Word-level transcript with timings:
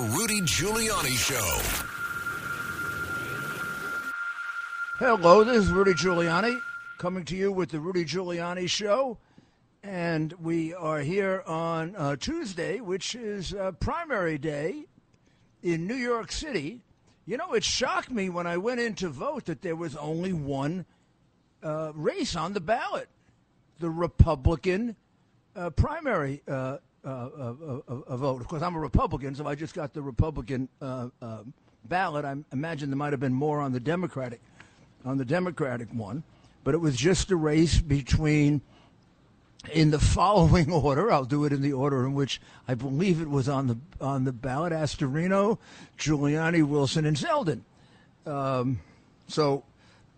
Rudy 0.00 0.40
Giuliani 0.42 1.16
Show. 1.16 1.60
Hello, 4.98 5.44
this 5.44 5.64
is 5.64 5.70
Rudy 5.70 5.94
Giuliani 5.94 6.60
coming 6.98 7.24
to 7.24 7.36
you 7.36 7.52
with 7.52 7.70
the 7.70 7.80
Rudy 7.80 8.04
Giuliani 8.04 8.68
Show. 8.68 9.18
And 9.82 10.32
we 10.34 10.74
are 10.74 11.00
here 11.00 11.42
on 11.46 11.94
uh, 11.96 12.16
Tuesday, 12.16 12.80
which 12.80 13.14
is 13.14 13.54
uh, 13.54 13.72
primary 13.72 14.38
day 14.38 14.84
in 15.62 15.86
New 15.86 15.94
York 15.94 16.32
City. 16.32 16.80
You 17.26 17.36
know, 17.36 17.52
it 17.52 17.64
shocked 17.64 18.10
me 18.10 18.28
when 18.28 18.46
I 18.46 18.56
went 18.56 18.80
in 18.80 18.94
to 18.96 19.08
vote 19.08 19.46
that 19.46 19.62
there 19.62 19.76
was 19.76 19.96
only 19.96 20.32
one 20.32 20.86
uh, 21.62 21.92
race 21.94 22.36
on 22.36 22.52
the 22.52 22.60
ballot 22.60 23.08
the 23.80 23.90
Republican 23.90 24.96
uh, 25.54 25.70
primary 25.70 26.42
uh, 27.08 27.54
uh, 27.88 28.02
uh, 28.06 28.16
vote. 28.16 28.40
Of 28.40 28.48
course, 28.48 28.62
I'm 28.62 28.74
a 28.74 28.80
Republican, 28.80 29.34
so 29.34 29.46
I 29.46 29.54
just 29.54 29.74
got 29.74 29.94
the 29.94 30.02
Republican 30.02 30.68
ballot. 31.84 32.24
I 32.24 32.36
imagine 32.52 32.90
there 32.90 32.96
might 32.96 33.12
have 33.12 33.20
been 33.20 33.32
more 33.32 33.60
on 33.60 33.72
the 33.72 33.80
Democratic, 33.80 34.40
on 35.04 35.16
the 35.16 35.24
Democratic 35.24 35.88
one, 35.92 36.22
but 36.64 36.74
it 36.74 36.78
was 36.78 36.96
just 36.96 37.30
a 37.30 37.36
race 37.36 37.80
between. 37.80 38.60
In 39.72 39.90
the 39.90 39.98
following 40.16 40.70
order, 40.70 41.10
I'll 41.10 41.24
do 41.24 41.44
it 41.44 41.52
in 41.52 41.62
the 41.62 41.72
order 41.72 42.06
in 42.06 42.14
which 42.14 42.40
I 42.68 42.74
believe 42.74 43.20
it 43.20 43.28
was 43.28 43.48
on 43.48 43.66
the 43.66 43.76
on 44.00 44.24
the 44.24 44.32
ballot: 44.32 44.72
Astorino, 44.72 45.58
Giuliani, 45.98 46.62
Wilson, 46.62 47.04
and 47.04 47.16
Zeldin. 47.16 47.62
Um, 48.24 48.80
so 49.26 49.64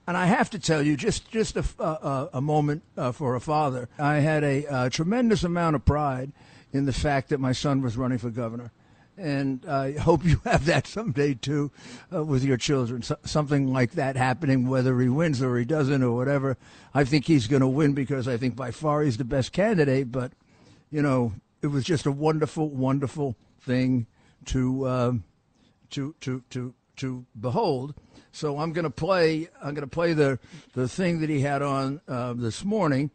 and 0.07 0.17
I 0.17 0.27
have 0.27 0.51
to 0.51 0.59
tell 0.59 0.83
you, 0.83 0.97
just 0.97 1.31
just 1.31 1.57
a, 1.57 1.65
a, 1.79 2.31
a 2.35 2.41
moment 2.41 2.83
uh, 2.97 3.13
for 3.13 3.35
a 3.37 3.41
father, 3.41 3.89
I 3.99 4.17
had 4.17 4.45
a, 4.45 4.65
a, 4.65 4.91
tremendous 4.91 5.45
amount 5.45 5.77
of 5.77 5.85
pride 5.85 6.33
in 6.73 6.87
the 6.87 6.93
fact 6.93 7.29
that 7.31 7.41
my 7.41 7.53
son 7.53 7.83
was 7.83 7.97
running 7.97 8.19
for 8.19 8.31
governor, 8.31 8.73
and 9.17 9.65
I 9.67 9.93
hope 9.99 10.25
you 10.25 10.41
have 10.45 10.65
that 10.67 10.87
someday 10.87 11.35
too 11.35 11.71
uh, 12.13 12.25
with 12.25 12.45
your 12.45 12.57
children. 12.57 13.03
So, 13.03 13.17
something 13.25 13.73
like 13.73 13.93
that 13.93 14.17
happening, 14.17 14.69
whether 14.69 14.99
he 15.01 15.09
wins 15.09 15.43
or 15.43 15.59
he 15.59 15.65
doesn't 15.65 16.03
or 16.03 16.13
whatever. 16.13 16.57
I 16.95 17.05
think 17.05 17.27
he's 17.27 17.47
going 17.47 17.61
to 17.61 17.69
win 17.69 17.93
because 17.93 18.27
I 18.27 18.37
think 18.37 18.57
by 18.57 18.71
far 18.71 19.03
he's 19.03 19.19
the 19.19 19.25
best 19.25 19.53
candidate. 19.53 20.11
But 20.11 20.33
you 20.91 21.03
know, 21.03 21.33
it 21.63 21.69
was 21.69 21.85
just 21.85 22.07
a 22.07 22.13
wonderful, 22.13 22.69
wonderful 22.69 23.37
thing 23.61 24.07
to 24.47 24.89
um, 24.89 25.25
to 25.91 26.15
to 26.21 26.43
to 26.51 26.75
to 26.97 27.27
behold. 27.39 27.95
So 28.33 28.59
I'm 28.59 28.73
going 28.73 28.85
to 28.85 28.91
play. 28.91 29.49
I'm 29.63 29.75
going 29.75 29.83
to 29.83 29.87
play 29.87 30.13
the 30.13 30.39
the 30.75 30.89
thing 30.89 31.21
that 31.21 31.31
he 31.31 31.41
had 31.41 31.63
on 31.63 32.01
uh, 32.09 32.33
this 32.35 32.65
morning 32.65 33.11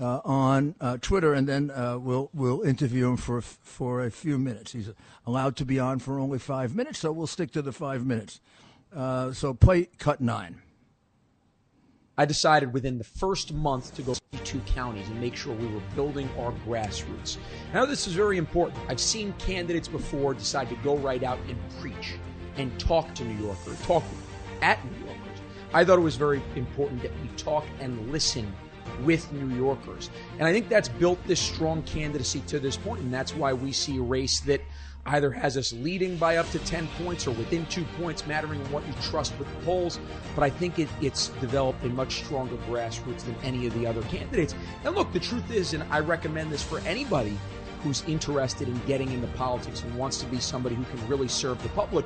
uh, 0.00 0.20
on 0.24 0.74
uh, 0.80 0.96
Twitter, 1.00 1.34
and 1.34 1.46
then 1.46 1.70
uh, 1.70 1.98
we'll 1.98 2.30
we'll 2.32 2.62
interview 2.62 3.10
him 3.10 3.16
for 3.16 3.40
for 3.40 4.02
a 4.02 4.10
few 4.10 4.38
minutes. 4.38 4.72
He's 4.72 4.90
allowed 5.26 5.56
to 5.56 5.64
be 5.64 5.78
on 5.78 5.98
for 5.98 6.18
only 6.18 6.38
five 6.38 6.74
minutes, 6.74 7.00
so 7.00 7.12
we'll 7.12 7.26
stick 7.26 7.50
to 7.52 7.62
the 7.62 7.72
five 7.72 8.06
minutes. 8.06 8.40
Uh, 8.94 9.32
so 9.32 9.54
play 9.54 9.88
cut 9.98 10.20
nine. 10.20 10.62
I 12.18 12.24
decided 12.26 12.72
within 12.72 12.98
the 12.98 13.04
first 13.04 13.52
month 13.54 13.94
to 13.94 14.02
go 14.02 14.14
to 14.14 14.38
two 14.44 14.60
counties 14.60 15.08
and 15.08 15.18
make 15.20 15.36
sure 15.36 15.54
we 15.54 15.66
were 15.68 15.80
building 15.94 16.28
our 16.38 16.52
grassroots. 16.66 17.38
Now, 17.72 17.86
this 17.86 18.06
is 18.06 18.12
very 18.12 18.36
important. 18.36 18.78
I've 18.88 19.00
seen 19.00 19.32
candidates 19.38 19.88
before 19.88 20.34
decide 20.34 20.68
to 20.68 20.76
go 20.76 20.96
right 20.98 21.22
out 21.22 21.38
and 21.48 21.56
preach 21.80 22.16
and 22.56 22.78
talk 22.78 23.14
to 23.14 23.24
New 23.24 23.42
Yorkers, 23.42 23.80
talk 23.86 24.02
at 24.60 24.84
New 24.84 25.06
Yorkers. 25.06 25.40
I 25.72 25.84
thought 25.84 25.98
it 25.98 26.02
was 26.02 26.16
very 26.16 26.42
important 26.56 27.00
that 27.02 27.12
we 27.22 27.28
talk 27.36 27.64
and 27.80 28.10
listen 28.12 28.52
with 29.04 29.32
New 29.32 29.54
Yorkers. 29.56 30.10
And 30.38 30.46
I 30.46 30.52
think 30.52 30.68
that's 30.68 30.88
built 30.88 31.18
this 31.26 31.40
strong 31.40 31.82
candidacy 31.82 32.40
to 32.48 32.58
this 32.58 32.76
point, 32.76 33.00
and 33.02 33.12
that's 33.12 33.34
why 33.34 33.52
we 33.52 33.72
see 33.72 33.98
a 33.98 34.02
race 34.02 34.40
that 34.40 34.62
either 35.06 35.30
has 35.30 35.56
us 35.56 35.72
leading 35.72 36.16
by 36.16 36.36
up 36.36 36.48
to 36.50 36.58
10 36.58 36.86
points 37.02 37.26
or 37.26 37.32
within 37.32 37.64
two 37.66 37.84
points, 37.98 38.26
mattering 38.26 38.60
what 38.70 38.86
you 38.86 38.92
trust 39.02 39.36
with 39.38 39.48
the 39.48 39.64
polls. 39.64 39.98
But 40.34 40.44
I 40.44 40.50
think 40.50 40.78
it, 40.78 40.88
it's 41.00 41.28
developed 41.40 41.82
a 41.84 41.88
much 41.88 42.24
stronger 42.24 42.56
grassroots 42.68 43.24
than 43.24 43.34
any 43.42 43.66
of 43.66 43.74
the 43.74 43.86
other 43.86 44.02
candidates. 44.02 44.54
And 44.84 44.94
look, 44.94 45.12
the 45.12 45.20
truth 45.20 45.50
is, 45.50 45.72
and 45.74 45.82
I 45.90 46.00
recommend 46.00 46.52
this 46.52 46.62
for 46.62 46.80
anybody 46.80 47.38
who's 47.82 48.02
interested 48.06 48.68
in 48.68 48.78
getting 48.86 49.10
into 49.10 49.26
politics 49.28 49.82
and 49.82 49.94
wants 49.94 50.18
to 50.20 50.26
be 50.26 50.38
somebody 50.38 50.74
who 50.74 50.84
can 50.84 51.08
really 51.08 51.28
serve 51.28 51.62
the 51.62 51.68
public, 51.70 52.04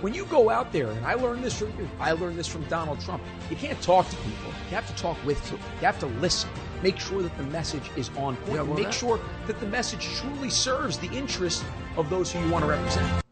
when 0.00 0.14
you 0.14 0.24
go 0.26 0.50
out 0.50 0.72
there, 0.72 0.90
and 0.90 1.04
I 1.04 1.14
learned 1.14 1.42
this 1.42 1.58
from 1.58 1.68
you, 1.78 1.88
I 1.98 2.12
learned 2.12 2.38
this 2.38 2.46
from 2.46 2.62
Donald 2.64 3.00
Trump, 3.00 3.22
you 3.50 3.56
can't 3.56 3.80
talk 3.82 4.08
to 4.08 4.16
people. 4.16 4.52
You 4.68 4.76
have 4.76 4.86
to 4.86 4.94
talk 4.94 5.16
with 5.24 5.42
people. 5.44 5.58
You 5.80 5.86
have 5.86 5.98
to 6.00 6.06
listen. 6.06 6.50
Make 6.82 6.98
sure 6.98 7.22
that 7.22 7.36
the 7.36 7.42
message 7.44 7.90
is 7.96 8.08
on 8.10 8.36
point. 8.36 8.54
Yeah, 8.54 8.62
well, 8.62 8.76
make 8.76 8.86
that... 8.86 8.94
sure 8.94 9.18
that 9.46 9.58
the 9.58 9.66
message 9.66 10.06
truly 10.16 10.50
serves 10.50 10.98
the 10.98 11.10
interests 11.10 11.64
of 11.96 12.08
those 12.10 12.32
who 12.32 12.40
you 12.44 12.50
want 12.50 12.64
to 12.64 12.70
represent. 12.70 13.22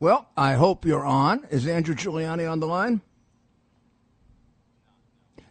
Well, 0.00 0.28
I 0.36 0.54
hope 0.54 0.84
you're 0.84 1.06
on. 1.06 1.46
Is 1.50 1.66
Andrew 1.66 1.94
Giuliani 1.94 2.50
on 2.50 2.60
the 2.60 2.66
line? 2.66 3.00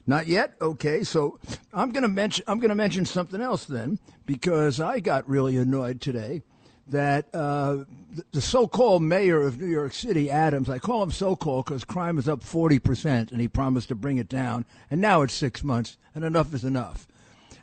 Not 0.06 0.28
yet. 0.28 0.56
Okay, 0.62 1.03
so 1.03 1.40
I'm 1.74 1.91
going 1.91 2.03
to 2.03 2.09
mention 2.09 2.45
I'm 2.47 2.59
going 2.59 2.69
to 2.69 2.75
mention 2.75 3.06
something 3.06 3.41
else 3.41 3.66
then 3.66 3.97
because 4.25 4.79
I 4.79 5.00
got 5.00 5.28
really 5.28 5.57
annoyed 5.57 6.00
today 6.00 6.44
that 6.88 7.25
uh, 7.34 7.84
the 8.31 8.41
so-called 8.41 9.01
mayor 9.01 9.41
of 9.41 9.59
New 9.59 9.68
York 9.68 9.94
City, 9.94 10.29
Adams, 10.29 10.69
I 10.69 10.79
call 10.79 11.01
him 11.03 11.12
so-called 11.12 11.66
because 11.66 11.84
crime 11.84 12.18
is 12.18 12.29
up 12.29 12.41
40% 12.41 13.31
and 13.31 13.41
he 13.41 13.47
promised 13.47 13.88
to 13.88 13.96
bring 13.96 14.18
it 14.18 14.29
down, 14.29 14.66
and 14.91 15.01
now 15.01 15.22
it's 15.22 15.34
six 15.34 15.63
months, 15.63 15.97
and 16.13 16.24
enough 16.24 16.53
is 16.53 16.63
enough, 16.63 17.07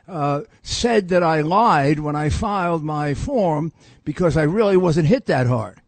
uh, 0.07 0.41
said 0.61 1.09
that 1.09 1.23
I 1.23 1.41
lied 1.41 1.99
when 1.99 2.15
I 2.15 2.29
filed 2.29 2.83
my 2.83 3.13
form 3.13 3.71
because 4.03 4.35
I 4.35 4.43
really 4.43 4.77
wasn't 4.77 5.07
hit 5.07 5.25
that 5.27 5.47
hard. 5.47 5.81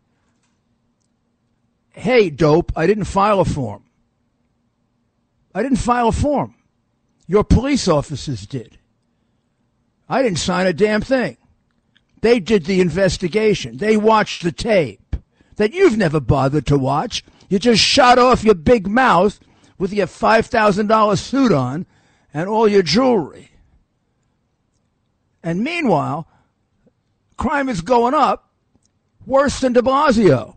Hey, 1.92 2.30
dope, 2.30 2.72
I 2.76 2.88
didn't 2.88 3.06
file 3.06 3.40
a 3.40 3.46
form. 3.46 3.84
I 5.54 5.64
didn't 5.64 5.78
file 5.78 6.10
a 6.10 6.14
form. 6.14 6.56
Your 7.28 7.44
police 7.44 7.88
officers 7.88 8.46
did. 8.46 8.78
I 10.08 10.22
didn't 10.22 10.40
sign 10.40 10.68
a 10.68 10.74
damn 10.74 11.02
thing. 11.02 11.38
They 12.26 12.40
did 12.40 12.66
the 12.66 12.82
investigation. 12.82 13.78
They 13.78 13.98
watched 13.98 14.42
the 14.42 14.52
tape 14.52 15.16
that 15.58 15.76
you've 15.76 15.96
never 15.96 16.20
bothered 16.20 16.66
to 16.66 16.76
watch. 16.76 17.24
You 17.50 17.60
just 17.60 17.84
shot 17.84 18.18
off 18.18 18.44
your 18.44 18.56
big 18.56 18.88
mouth 18.88 19.40
with 19.78 19.94
your 19.94 20.08
$5,000 20.08 21.20
suit 21.20 21.52
on 21.52 21.86
and 22.34 22.50
all 22.50 22.68
your 22.68 22.82
jewelry. 22.82 23.52
And 25.44 25.64
meanwhile, 25.64 26.28
crime 27.38 27.70
is 27.70 27.82
going 27.82 28.16
up 28.16 28.50
worse 29.28 29.60
than 29.60 29.74
de 29.74 29.84
Blasio. 29.84 30.56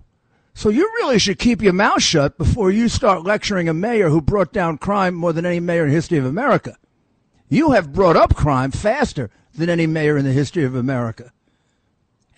So 0.55 0.71
you 0.71 0.85
really 1.03 1.19
should 1.19 1.39
keep 1.39 1.61
your 1.61 1.75
mouth 1.75 2.03
shut 2.03 2.39
before 2.39 2.71
you 2.71 2.89
start 2.89 3.25
lecturing 3.25 3.69
a 3.69 3.75
mayor 3.75 4.09
who 4.09 4.23
brought 4.23 4.55
down 4.55 4.79
crime 4.79 5.15
more 5.15 5.35
than 5.35 5.45
any 5.45 5.61
mayor 5.61 5.83
in 5.83 5.91
the 5.91 5.97
history 5.97 6.17
of 6.17 6.25
America. 6.25 6.79
You 7.51 7.73
have 7.73 7.93
brought 7.93 8.17
up 8.17 8.35
crime 8.35 8.71
faster 8.71 9.29
than 9.55 9.69
any 9.69 9.87
mayor 9.87 10.17
in 10.17 10.25
the 10.25 10.33
history 10.33 10.65
of 10.65 10.75
America 10.75 11.31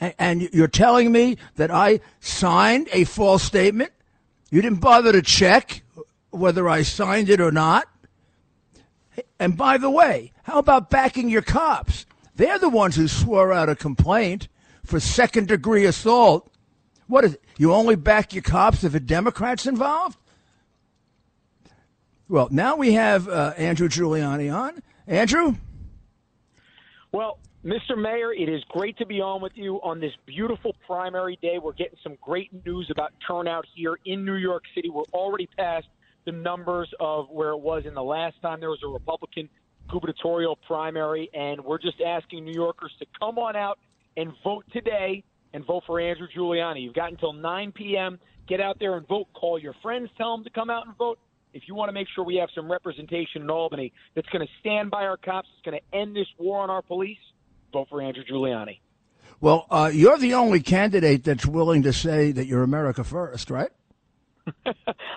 and 0.01 0.43
you're 0.53 0.69
telling 0.69 1.13
me 1.13 1.37
that 1.57 1.71
I 1.71 2.01
signed 2.21 2.89
a 2.93 3.05
false 3.05 3.43
statement? 3.43 3.93
You 4.51 4.63
didn't 4.63 4.81
bother 4.81 5.13
to 5.13 5.23
check 5.23 5.83
whether 6.31 6.69
I 6.69 6.83
signed 6.83 7.29
it 7.29 7.41
or 7.41 7.53
not? 7.53 7.89
And 9.39 9.57
by 9.57 9.79
the 9.79 9.91
way, 9.91 10.33
how 10.43 10.59
about 10.59 10.91
backing 10.91 11.29
your 11.29 11.43
cops? 11.43 12.07
They're 12.37 12.59
the 12.59 12.69
ones 12.69 12.97
who 12.97 13.09
swore 13.09 13.53
out 13.53 13.69
a 13.69 13.77
complaint 13.77 14.49
for 14.85 14.99
second 14.99 15.49
degree 15.49 15.85
assault. 15.85 16.51
What 17.07 17.25
is 17.25 17.35
it? 17.35 17.45
You 17.59 17.75
only 17.75 17.97
back 17.97 18.33
your 18.33 18.43
cops 18.43 18.85
if 18.85 18.95
a 18.95 19.01
Democrat's 19.01 19.67
involved? 19.67 20.17
Well, 22.29 22.49
now 22.51 22.77
we 22.77 22.93
have 22.93 23.29
uh, 23.29 23.55
Andrew 23.57 23.89
Giuliani 23.89 24.55
on. 24.55 24.83
Andrew? 25.07 25.57
Well, 27.13 27.39
Mr. 27.65 27.95
Mayor, 27.95 28.33
it 28.33 28.49
is 28.49 28.65
great 28.71 28.97
to 28.97 29.05
be 29.05 29.21
on 29.21 29.43
with 29.43 29.53
you 29.55 29.77
on 29.83 30.01
this 30.01 30.13
beautiful 30.25 30.75
primary 30.87 31.39
day. 31.43 31.59
We're 31.63 31.75
getting 31.75 31.99
some 32.03 32.17
great 32.23 32.51
news 32.65 32.89
about 32.91 33.13
turnout 33.27 33.67
here 33.75 33.99
in 34.07 34.25
New 34.25 34.37
York 34.37 34.63
City. 34.75 34.89
We're 34.89 35.03
already 35.13 35.47
past 35.59 35.87
the 36.25 36.33
numbers 36.33 36.89
of 37.01 37.29
where 37.29 37.51
it 37.51 37.61
was 37.61 37.83
in 37.85 37.93
the 37.93 38.03
last 38.03 38.41
time 38.41 38.61
there 38.61 38.71
was 38.71 38.81
a 38.83 38.89
Republican 38.89 39.47
gubernatorial 39.91 40.57
primary, 40.67 41.29
and 41.35 41.63
we're 41.63 41.79
just 41.79 42.01
asking 42.01 42.47
New 42.47 42.55
Yorkers 42.55 42.93
to 42.99 43.05
come 43.19 43.39
on 43.39 43.57
out 43.57 43.79
and 44.17 44.33
vote 44.43 44.65
today 44.73 45.23
and 45.53 45.63
vote 45.67 45.83
for 45.87 46.01
Andrew 46.01 46.29
Giuliani. 46.35 46.83
You've 46.83 46.95
got 46.95 47.11
until 47.11 47.35
9 47.35 47.73
p.m. 47.73 48.19
Get 48.49 48.63
out 48.63 48.79
there 48.81 48.97
and 48.97 49.07
vote. 49.07 49.27
Call 49.35 49.59
your 49.59 49.75
friends. 49.83 50.09
Tell 50.17 50.35
them 50.35 50.45
to 50.45 50.51
come 50.51 50.71
out 50.71 50.87
and 50.87 50.97
vote. 50.97 51.19
If 51.53 51.65
you 51.69 51.75
want 51.75 51.91
to 51.91 51.93
make 51.93 52.07
sure 52.15 52.25
we 52.25 52.37
have 52.37 52.49
some 52.55 52.73
representation 52.73 53.43
in 53.43 53.51
Albany 53.51 53.93
that's 54.15 54.29
going 54.31 54.47
to 54.47 54.53
stand 54.61 54.91
by 54.91 55.05
our 55.05 55.19
cops, 55.19 55.49
it's 55.59 55.71
going 55.71 55.79
to 55.79 55.99
end 55.99 56.17
this 56.17 56.29
war 56.39 56.63
on 56.63 56.71
our 56.71 56.81
police– 56.81 57.19
vote 57.73 57.89
for 57.89 58.03
Andrew 58.03 58.25
Giuliani. 58.25 58.81
Well, 59.41 59.67
uh, 59.71 59.91
you're 59.93 60.19
the 60.19 60.35
only 60.35 60.61
candidate 60.61 61.25
that's 61.25 61.47
willing 61.47 61.83
to 61.85 61.93
say 61.93 62.31
that 62.33 62.47
you're 62.47 62.63
America 62.63 63.05
first, 63.05 63.51
right? 63.51 63.71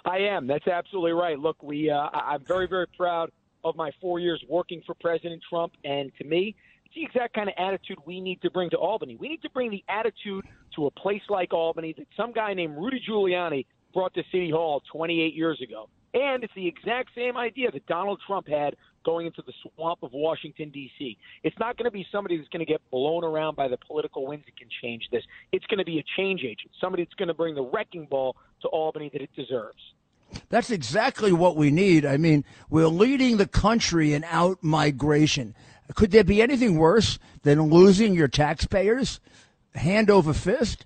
I 0.05 0.17
am. 0.19 0.47
That's 0.47 0.67
absolutely 0.67 1.11
right. 1.11 1.37
Look, 1.37 1.61
we 1.61 1.89
uh, 1.89 2.09
I'm 2.13 2.43
very 2.45 2.67
very 2.67 2.87
proud 2.87 3.31
of 3.63 3.75
my 3.75 3.91
four 4.01 4.19
years 4.19 4.43
working 4.47 4.81
for 4.85 4.93
President 4.95 5.41
Trump, 5.49 5.73
and 5.83 6.11
to 6.17 6.23
me, 6.25 6.55
It's 6.85 6.95
the 6.95 7.03
exact 7.03 7.33
kind 7.33 7.49
of 7.49 7.55
attitude 7.57 7.97
we 8.05 8.19
need 8.21 8.41
to 8.41 8.51
bring 8.51 8.69
to 8.71 8.77
Albany. 8.77 9.15
We 9.15 9.29
need 9.29 9.41
to 9.41 9.49
bring 9.49 9.71
the 9.71 9.83
attitude 9.87 10.45
to 10.75 10.85
a 10.85 10.91
place 10.91 11.21
like 11.29 11.53
Albany 11.53 11.93
that 11.97 12.07
some 12.15 12.31
guy 12.33 12.53
named 12.53 12.77
Rudy 12.77 13.01
Giuliani 13.07 13.65
brought 13.93 14.13
to 14.15 14.23
City 14.31 14.49
Hall 14.51 14.81
28 14.91 15.33
years 15.33 15.61
ago. 15.61 15.89
And 16.13 16.43
it's 16.43 16.53
the 16.55 16.67
exact 16.67 17.09
same 17.15 17.37
idea 17.37 17.71
that 17.71 17.85
Donald 17.87 18.19
Trump 18.27 18.47
had 18.47 18.75
going 19.03 19.25
into 19.25 19.41
the 19.45 19.53
swamp 19.61 19.99
of 20.03 20.11
Washington, 20.13 20.69
D.C. 20.69 21.17
It's 21.43 21.57
not 21.59 21.77
going 21.77 21.85
to 21.85 21.91
be 21.91 22.05
somebody 22.11 22.37
that's 22.37 22.49
going 22.49 22.65
to 22.65 22.71
get 22.71 22.81
blown 22.91 23.23
around 23.23 23.55
by 23.55 23.67
the 23.67 23.77
political 23.77 24.27
winds 24.27 24.45
that 24.45 24.57
can 24.57 24.69
change 24.81 25.07
this. 25.11 25.23
It's 25.51 25.65
going 25.65 25.79
to 25.79 25.85
be 25.85 25.99
a 25.99 26.03
change 26.17 26.41
agent, 26.41 26.71
somebody 26.79 27.03
that's 27.03 27.15
going 27.15 27.27
to 27.27 27.33
bring 27.33 27.55
the 27.55 27.63
wrecking 27.63 28.07
ball 28.09 28.35
to 28.61 28.67
Albany 28.69 29.09
that 29.13 29.21
it 29.21 29.29
deserves. 29.35 29.79
That's 30.49 30.71
exactly 30.71 31.31
what 31.31 31.55
we 31.55 31.71
need. 31.71 32.05
I 32.05 32.17
mean, 32.17 32.43
we're 32.69 32.87
leading 32.87 33.37
the 33.37 33.47
country 33.47 34.13
in 34.13 34.23
out 34.25 34.63
migration. 34.63 35.55
Could 35.95 36.11
there 36.11 36.23
be 36.23 36.41
anything 36.41 36.77
worse 36.77 37.19
than 37.43 37.61
losing 37.63 38.13
your 38.13 38.27
taxpayers 38.27 39.19
hand 39.75 40.09
over 40.09 40.33
fist? 40.33 40.85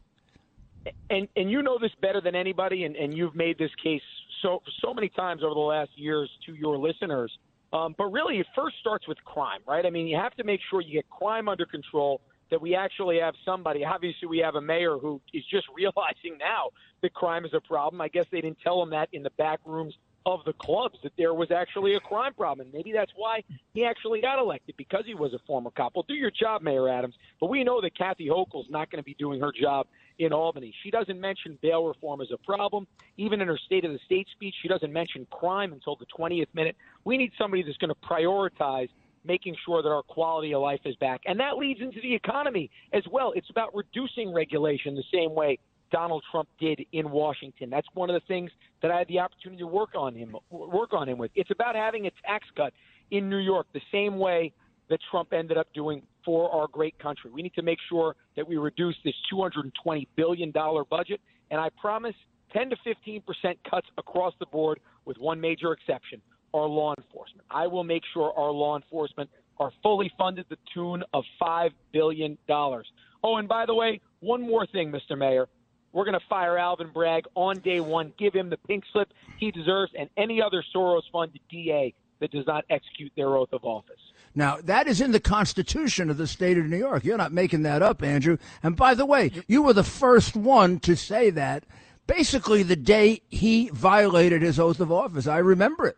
And 1.10 1.28
and 1.36 1.52
you 1.52 1.62
know 1.62 1.78
this 1.80 1.92
better 2.02 2.22
than 2.22 2.36
anybody, 2.36 2.86
and, 2.86 2.96
and 2.96 3.14
you've 3.14 3.36
made 3.36 3.58
this 3.58 3.72
case 3.82 4.02
so 4.42 4.62
so 4.82 4.94
many 4.94 5.10
times 5.10 5.44
over 5.44 5.54
the 5.54 5.60
last 5.60 5.92
years 5.96 6.30
to 6.46 6.54
your 6.54 6.78
listeners. 6.78 7.38
Um, 7.74 7.96
but 7.98 8.06
really, 8.06 8.40
it 8.40 8.48
first 8.56 8.78
starts 8.80 9.08
with 9.08 9.18
crime, 9.26 9.60
right? 9.68 9.86
I 9.86 9.90
mean, 9.90 10.08
you 10.08 10.18
have 10.18 10.34
to 10.36 10.44
make 10.44 10.62
sure 10.70 10.82
you 10.82 10.94
get 10.94 11.10
crime 11.10 11.50
under 11.50 11.66
control. 11.66 12.22
That 12.50 12.62
we 12.62 12.76
actually 12.76 13.20
have 13.20 13.34
somebody. 13.44 13.84
Obviously, 13.84 14.26
we 14.30 14.38
have 14.38 14.56
a 14.56 14.62
mayor 14.62 14.98
who 14.98 15.20
is 15.34 15.44
just 15.52 15.66
realizing 15.76 16.38
now 16.40 16.70
that 17.02 17.14
crime 17.14 17.44
is 17.44 17.52
a 17.54 17.60
problem. 17.60 18.00
I 18.00 18.08
guess 18.08 18.24
they 18.32 18.40
didn't 18.40 18.60
tell 18.64 18.82
him 18.82 18.90
that 18.92 19.10
in 19.12 19.22
the 19.22 19.32
back 19.32 19.60
rooms 19.66 19.94
of 20.28 20.44
the 20.44 20.52
clubs 20.52 21.00
that 21.04 21.14
there 21.18 21.34
was 21.34 21.52
actually 21.52 21.94
a 21.94 22.02
crime 22.02 22.34
problem. 22.34 22.68
And 22.68 22.74
maybe 22.74 22.92
that's 22.92 23.14
why 23.16 23.44
he 23.74 23.86
actually 23.86 24.20
got 24.20 24.40
elected 24.40 24.76
because 24.76 25.04
he 25.06 25.16
was 25.16 25.34
a 25.34 25.40
former 25.48 25.72
cop. 25.72 25.94
Well, 25.96 26.04
do 26.06 26.16
your 26.16 26.32
job, 26.32 26.62
Mayor 26.62 26.90
Adams. 26.90 27.16
But 27.40 27.50
we 27.50 27.64
know 27.64 27.80
that 27.80 27.98
Kathy 27.98 28.28
Hochul's 28.28 28.70
not 28.70 28.92
going 28.92 29.02
to 29.02 29.06
be 29.06 29.14
doing 29.14 29.40
her 29.40 29.54
job 29.58 29.88
in 30.20 30.34
Albany. 30.34 30.74
She 30.84 30.92
doesn't 30.92 31.18
mention 31.22 31.58
bail 31.62 31.86
reform 31.86 32.20
as 32.20 32.28
a 32.34 32.38
problem. 32.46 32.88
Even 33.16 33.40
in 33.40 33.48
her 33.48 33.58
State 33.58 33.86
of 33.86 33.94
the 33.94 34.00
State 34.06 34.28
speech, 34.34 34.54
she 34.62 34.68
doesn't 34.68 34.92
mention 34.92 35.26
crime 35.32 35.72
until 35.72 35.96
the 35.96 36.06
20th 36.20 36.48
minute. 36.54 36.76
We 37.06 37.18
need 37.18 37.32
somebody 37.38 37.64
that's 37.64 37.78
going 37.78 37.94
to 37.94 38.08
prioritize 38.08 38.90
making 39.24 39.56
sure 39.66 39.82
that 39.82 39.90
our 39.90 40.04
quality 40.04 40.54
of 40.54 40.62
life 40.62 40.82
is 40.84 40.96
back. 40.98 41.22
And 41.26 41.40
that 41.40 41.58
leads 41.58 41.80
into 41.80 42.02
the 42.02 42.14
economy 42.14 42.70
as 42.92 43.04
well. 43.10 43.32
It's 43.34 43.50
about 43.50 43.74
reducing 43.74 44.34
regulation 44.34 44.94
the 44.94 45.04
same 45.14 45.34
way 45.34 45.60
Donald 45.92 46.24
Trump 46.32 46.50
did 46.60 46.86
in 46.92 47.10
Washington. 47.10 47.70
That's 47.70 47.88
one 47.94 48.10
of 48.10 48.14
the 48.14 48.26
things 48.28 48.52
that 48.82 48.92
I 48.92 49.00
had 49.00 49.08
the 49.08 49.20
opportunity 49.20 49.62
to 49.62 49.68
work 49.68 49.96
on 49.96 50.16
him 50.16 50.36
work 50.50 50.94
on 50.94 51.10
him 51.10 51.18
with. 51.18 51.32
It's 51.36 51.52
about 51.52 51.76
having 51.76 52.08
a 52.08 52.12
tax 52.26 52.48
cut 52.56 52.74
in 53.12 53.30
New 53.30 53.38
York 53.38 53.68
the 53.74 53.82
same 53.92 54.18
way 54.18 54.54
that 54.90 55.00
Trump 55.12 55.34
ended 55.34 55.58
up 55.58 55.68
doing 55.74 56.02
for 56.24 56.50
our 56.52 56.68
great 56.68 56.98
country. 57.00 57.30
We 57.32 57.42
need 57.42 57.54
to 57.56 57.62
make 57.62 57.80
sure 57.90 58.16
that 58.36 58.48
we 58.48 58.58
reduce 58.58 58.96
this 59.04 59.16
$220 59.34 60.08
billion 60.16 60.52
budget. 60.90 61.20
And 61.52 61.60
I 61.60 61.70
promise 61.80 62.16
10 62.54 62.70
to 62.70 62.76
15 62.84 63.22
percent 63.22 63.58
cuts 63.70 63.88
across 63.98 64.34
the 64.40 64.46
board, 64.46 64.80
with 65.06 65.18
one 65.18 65.40
major 65.40 65.74
exception 65.74 66.22
our 66.54 66.66
law 66.66 66.94
enforcement. 66.98 67.46
I 67.52 67.68
will 67.68 67.84
make 67.84 68.04
sure 68.14 68.34
our 68.38 68.52
law 68.52 68.78
enforcement 68.78 69.30
are 69.60 69.72
fully 69.84 70.12
funded 70.18 70.46
the 70.50 70.58
tune 70.74 71.04
of 71.14 71.24
$5 71.42 71.70
billion. 71.92 72.38
Oh, 72.50 73.36
and 73.38 73.48
by 73.48 73.66
the 73.66 73.74
way, 73.74 74.00
one 74.22 74.42
more 74.42 74.66
thing, 74.68 74.92
Mr. 74.92 75.18
Mayor. 75.18 75.48
We're 75.94 76.06
going 76.06 76.20
to 76.20 76.26
fire 76.28 76.58
Alvin 76.58 76.90
Bragg 76.94 77.26
on 77.36 77.60
day 77.60 77.80
one, 77.80 78.14
give 78.18 78.34
him 78.34 78.50
the 78.50 78.58
pink 78.58 78.84
slip 78.92 79.14
he 79.38 79.52
deserves, 79.52 79.92
and 79.98 80.10
any 80.18 80.42
other 80.42 80.64
Soros 80.76 81.04
funded 81.12 81.42
DA 81.50 81.94
that 82.20 82.32
does 82.32 82.46
not 82.48 82.66
execute 82.70 83.12
their 83.16 83.36
oath 83.36 83.54
of 83.54 83.64
office. 83.64 83.96
Now, 84.36 84.58
that 84.64 84.88
is 84.88 85.02
in 85.02 85.12
the 85.12 85.20
Constitution 85.20 86.10
of 86.10 86.18
the 86.18 86.28
state 86.28 86.58
of 86.58 86.66
New 86.66 86.78
York. 86.78 87.04
You're 87.04 87.18
not 87.18 87.32
making 87.32 87.64
that 87.64 87.82
up, 87.82 88.04
Andrew. 88.04 88.38
And 88.62 88.76
by 88.76 88.94
the 88.94 89.06
way, 89.06 89.32
you 89.48 89.62
were 89.62 89.74
the 89.74 89.84
first 89.84 90.36
one 90.36 90.80
to 90.82 90.96
say 90.96 91.30
that 91.32 91.64
basically 92.06 92.64
the 92.64 92.76
day 92.76 93.22
he 93.30 93.70
violated 93.70 94.42
his 94.42 94.60
oath 94.60 94.80
of 94.80 94.92
office. 94.92 95.28
I 95.28 95.38
remember 95.40 95.88
it. 95.88 95.98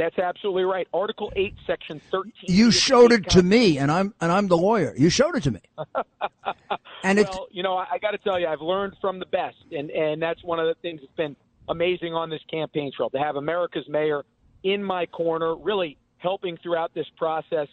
That's 0.00 0.18
absolutely 0.18 0.62
right. 0.62 0.88
Article 0.94 1.30
8, 1.36 1.54
Section 1.66 2.00
13. 2.10 2.32
You 2.44 2.70
showed 2.70 3.12
it 3.12 3.28
to 3.30 3.42
me, 3.42 3.76
and 3.76 3.92
I'm 3.92 4.14
and 4.22 4.32
I'm 4.32 4.48
the 4.48 4.56
lawyer. 4.56 4.94
You 4.96 5.10
showed 5.10 5.36
it 5.36 5.42
to 5.42 5.50
me. 5.50 5.60
and 7.04 7.18
well, 7.18 7.48
you 7.50 7.62
know, 7.62 7.76
I, 7.76 7.86
I 7.92 7.98
got 7.98 8.12
to 8.12 8.18
tell 8.18 8.40
you, 8.40 8.46
I've 8.46 8.62
learned 8.62 8.94
from 8.98 9.18
the 9.18 9.26
best, 9.26 9.58
and 9.70 9.90
and 9.90 10.22
that's 10.22 10.42
one 10.42 10.58
of 10.58 10.66
the 10.66 10.74
things 10.80 11.02
that's 11.02 11.12
been 11.18 11.36
amazing 11.68 12.14
on 12.14 12.30
this 12.30 12.40
campaign 12.50 12.90
trail 12.96 13.10
to 13.10 13.18
have 13.18 13.36
America's 13.36 13.86
mayor 13.90 14.24
in 14.62 14.82
my 14.82 15.04
corner, 15.04 15.54
really 15.54 15.98
helping 16.16 16.56
throughout 16.56 16.94
this 16.94 17.06
process. 17.18 17.68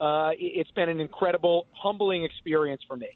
Uh, 0.00 0.30
it's 0.38 0.70
been 0.70 0.88
an 0.88 1.00
incredible, 1.00 1.66
humbling 1.72 2.22
experience 2.22 2.82
for 2.86 2.96
me. 2.96 3.08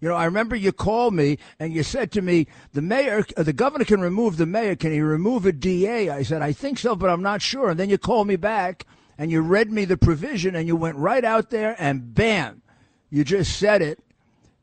You 0.00 0.08
know, 0.08 0.14
I 0.14 0.26
remember 0.26 0.54
you 0.54 0.72
called 0.72 1.14
me 1.14 1.38
and 1.58 1.72
you 1.72 1.82
said 1.82 2.12
to 2.12 2.22
me, 2.22 2.46
"The 2.72 2.82
mayor, 2.82 3.24
uh, 3.36 3.42
the 3.42 3.52
governor 3.52 3.84
can 3.84 4.00
remove 4.00 4.36
the 4.36 4.46
mayor. 4.46 4.76
Can 4.76 4.92
he 4.92 5.00
remove 5.00 5.44
a 5.44 5.52
DA?" 5.52 6.08
I 6.08 6.22
said, 6.22 6.40
"I 6.42 6.52
think 6.52 6.78
so, 6.78 6.94
but 6.94 7.10
I'm 7.10 7.22
not 7.22 7.42
sure." 7.42 7.70
And 7.70 7.80
then 7.80 7.90
you 7.90 7.98
called 7.98 8.28
me 8.28 8.36
back 8.36 8.86
and 9.18 9.32
you 9.32 9.40
read 9.40 9.72
me 9.72 9.84
the 9.84 9.96
provision 9.96 10.54
and 10.54 10.68
you 10.68 10.76
went 10.76 10.96
right 10.96 11.24
out 11.24 11.50
there 11.50 11.74
and 11.78 12.14
bam, 12.14 12.62
you 13.10 13.24
just 13.24 13.58
said 13.58 13.82
it 13.82 13.98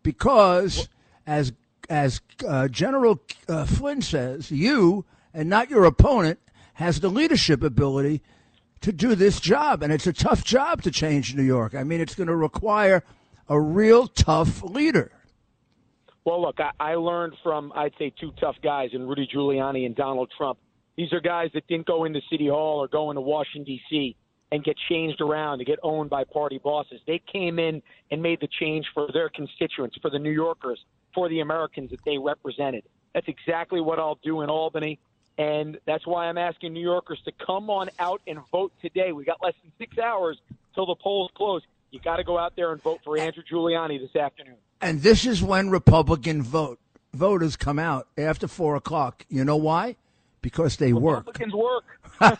because 0.01 0.87
as 1.27 1.51
as 1.89 2.21
uh, 2.47 2.67
General 2.67 3.19
uh, 3.47 3.65
Flynn 3.65 4.01
says, 4.01 4.49
you 4.49 5.05
and 5.33 5.49
not 5.49 5.69
your 5.69 5.85
opponent 5.85 6.39
has 6.75 6.99
the 6.99 7.09
leadership 7.09 7.61
ability 7.61 8.23
to 8.81 8.91
do 8.91 9.13
this 9.13 9.39
job. 9.39 9.83
And 9.83 9.93
it's 9.93 10.07
a 10.07 10.13
tough 10.13 10.43
job 10.43 10.81
to 10.83 10.91
change 10.91 11.35
New 11.35 11.43
York. 11.43 11.75
I 11.75 11.83
mean, 11.83 12.01
it's 12.01 12.15
going 12.15 12.27
to 12.27 12.35
require 12.35 13.03
a 13.47 13.59
real 13.59 14.07
tough 14.07 14.63
leader. 14.63 15.11
Well, 16.25 16.41
look, 16.41 16.59
I, 16.59 16.71
I 16.79 16.95
learned 16.95 17.35
from, 17.43 17.71
I'd 17.75 17.93
say, 17.99 18.11
two 18.19 18.33
tough 18.39 18.55
guys 18.63 18.89
in 18.93 19.07
Rudy 19.07 19.29
Giuliani 19.33 19.85
and 19.85 19.95
Donald 19.95 20.31
Trump. 20.35 20.57
These 20.97 21.13
are 21.13 21.19
guys 21.19 21.51
that 21.53 21.67
didn't 21.67 21.85
go 21.85 22.05
into 22.05 22.19
City 22.31 22.47
Hall 22.47 22.79
or 22.79 22.87
go 22.87 23.11
into 23.11 23.21
Washington, 23.21 23.63
D.C. 23.63 24.15
and 24.51 24.63
get 24.63 24.75
changed 24.89 25.21
around 25.21 25.59
to 25.59 25.65
get 25.65 25.77
owned 25.83 26.09
by 26.09 26.23
party 26.23 26.57
bosses. 26.57 26.99
They 27.05 27.21
came 27.31 27.59
in 27.59 27.83
and 28.09 28.23
made 28.23 28.39
the 28.41 28.47
change 28.47 28.87
for 28.93 29.07
their 29.13 29.29
constituents, 29.29 29.97
for 30.01 30.09
the 30.09 30.17
New 30.17 30.31
Yorkers, 30.31 30.83
for 31.13 31.29
the 31.29 31.41
Americans 31.41 31.91
that 31.91 31.99
they 32.05 32.17
represented. 32.17 32.83
That's 33.13 33.27
exactly 33.27 33.79
what 33.79 33.99
I'll 33.99 34.19
do 34.23 34.41
in 34.41 34.49
Albany. 34.49 34.99
And 35.37 35.77
that's 35.85 36.07
why 36.07 36.27
I'm 36.27 36.37
asking 36.37 36.73
New 36.73 36.81
Yorkers 36.81 37.21
to 37.25 37.33
come 37.45 37.69
on 37.69 37.89
out 37.99 38.21
and 38.25 38.39
vote 38.51 38.71
today. 38.81 39.11
We 39.11 39.25
got 39.25 39.43
less 39.43 39.53
than 39.61 39.71
six 39.77 39.97
hours 39.99 40.39
till 40.73 40.85
the 40.85 40.95
polls 40.95 41.29
close. 41.35 41.61
You 41.91 41.99
got 41.99 42.17
to 42.17 42.23
go 42.23 42.39
out 42.39 42.55
there 42.55 42.71
and 42.71 42.81
vote 42.81 43.01
for 43.03 43.17
Andrew 43.17 43.43
Giuliani 43.43 43.99
this 43.99 44.15
afternoon. 44.15 44.57
And 44.81 45.01
this 45.01 45.25
is 45.25 45.41
when 45.41 45.69
Republican 45.69 46.41
vote 46.41 46.79
voters 47.13 47.55
come 47.55 47.79
out 47.79 48.07
after 48.17 48.47
four 48.47 48.75
o'clock. 48.75 49.25
You 49.29 49.45
know 49.45 49.55
why? 49.55 49.95
Because 50.41 50.77
they 50.77 50.93
Republicans 50.93 51.53
work. 51.53 51.83
work. 52.21 52.39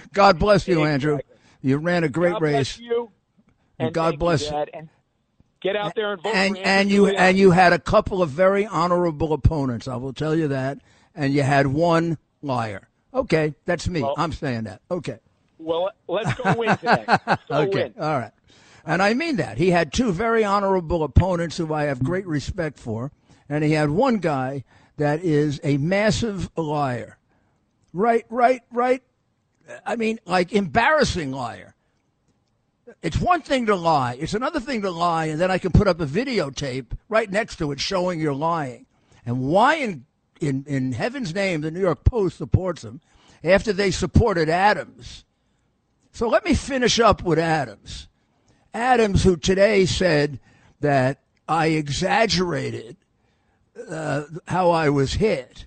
God 0.12 0.38
bless 0.38 0.66
you, 0.66 0.84
Andrew. 0.84 1.18
You 1.60 1.78
ran 1.78 2.04
a 2.04 2.08
great 2.08 2.32
God 2.32 2.42
race. 2.42 2.78
you. 2.78 3.10
And, 3.78 3.92
God 3.92 4.18
bless 4.18 4.44
you. 4.44 4.50
Dad. 4.50 4.70
And 4.72 4.88
get 5.60 5.76
out 5.76 5.94
there 5.94 6.12
and 6.12 6.22
vote 6.22 6.34
and, 6.34 6.56
and 6.58 6.90
you 6.90 7.08
and 7.08 7.36
you 7.36 7.50
had 7.50 7.72
a 7.72 7.78
couple 7.78 8.22
of 8.22 8.30
very 8.30 8.64
honorable 8.64 9.32
opponents. 9.32 9.88
I 9.88 9.96
will 9.96 10.12
tell 10.12 10.34
you 10.34 10.48
that. 10.48 10.78
And 11.14 11.32
you 11.32 11.42
had 11.42 11.66
one 11.66 12.18
liar. 12.42 12.88
Okay, 13.12 13.54
that's 13.64 13.88
me. 13.88 14.02
Well, 14.02 14.14
I'm 14.16 14.32
saying 14.32 14.64
that. 14.64 14.82
Okay. 14.90 15.18
Well, 15.58 15.90
let's 16.06 16.34
go 16.34 16.54
win 16.54 16.76
today. 16.76 17.04
Let's 17.26 17.42
go 17.48 17.56
okay. 17.62 17.84
win. 17.84 17.94
All 17.98 18.18
right. 18.18 18.32
And 18.86 19.02
I 19.02 19.14
mean 19.14 19.36
that. 19.36 19.58
He 19.58 19.70
had 19.70 19.92
two 19.92 20.12
very 20.12 20.44
honorable 20.44 21.02
opponents 21.02 21.56
who 21.56 21.74
I 21.74 21.84
have 21.84 22.02
great 22.02 22.26
respect 22.26 22.78
for. 22.78 23.10
And 23.48 23.64
he 23.64 23.72
had 23.72 23.90
one 23.90 24.18
guy 24.18 24.64
that 24.96 25.22
is 25.22 25.60
a 25.62 25.76
massive 25.76 26.50
liar. 26.56 27.18
Right, 27.92 28.24
right, 28.30 28.62
right. 28.72 29.02
I 29.84 29.96
mean, 29.96 30.20
like 30.24 30.52
embarrassing 30.52 31.32
liar. 31.32 31.74
It's 33.02 33.18
one 33.18 33.42
thing 33.42 33.66
to 33.66 33.74
lie. 33.74 34.16
It's 34.20 34.34
another 34.34 34.60
thing 34.60 34.82
to 34.82 34.90
lie, 34.90 35.26
and 35.26 35.40
then 35.40 35.50
I 35.50 35.58
can 35.58 35.72
put 35.72 35.88
up 35.88 36.00
a 36.00 36.06
videotape 36.06 36.92
right 37.08 37.30
next 37.30 37.56
to 37.56 37.72
it 37.72 37.80
showing 37.80 38.20
you're 38.20 38.32
lying. 38.32 38.86
And 39.24 39.40
why 39.40 39.76
in 39.76 40.06
in, 40.40 40.64
in 40.66 40.92
heaven's 40.92 41.34
name 41.34 41.62
the 41.62 41.70
New 41.70 41.80
York 41.80 42.04
Post 42.04 42.38
supports 42.38 42.84
him 42.84 43.00
after 43.42 43.72
they 43.72 43.90
supported 43.90 44.48
Adams? 44.48 45.24
So 46.12 46.28
let 46.28 46.44
me 46.44 46.54
finish 46.54 47.00
up 47.00 47.22
with 47.22 47.38
Adams. 47.38 48.08
Adams, 48.76 49.24
who 49.24 49.36
today 49.36 49.86
said 49.86 50.38
that 50.80 51.22
I 51.48 51.68
exaggerated 51.68 52.98
uh, 53.90 54.24
how 54.46 54.70
I 54.70 54.90
was 54.90 55.14
hit 55.14 55.64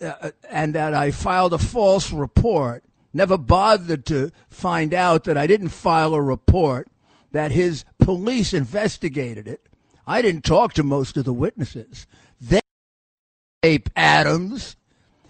uh, 0.00 0.30
and 0.50 0.74
that 0.74 0.92
I 0.92 1.10
filed 1.10 1.54
a 1.54 1.58
false 1.58 2.12
report, 2.12 2.84
never 3.14 3.38
bothered 3.38 4.04
to 4.06 4.30
find 4.50 4.92
out 4.92 5.24
that 5.24 5.38
I 5.38 5.46
didn't 5.46 5.70
file 5.70 6.12
a 6.12 6.20
report, 6.20 6.88
that 7.32 7.50
his 7.50 7.86
police 7.98 8.52
investigated 8.52 9.48
it. 9.48 9.68
I 10.06 10.20
didn't 10.20 10.44
talk 10.44 10.74
to 10.74 10.82
most 10.82 11.16
of 11.16 11.24
the 11.24 11.32
witnesses. 11.32 12.06
They 12.40 12.60
tape 13.62 13.88
Adams, 13.96 14.76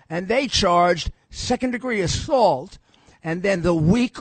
and 0.08 0.26
they 0.26 0.48
charged 0.48 1.12
second 1.30 1.70
degree 1.70 2.00
assault, 2.00 2.78
and 3.22 3.44
then 3.44 3.62
the 3.62 3.74
week 3.74 4.16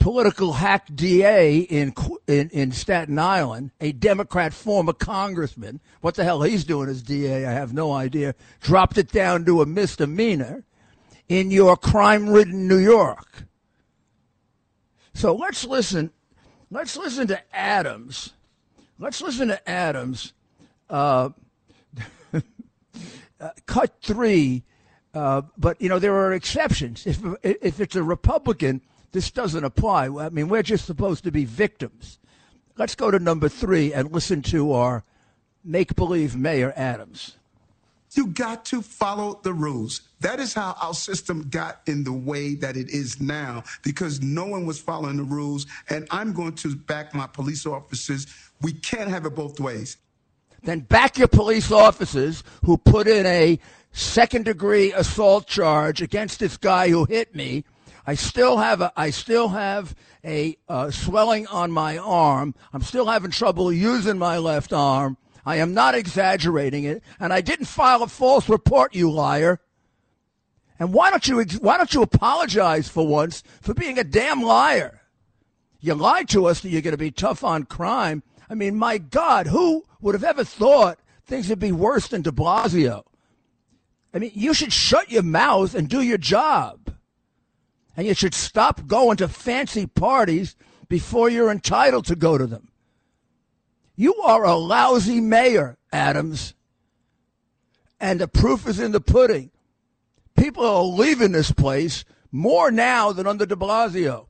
political 0.00 0.54
hack 0.54 0.88
DA 0.92 1.58
in, 1.58 1.94
in 2.26 2.48
in 2.50 2.72
Staten 2.72 3.18
Island, 3.18 3.70
a 3.80 3.92
Democrat 3.92 4.52
former 4.52 4.92
congressman. 4.92 5.78
What 6.00 6.16
the 6.16 6.24
hell 6.24 6.42
he's 6.42 6.64
doing 6.64 6.88
as 6.88 7.02
DA, 7.02 7.46
I 7.46 7.52
have 7.52 7.72
no 7.72 7.92
idea. 7.92 8.34
Dropped 8.60 8.98
it 8.98 9.12
down 9.12 9.44
to 9.44 9.62
a 9.62 9.66
misdemeanor 9.66 10.64
in 11.28 11.52
your 11.52 11.76
crime-ridden 11.76 12.66
New 12.66 12.78
York. 12.78 13.44
So 15.14 15.34
let's 15.34 15.64
listen. 15.64 16.10
Let's 16.70 16.96
listen 16.96 17.28
to 17.28 17.40
Adams. 17.54 18.32
Let's 18.98 19.20
listen 19.20 19.48
to 19.48 19.68
Adams. 19.68 20.32
Uh, 20.88 21.30
uh, 22.32 23.50
cut 23.66 23.94
three. 24.02 24.64
Uh, 25.12 25.42
but 25.58 25.80
you 25.82 25.88
know 25.88 25.98
there 25.98 26.14
are 26.14 26.32
exceptions. 26.32 27.06
If 27.06 27.20
if 27.42 27.80
it's 27.80 27.96
a 27.96 28.02
Republican, 28.02 28.80
this 29.12 29.30
doesn't 29.30 29.64
apply. 29.64 30.06
I 30.06 30.28
mean, 30.28 30.48
we're 30.48 30.62
just 30.62 30.86
supposed 30.86 31.24
to 31.24 31.32
be 31.32 31.44
victims. 31.44 32.18
Let's 32.76 32.94
go 32.94 33.10
to 33.10 33.18
number 33.18 33.48
three 33.48 33.92
and 33.92 34.12
listen 34.12 34.42
to 34.42 34.72
our 34.72 35.04
make 35.64 35.94
believe 35.96 36.36
Mayor 36.36 36.72
Adams. 36.76 37.36
You 38.12 38.26
got 38.26 38.64
to 38.66 38.82
follow 38.82 39.40
the 39.42 39.52
rules. 39.52 40.02
That 40.20 40.40
is 40.40 40.52
how 40.52 40.74
our 40.82 40.94
system 40.94 41.48
got 41.48 41.80
in 41.86 42.02
the 42.02 42.12
way 42.12 42.54
that 42.56 42.76
it 42.76 42.90
is 42.90 43.20
now 43.20 43.62
because 43.82 44.20
no 44.20 44.46
one 44.46 44.66
was 44.66 44.80
following 44.80 45.16
the 45.16 45.22
rules. 45.22 45.66
And 45.88 46.08
I'm 46.10 46.32
going 46.32 46.54
to 46.56 46.74
back 46.74 47.14
my 47.14 47.28
police 47.28 47.66
officers. 47.66 48.26
We 48.62 48.72
can't 48.72 49.08
have 49.10 49.26
it 49.26 49.34
both 49.36 49.60
ways. 49.60 49.96
Then 50.62 50.80
back 50.80 51.18
your 51.18 51.28
police 51.28 51.70
officers 51.70 52.42
who 52.64 52.76
put 52.76 53.06
in 53.06 53.26
a 53.26 53.58
second 53.92 54.44
degree 54.44 54.92
assault 54.92 55.46
charge 55.46 56.02
against 56.02 56.40
this 56.40 56.56
guy 56.56 56.90
who 56.90 57.04
hit 57.04 57.34
me. 57.34 57.64
I 58.06 58.14
still 58.14 58.58
have 58.58 58.80
a 58.80 58.92
I 58.96 59.10
still 59.10 59.48
have 59.48 59.94
a 60.24 60.56
uh, 60.68 60.90
swelling 60.90 61.46
on 61.46 61.70
my 61.70 61.98
arm. 61.98 62.54
I'm 62.72 62.82
still 62.82 63.06
having 63.06 63.30
trouble 63.30 63.72
using 63.72 64.18
my 64.18 64.38
left 64.38 64.72
arm. 64.72 65.16
I 65.44 65.56
am 65.56 65.74
not 65.74 65.94
exaggerating 65.94 66.84
it, 66.84 67.02
and 67.18 67.32
I 67.32 67.40
didn't 67.40 67.66
file 67.66 68.02
a 68.02 68.08
false 68.08 68.48
report, 68.48 68.94
you 68.94 69.10
liar. 69.10 69.60
And 70.78 70.92
why 70.92 71.10
don't 71.10 71.26
you 71.26 71.44
why 71.60 71.76
don't 71.76 71.92
you 71.94 72.02
apologize 72.02 72.88
for 72.88 73.06
once 73.06 73.42
for 73.60 73.74
being 73.74 73.98
a 73.98 74.04
damn 74.04 74.42
liar? 74.42 75.02
You 75.80 75.94
lied 75.94 76.28
to 76.30 76.46
us 76.46 76.60
that 76.60 76.68
you're 76.68 76.82
going 76.82 76.92
to 76.92 76.98
be 76.98 77.10
tough 77.10 77.42
on 77.42 77.64
crime. 77.64 78.22
I 78.48 78.54
mean, 78.54 78.76
my 78.76 78.98
God, 78.98 79.46
who 79.46 79.84
would 80.00 80.14
have 80.14 80.24
ever 80.24 80.44
thought 80.44 80.98
things 81.26 81.48
would 81.48 81.58
be 81.58 81.72
worse 81.72 82.08
than 82.08 82.22
De 82.22 82.30
Blasio? 82.30 83.04
I 84.12 84.18
mean, 84.18 84.32
you 84.34 84.52
should 84.52 84.72
shut 84.72 85.10
your 85.10 85.22
mouth 85.22 85.74
and 85.74 85.88
do 85.88 86.02
your 86.02 86.18
job. 86.18 86.92
And 88.00 88.06
you 88.06 88.14
should 88.14 88.32
stop 88.32 88.86
going 88.86 89.18
to 89.18 89.28
fancy 89.28 89.84
parties 89.84 90.56
before 90.88 91.28
you're 91.28 91.50
entitled 91.50 92.06
to 92.06 92.16
go 92.16 92.38
to 92.38 92.46
them. 92.46 92.70
You 93.94 94.14
are 94.22 94.42
a 94.42 94.54
lousy 94.54 95.20
mayor, 95.20 95.76
Adams. 95.92 96.54
And 98.00 98.18
the 98.18 98.26
proof 98.26 98.66
is 98.66 98.80
in 98.80 98.92
the 98.92 99.02
pudding. 99.02 99.50
People 100.34 100.64
are 100.64 100.82
leaving 100.82 101.32
this 101.32 101.52
place 101.52 102.06
more 102.32 102.70
now 102.70 103.12
than 103.12 103.26
under 103.26 103.44
de 103.44 103.54
Blasio. 103.54 104.28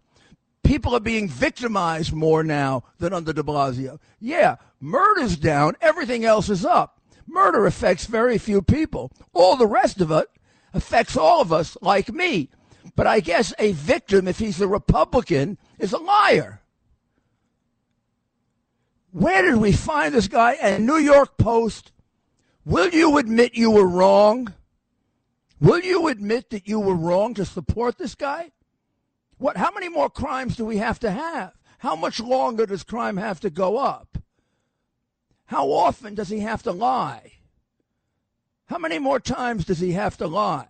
People 0.65 0.97
are 0.97 0.99
being 0.99 1.29
victimized 1.29 2.13
more 2.13 2.43
now 2.43 2.83
than 2.99 3.13
under 3.13 3.33
de 3.33 3.45
Blasio. 3.45 4.01
Yeah, 4.19 4.57
murder's 4.81 5.37
down, 5.37 5.77
everything 5.81 6.25
else 6.25 6.51
is 6.51 6.65
up. 6.65 7.01
Murder 7.25 7.67
affects 7.67 8.07
very 8.07 8.37
few 8.37 8.63
people. 8.63 9.13
All 9.33 9.55
the 9.55 9.69
rest 9.69 10.01
of 10.01 10.11
it 10.11 10.27
affects 10.75 11.17
all 11.17 11.41
of 11.41 11.53
us, 11.53 11.77
like 11.81 12.13
me. 12.13 12.51
But 12.97 13.07
I 13.07 13.21
guess 13.21 13.53
a 13.59 13.73
victim, 13.73 14.29
if 14.29 14.39
he's 14.39 14.61
a 14.61 14.69
Republican, 14.69 15.59
is 15.79 15.93
a 15.93 15.99
liar. 15.99 16.61
Where 19.13 19.43
did 19.43 19.57
we 19.57 19.73
find 19.73 20.15
this 20.15 20.29
guy? 20.29 20.53
And 20.61 20.87
New 20.87 20.97
York 20.97 21.37
Post, 21.37 21.93
will 22.65 22.91
you 22.91 23.19
admit 23.19 23.55
you 23.55 23.71
were 23.71 23.89
wrong? 23.89 24.55
Will 25.61 25.81
you 25.81 26.09
admit 26.09 26.51
that 26.51 26.69
you 26.69 26.81
were 26.81 26.95
wrong 26.95 27.35
to 27.35 27.45
support 27.45 27.99
this 27.99 28.15
guy? 28.15 28.53
What 29.39 29.57
how 29.57 29.71
many 29.73 29.89
more 29.89 30.11
crimes 30.11 30.57
do 30.57 30.65
we 30.65 30.77
have 30.77 30.99
to 31.01 31.11
have? 31.11 31.53
How 31.79 31.97
much 31.97 32.21
longer 32.21 32.67
does 32.67 32.83
crime 32.83 33.17
have 33.17 33.41
to 33.41 33.51
go 33.51 33.79
up? 33.79 34.19
How 35.47 35.71
often 35.71 36.15
does 36.15 36.29
he 36.29 36.41
have 36.41 36.63
to 36.65 36.73
lie? 36.73 37.33
How 38.67 38.79
many 38.79 38.99
more 38.99 39.19
times 39.19 39.65
does 39.65 39.81
he 39.81 39.93
have 39.93 40.17
to 40.19 40.27
lie? 40.27 40.69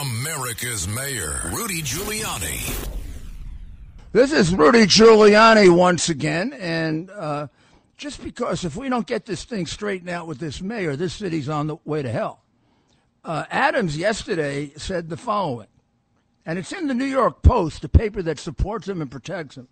America's 0.00 0.88
Mayor, 0.88 1.42
Rudy 1.52 1.82
Giuliani. 1.82 2.88
This 4.12 4.32
is 4.32 4.54
Rudy 4.54 4.84
Giuliani 4.86 5.68
once 5.76 6.08
again, 6.08 6.54
and 6.54 7.10
uh, 7.10 7.48
just 7.98 8.24
because 8.24 8.64
if 8.64 8.76
we 8.76 8.88
don't 8.88 9.06
get 9.06 9.26
this 9.26 9.44
thing 9.44 9.66
straightened 9.66 10.08
out 10.08 10.26
with 10.26 10.38
this 10.38 10.62
mayor, 10.62 10.96
this 10.96 11.12
city's 11.12 11.50
on 11.50 11.66
the 11.66 11.76
way 11.84 12.00
to 12.00 12.10
hell. 12.10 12.40
Uh, 13.22 13.44
Adams 13.50 13.94
yesterday 13.94 14.72
said 14.74 15.10
the 15.10 15.18
following, 15.18 15.68
and 16.46 16.58
it's 16.58 16.72
in 16.72 16.86
the 16.86 16.94
New 16.94 17.04
York 17.04 17.42
Post, 17.42 17.82
the 17.82 17.88
paper 17.90 18.22
that 18.22 18.38
supports 18.38 18.88
him 18.88 19.02
and 19.02 19.10
protects 19.10 19.58
him. 19.58 19.68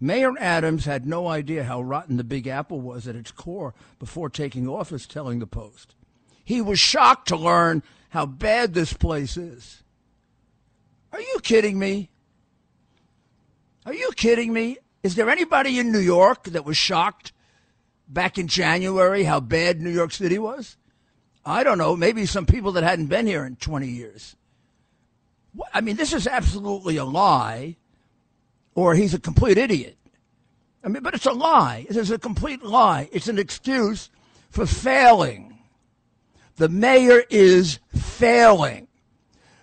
Mayor 0.00 0.32
Adams 0.40 0.86
had 0.86 1.06
no 1.06 1.28
idea 1.28 1.62
how 1.62 1.80
rotten 1.80 2.16
the 2.16 2.24
Big 2.24 2.48
Apple 2.48 2.80
was 2.80 3.06
at 3.06 3.14
its 3.14 3.30
core 3.30 3.74
before 4.00 4.28
taking 4.28 4.66
office, 4.66 5.06
telling 5.06 5.38
the 5.38 5.46
Post. 5.46 5.94
He 6.46 6.62
was 6.62 6.78
shocked 6.78 7.26
to 7.28 7.36
learn 7.36 7.82
how 8.10 8.24
bad 8.24 8.72
this 8.72 8.92
place 8.92 9.36
is. 9.36 9.82
Are 11.12 11.20
you 11.20 11.40
kidding 11.42 11.76
me? 11.76 12.08
Are 13.84 13.92
you 13.92 14.12
kidding 14.14 14.52
me? 14.52 14.78
Is 15.02 15.16
there 15.16 15.28
anybody 15.28 15.80
in 15.80 15.90
New 15.90 15.98
York 15.98 16.44
that 16.44 16.64
was 16.64 16.76
shocked 16.76 17.32
back 18.06 18.38
in 18.38 18.46
January 18.46 19.24
how 19.24 19.40
bad 19.40 19.80
New 19.80 19.90
York 19.90 20.12
City 20.12 20.38
was? 20.38 20.76
I 21.44 21.64
don't 21.64 21.78
know. 21.78 21.96
Maybe 21.96 22.26
some 22.26 22.46
people 22.46 22.70
that 22.72 22.84
hadn't 22.84 23.06
been 23.06 23.26
here 23.26 23.44
in 23.44 23.56
20 23.56 23.88
years. 23.88 24.36
I 25.74 25.80
mean, 25.80 25.96
this 25.96 26.12
is 26.12 26.28
absolutely 26.28 26.96
a 26.96 27.04
lie, 27.04 27.74
or 28.76 28.94
he's 28.94 29.14
a 29.14 29.18
complete 29.18 29.58
idiot. 29.58 29.96
I 30.84 30.88
mean, 30.88 31.02
but 31.02 31.14
it's 31.14 31.26
a 31.26 31.32
lie. 31.32 31.86
It 31.88 31.96
is 31.96 32.12
a 32.12 32.20
complete 32.20 32.62
lie. 32.62 33.08
It's 33.10 33.26
an 33.26 33.40
excuse 33.40 34.10
for 34.48 34.64
failing. 34.64 35.55
The 36.56 36.68
mayor 36.68 37.22
is 37.28 37.78
failing. 37.94 38.88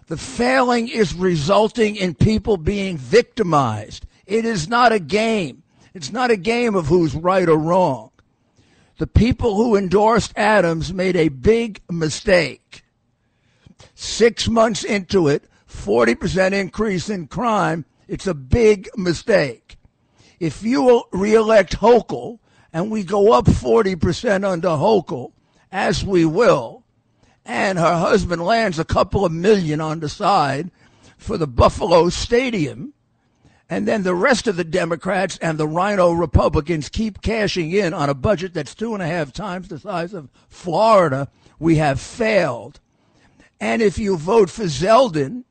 The 0.07 0.17
failing 0.17 0.89
is 0.89 1.15
resulting 1.15 1.95
in 1.95 2.13
people 2.13 2.57
being 2.57 2.97
victimized. 2.97 4.05
It 4.25 4.45
is 4.45 4.67
not 4.67 4.91
a 4.91 4.99
game. 4.99 5.63
It's 5.93 6.11
not 6.11 6.31
a 6.31 6.37
game 6.37 6.75
of 6.75 6.87
who's 6.87 7.15
right 7.15 7.47
or 7.49 7.57
wrong. 7.57 8.11
The 8.97 9.07
people 9.07 9.55
who 9.55 9.75
endorsed 9.75 10.33
Adams 10.35 10.93
made 10.93 11.15
a 11.15 11.29
big 11.29 11.81
mistake. 11.89 12.83
Six 13.95 14.47
months 14.47 14.83
into 14.83 15.27
it, 15.27 15.45
40% 15.67 16.53
increase 16.53 17.09
in 17.09 17.27
crime. 17.27 17.85
It's 18.07 18.27
a 18.27 18.33
big 18.35 18.89
mistake. 18.95 19.77
If 20.39 20.61
you 20.61 21.03
reelect 21.11 21.79
Hochul 21.79 22.39
and 22.71 22.91
we 22.91 23.03
go 23.03 23.31
up 23.31 23.45
40% 23.45 24.43
under 24.43 24.69
Hochul, 24.69 25.31
as 25.71 26.05
we 26.05 26.25
will, 26.25 26.82
and 27.45 27.77
her 27.77 27.97
husband 27.97 28.43
lands 28.43 28.79
a 28.79 28.85
couple 28.85 29.25
of 29.25 29.31
million 29.31 29.81
on 29.81 29.99
the 29.99 30.09
side 30.09 30.71
for 31.17 31.37
the 31.37 31.47
Buffalo 31.47 32.09
Stadium, 32.09 32.93
and 33.69 33.87
then 33.87 34.03
the 34.03 34.15
rest 34.15 34.47
of 34.47 34.55
the 34.55 34.63
Democrats 34.63 35.37
and 35.41 35.57
the 35.57 35.67
RINO 35.67 36.11
Republicans 36.11 36.89
keep 36.89 37.21
cashing 37.21 37.71
in 37.71 37.93
on 37.93 38.09
a 38.09 38.13
budget 38.13 38.53
that's 38.53 38.75
two 38.75 38.93
and 38.93 39.01
a 39.01 39.07
half 39.07 39.33
times 39.33 39.67
the 39.67 39.79
size 39.79 40.13
of 40.13 40.29
Florida. 40.47 41.29
We 41.59 41.77
have 41.77 41.99
failed. 41.99 42.79
And 43.59 43.81
if 43.81 43.97
you 43.97 44.17
vote 44.17 44.49
for 44.49 44.63
Zeldin, 44.63 45.45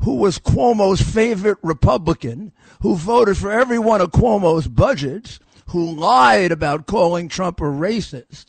who 0.00 0.16
was 0.16 0.38
Cuomo's 0.38 1.02
favorite 1.02 1.58
Republican, 1.62 2.52
who 2.80 2.96
voted 2.96 3.36
for 3.36 3.50
every 3.50 3.78
one 3.78 4.00
of 4.00 4.12
Cuomo's 4.12 4.68
budgets, 4.68 5.40
who 5.66 5.94
lied 5.94 6.52
about 6.52 6.86
calling 6.86 7.28
Trump 7.28 7.60
a 7.60 7.64
racist, 7.64 8.46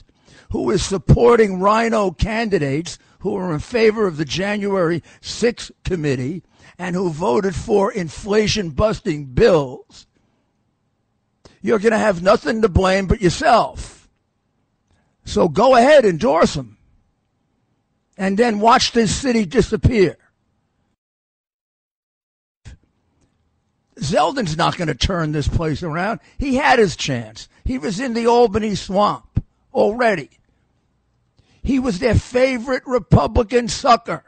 who 0.52 0.70
is 0.70 0.84
supporting 0.84 1.60
RINO 1.60 2.12
candidates 2.12 3.00
who 3.20 3.36
are 3.36 3.54
in 3.54 3.60
favor 3.60 4.08
of 4.08 4.18
the 4.18 4.26
January 4.26 5.02
6th 5.22 5.72
committee, 5.84 6.44
and 6.78 6.96
who 6.96 7.10
voted 7.10 7.56
for 7.56 7.92
inflation 7.92 8.72
busting 8.72 9.26
bills, 9.26 10.08
you're 11.62 11.80
going 11.80 11.92
to 11.92 11.98
have 11.98 12.24
nothing 12.24 12.62
to 12.62 12.70
blame 12.70 13.06
but 13.06 13.22
yourself. 13.22 14.10
So 15.26 15.48
go 15.48 15.76
ahead, 15.76 16.06
endorse 16.06 16.56
them. 16.56 16.78
And 18.18 18.38
then 18.38 18.60
watch 18.60 18.92
this 18.92 19.16
city 19.16 19.46
disappear. 19.46 20.18
Zeldin's 24.00 24.58
not 24.58 24.78
going 24.78 24.88
to 24.88 24.96
turn 24.96 25.32
this 25.32 25.48
place 25.48 25.84
around. 25.84 26.20
He 26.40 26.56
had 26.56 26.80
his 26.80 26.96
chance. 26.96 27.48
He 27.64 27.78
was 27.78 28.00
in 28.00 28.16
the 28.16 28.26
Albany 28.26 28.74
swamp 28.74 29.44
already. 29.74 30.32
He 31.64 31.80
was 31.80 32.00
their 32.00 32.16
favorite 32.16 32.84
Republican 32.86 33.68
sucker. 33.68 34.24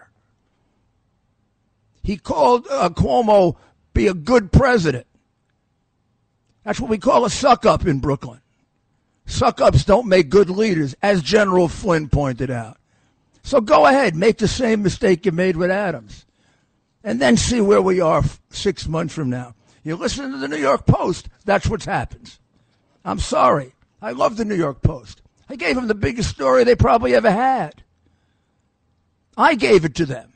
He 2.04 2.18
called 2.18 2.68
uh, 2.70 2.90
Cuomo 2.90 3.56
be 3.94 4.08
a 4.08 4.14
good 4.14 4.52
president. 4.52 5.08
That's 6.64 6.80
what 6.80 6.90
we 6.90 6.98
call 6.98 7.26
a 7.26 7.30
suck 7.30 7.66
up 7.66 7.86
in 7.86 8.00
Brooklyn. 8.00 8.42
Suck 9.26 9.62
ups 9.62 9.86
don't 9.86 10.08
make 10.08 10.30
good 10.30 10.50
leaders, 10.50 10.96
as 11.02 11.22
General 11.22 11.68
Flynn 11.68 12.10
pointed 12.10 12.52
out. 12.52 12.78
So 13.42 13.62
go 13.62 13.86
ahead, 13.86 14.16
make 14.16 14.38
the 14.38 14.48
same 14.48 14.84
mistake 14.84 15.26
you 15.26 15.32
made 15.32 15.58
with 15.58 15.72
Adams, 15.72 16.26
and 17.04 17.20
then 17.20 17.38
see 17.38 17.62
where 17.62 17.82
we 17.82 18.00
are 18.00 18.24
six 18.50 18.88
months 18.88 19.14
from 19.14 19.30
now. 19.30 19.56
You 19.84 19.96
listen 19.96 20.32
to 20.32 20.38
the 20.38 20.48
New 20.48 20.58
York 20.58 20.86
Post, 20.86 21.30
that's 21.44 21.68
what 21.68 21.84
happens. 21.84 22.40
I'm 23.04 23.20
sorry. 23.20 23.74
I 24.02 24.12
love 24.12 24.38
the 24.38 24.46
New 24.46 24.56
York 24.56 24.82
Post. 24.82 25.22
I 25.50 25.56
gave 25.56 25.76
them 25.76 25.88
the 25.88 25.96
biggest 25.96 26.30
story 26.30 26.64
they 26.64 26.76
probably 26.76 27.14
ever 27.16 27.32
had. 27.32 27.84
I 29.38 29.56
gave 29.56 29.86
it 29.86 29.96
to 29.96 30.06
them. 30.06 30.32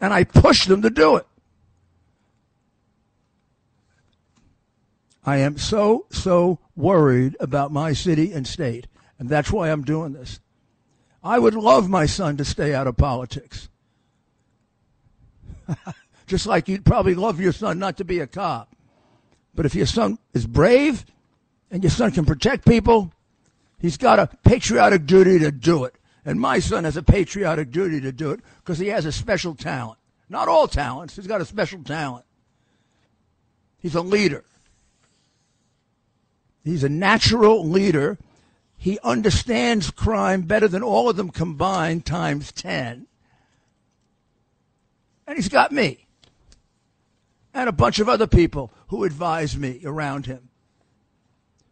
And 0.00 0.12
I 0.12 0.24
pushed 0.24 0.68
them 0.68 0.82
to 0.82 0.90
do 0.90 1.16
it. 1.16 1.26
I 5.24 5.38
am 5.38 5.58
so, 5.58 6.06
so 6.10 6.58
worried 6.76 7.36
about 7.40 7.72
my 7.72 7.92
city 7.92 8.32
and 8.32 8.46
state. 8.46 8.86
And 9.18 9.28
that's 9.28 9.50
why 9.50 9.70
I'm 9.70 9.82
doing 9.82 10.12
this. 10.12 10.40
I 11.22 11.38
would 11.38 11.54
love 11.54 11.88
my 11.88 12.06
son 12.06 12.36
to 12.36 12.44
stay 12.44 12.74
out 12.74 12.86
of 12.86 12.96
politics. 12.96 13.68
Just 16.26 16.46
like 16.46 16.68
you'd 16.68 16.84
probably 16.84 17.14
love 17.14 17.40
your 17.40 17.52
son 17.52 17.78
not 17.78 17.96
to 17.98 18.04
be 18.04 18.20
a 18.20 18.26
cop. 18.26 18.74
But 19.54 19.66
if 19.66 19.74
your 19.74 19.86
son 19.86 20.18
is 20.32 20.46
brave 20.46 21.04
and 21.70 21.82
your 21.82 21.90
son 21.90 22.12
can 22.12 22.24
protect 22.24 22.64
people, 22.64 23.12
he's 23.80 23.96
got 23.96 24.18
a 24.18 24.28
patriotic 24.44 25.06
duty 25.06 25.38
to 25.40 25.50
do 25.50 25.84
it. 25.84 25.94
And 26.24 26.40
my 26.40 26.58
son 26.58 26.84
has 26.84 26.96
a 26.96 27.02
patriotic 27.02 27.70
duty 27.70 28.00
to 28.00 28.12
do 28.12 28.30
it 28.32 28.40
because 28.58 28.78
he 28.78 28.88
has 28.88 29.06
a 29.06 29.12
special 29.12 29.54
talent. 29.54 29.98
Not 30.28 30.48
all 30.48 30.68
talents, 30.68 31.16
he's 31.16 31.26
got 31.26 31.40
a 31.40 31.46
special 31.46 31.82
talent. 31.82 32.24
He's 33.78 33.94
a 33.94 34.02
leader. 34.02 34.44
He's 36.64 36.84
a 36.84 36.88
natural 36.88 37.66
leader. 37.66 38.18
He 38.76 38.98
understands 39.02 39.90
crime 39.90 40.42
better 40.42 40.68
than 40.68 40.82
all 40.82 41.08
of 41.08 41.16
them 41.16 41.30
combined 41.30 42.04
times 42.04 42.52
10. 42.52 43.06
And 45.26 45.36
he's 45.36 45.48
got 45.48 45.72
me 45.72 46.08
and 47.58 47.68
a 47.68 47.72
bunch 47.72 47.98
of 47.98 48.08
other 48.08 48.26
people 48.26 48.72
who 48.88 49.04
advise 49.04 49.56
me 49.56 49.80
around 49.84 50.26
him, 50.26 50.47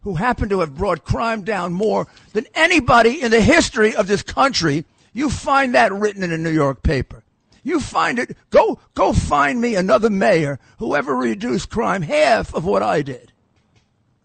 who 0.06 0.14
happen 0.14 0.48
to 0.48 0.60
have 0.60 0.76
brought 0.76 1.02
crime 1.02 1.42
down 1.42 1.72
more 1.72 2.06
than 2.32 2.46
anybody 2.54 3.20
in 3.20 3.32
the 3.32 3.40
history 3.40 3.92
of 3.92 4.06
this 4.06 4.22
country. 4.22 4.84
You 5.12 5.28
find 5.28 5.74
that 5.74 5.92
written 5.92 6.22
in 6.22 6.30
a 6.30 6.38
New 6.38 6.52
York 6.52 6.84
paper. 6.84 7.24
You 7.64 7.80
find 7.80 8.20
it. 8.20 8.36
Go, 8.50 8.78
go 8.94 9.12
find 9.12 9.60
me 9.60 9.74
another 9.74 10.08
mayor 10.08 10.60
who 10.78 10.94
ever 10.94 11.16
reduced 11.16 11.70
crime 11.70 12.02
half 12.02 12.54
of 12.54 12.64
what 12.64 12.84
I 12.84 13.02
did. 13.02 13.32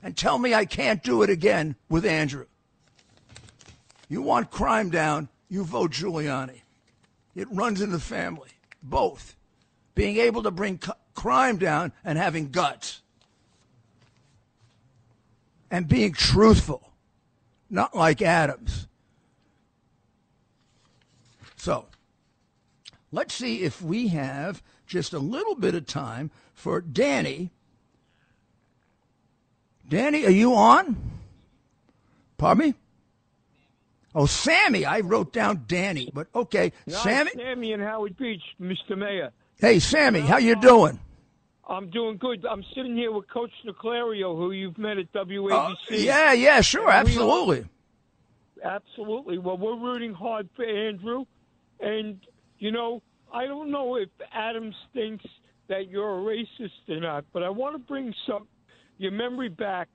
And 0.04 0.16
tell 0.16 0.38
me 0.38 0.54
I 0.54 0.66
can't 0.66 1.02
do 1.02 1.24
it 1.24 1.32
again 1.32 1.76
with 1.90 2.06
Andrew. 2.06 2.46
You 4.08 4.22
want 4.22 4.52
crime 4.52 4.92
down, 4.92 5.30
you 5.50 5.64
vote 5.64 5.94
Giuliani. 5.94 6.62
It 7.34 7.48
runs 7.50 7.82
in 7.82 7.92
the 7.92 8.00
family, 8.00 8.52
both. 8.84 9.36
Being 9.96 10.18
able 10.18 10.44
to 10.44 10.52
bring 10.52 10.80
crime 11.16 11.58
down 11.58 11.92
and 12.06 12.20
having 12.20 12.52
guts 12.52 13.02
and 15.72 15.88
being 15.88 16.12
truthful, 16.12 16.92
not 17.70 17.96
like 17.96 18.22
Adams. 18.22 18.88
So, 21.56 21.86
let's 23.12 23.34
see 23.34 23.63
if 23.63 23.82
we 23.82 24.10
have 24.10 24.62
just 24.86 25.13
a 25.13 25.20
little 25.20 25.56
bit 25.56 25.74
of 25.74 25.88
time 25.88 26.30
for 26.54 26.82
Danny. 26.82 27.51
Danny, 29.88 30.25
are 30.25 30.32
you 30.32 30.54
on? 30.54 30.98
Pardon 32.38 32.68
me? 32.68 32.74
Oh, 34.13 34.25
Sammy. 34.25 34.86
I 34.86 35.00
wrote 35.00 35.32
down 35.32 35.63
Danny, 35.67 36.10
but 36.13 36.28
okay. 36.36 36.74
Sammy? 36.88 37.32
Sammy 37.36 37.72
and 37.72 37.82
Howard 37.82 38.17
Beach, 38.17 38.41
Mr. 38.60 38.98
Mayor. 38.98 39.32
Hey, 39.58 39.80
Sammy, 39.80 40.22
how 40.22 40.38
you 40.38 40.56
doing? 40.56 41.00
I'm 41.67 41.89
doing 41.89 42.17
good. 42.17 42.45
I'm 42.50 42.63
sitting 42.76 42.95
here 42.95 43.12
with 43.12 43.30
Coach 43.30 43.52
Niclario, 43.65 44.36
who 44.36 44.52
you've 44.52 44.78
met 44.78 44.97
at 44.97 45.12
WABC. 45.13 45.52
Uh, 45.52 45.95
yeah, 45.95 46.34
yeah, 46.34 46.62
sure, 46.62 46.89
absolutely. 46.89 47.65
Are, 48.63 48.78
absolutely. 48.78 49.38
Well, 49.38 49.58
we're 49.58 49.78
rooting 49.78 50.13
hard 50.13 50.50
for 50.56 50.65
Andrew. 50.65 51.26
And, 51.80 52.19
you 52.60 52.71
know, 52.71 53.02
I 53.34 53.45
don't 53.45 53.71
know 53.71 53.95
if 53.95 54.10
Adams 54.34 54.76
thinks 54.93 55.26
that 55.67 55.89
you're 55.89 56.19
a 56.19 56.21
racist 56.21 56.89
or 56.89 57.00
not, 57.00 57.26
but 57.32 57.43
I 57.43 57.50
want 57.50 57.76
to 57.76 57.80
bring 57.80 58.13
some 58.28 58.47
your 58.97 59.12
memory 59.12 59.50
back 59.50 59.88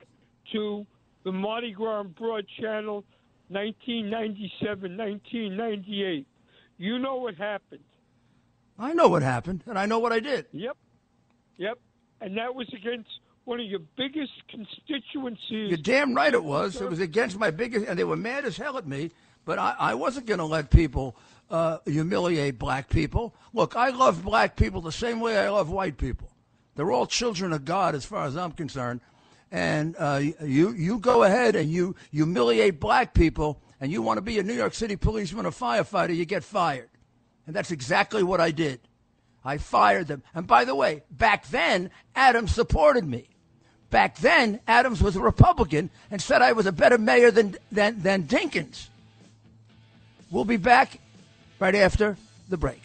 to 0.52 0.87
the 1.24 1.33
Mardi 1.33 1.72
Gras 1.72 2.05
Broad 2.05 2.46
Channel 2.61 3.05
1997, 3.48 4.96
1998. 4.96 6.26
You 6.79 6.98
know 6.98 7.16
what 7.16 7.37
happened. 7.37 7.85
I 8.79 8.92
know 8.92 9.09
what 9.09 9.22
happened, 9.22 9.62
and 9.66 9.79
I 9.79 9.87
know 9.87 9.98
what 9.98 10.12
I 10.12 10.20
did. 10.20 10.46
Yep. 10.52 10.76
Yep. 11.59 11.79
And 12.21 12.37
that 12.38 12.55
was 12.55 12.69
against 12.73 13.09
one 13.45 13.61
of 13.61 13.66
your 13.66 13.81
biggest 13.97 14.33
constituencies. 14.49 15.71
You're 15.71 15.77
damn 15.77 16.14
right 16.14 16.33
it 16.33 16.42
was. 16.42 16.81
It 16.81 16.90
was 16.90 17.01
against 17.01 17.38
my 17.38 17.51
biggest, 17.51 17.87
and 17.87 17.99
they 17.99 18.05
were 18.05 18.16
mad 18.16 18.45
as 18.45 18.57
hell 18.57 18.77
at 18.77 18.87
me, 18.87 19.12
but 19.45 19.59
I, 19.59 19.75
I 19.79 19.95
wasn't 19.95 20.27
going 20.27 20.38
to 20.38 20.45
let 20.45 20.71
people 20.71 21.16
uh, 21.51 21.79
humiliate 21.87 22.59
black 22.59 22.88
people. 22.88 23.35
Look, 23.53 23.77
I 23.77 23.90
love 23.90 24.25
black 24.25 24.57
people 24.57 24.81
the 24.81 24.90
same 24.92 25.21
way 25.21 25.38
I 25.38 25.49
love 25.49 25.71
white 25.71 25.97
people. 25.97 26.31
They're 26.75 26.90
all 26.90 27.07
children 27.07 27.53
of 27.53 27.64
God 27.64 27.95
as 27.95 28.05
far 28.05 28.27
as 28.27 28.37
I'm 28.37 28.53
concerned. 28.53 29.01
And 29.53 29.95
uh, 29.97 30.21
you, 30.42 30.73
you 30.73 30.99
go 30.99 31.23
ahead 31.23 31.55
and 31.55 31.71
you 31.71 31.95
humiliate 32.11 32.81
black 32.81 33.14
people, 33.14 33.62
and 33.81 33.92
you 33.92 34.03
want 34.03 34.19
to 34.19 34.23
be 34.23 34.38
a 34.38 34.42
New 34.42 34.55
York 34.55 34.75
City 34.75 34.97
policeman 34.97 35.47
or 35.47 35.53
firefighter, 35.53 36.14
you 36.16 36.25
get 36.25 36.42
fired. 36.42 36.88
And 37.47 37.55
that's 37.55 37.71
exactly 37.71 38.25
what 38.25 38.40
I 38.40 38.51
did. 38.51 38.81
I 39.46 39.59
fired 39.59 40.09
them. 40.09 40.24
And 40.35 40.46
by 40.46 40.64
the 40.64 40.74
way, 40.74 41.04
back 41.11 41.46
then, 41.48 41.90
Adams 42.16 42.52
supported 42.52 43.06
me. 43.06 43.28
Back 43.90 44.16
then, 44.18 44.59
Adams 44.66 45.00
was 45.00 45.14
a 45.14 45.20
Republican 45.20 45.88
and 46.11 46.20
said 46.20 46.42
I 46.42 46.50
was 46.50 46.66
a 46.66 46.72
better 46.72 46.98
mayor 46.98 47.30
than, 47.30 47.56
than, 47.70 48.02
than 48.02 48.24
Dinkins. 48.24 48.88
We'll 50.32 50.44
be 50.44 50.56
back 50.56 50.98
right 51.61 51.76
after 51.76 52.16
the 52.48 52.56
break. 52.56 52.82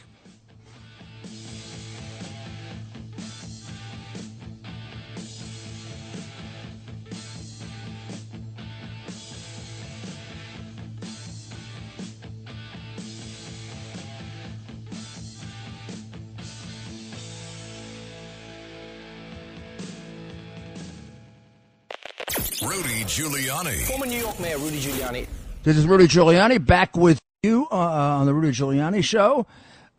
Giuliani. 23.11 23.77
Former 23.87 24.05
New 24.05 24.21
York 24.21 24.39
Mayor 24.39 24.57
Rudy 24.57 24.79
Giuliani. 24.79 25.27
This 25.63 25.75
is 25.75 25.85
Rudy 25.85 26.07
Giuliani 26.07 26.65
back 26.65 26.95
with 26.95 27.19
you 27.43 27.67
uh, 27.69 27.75
on 27.75 28.25
the 28.25 28.33
Rudy 28.33 28.51
Giuliani 28.51 29.03
Show. 29.03 29.45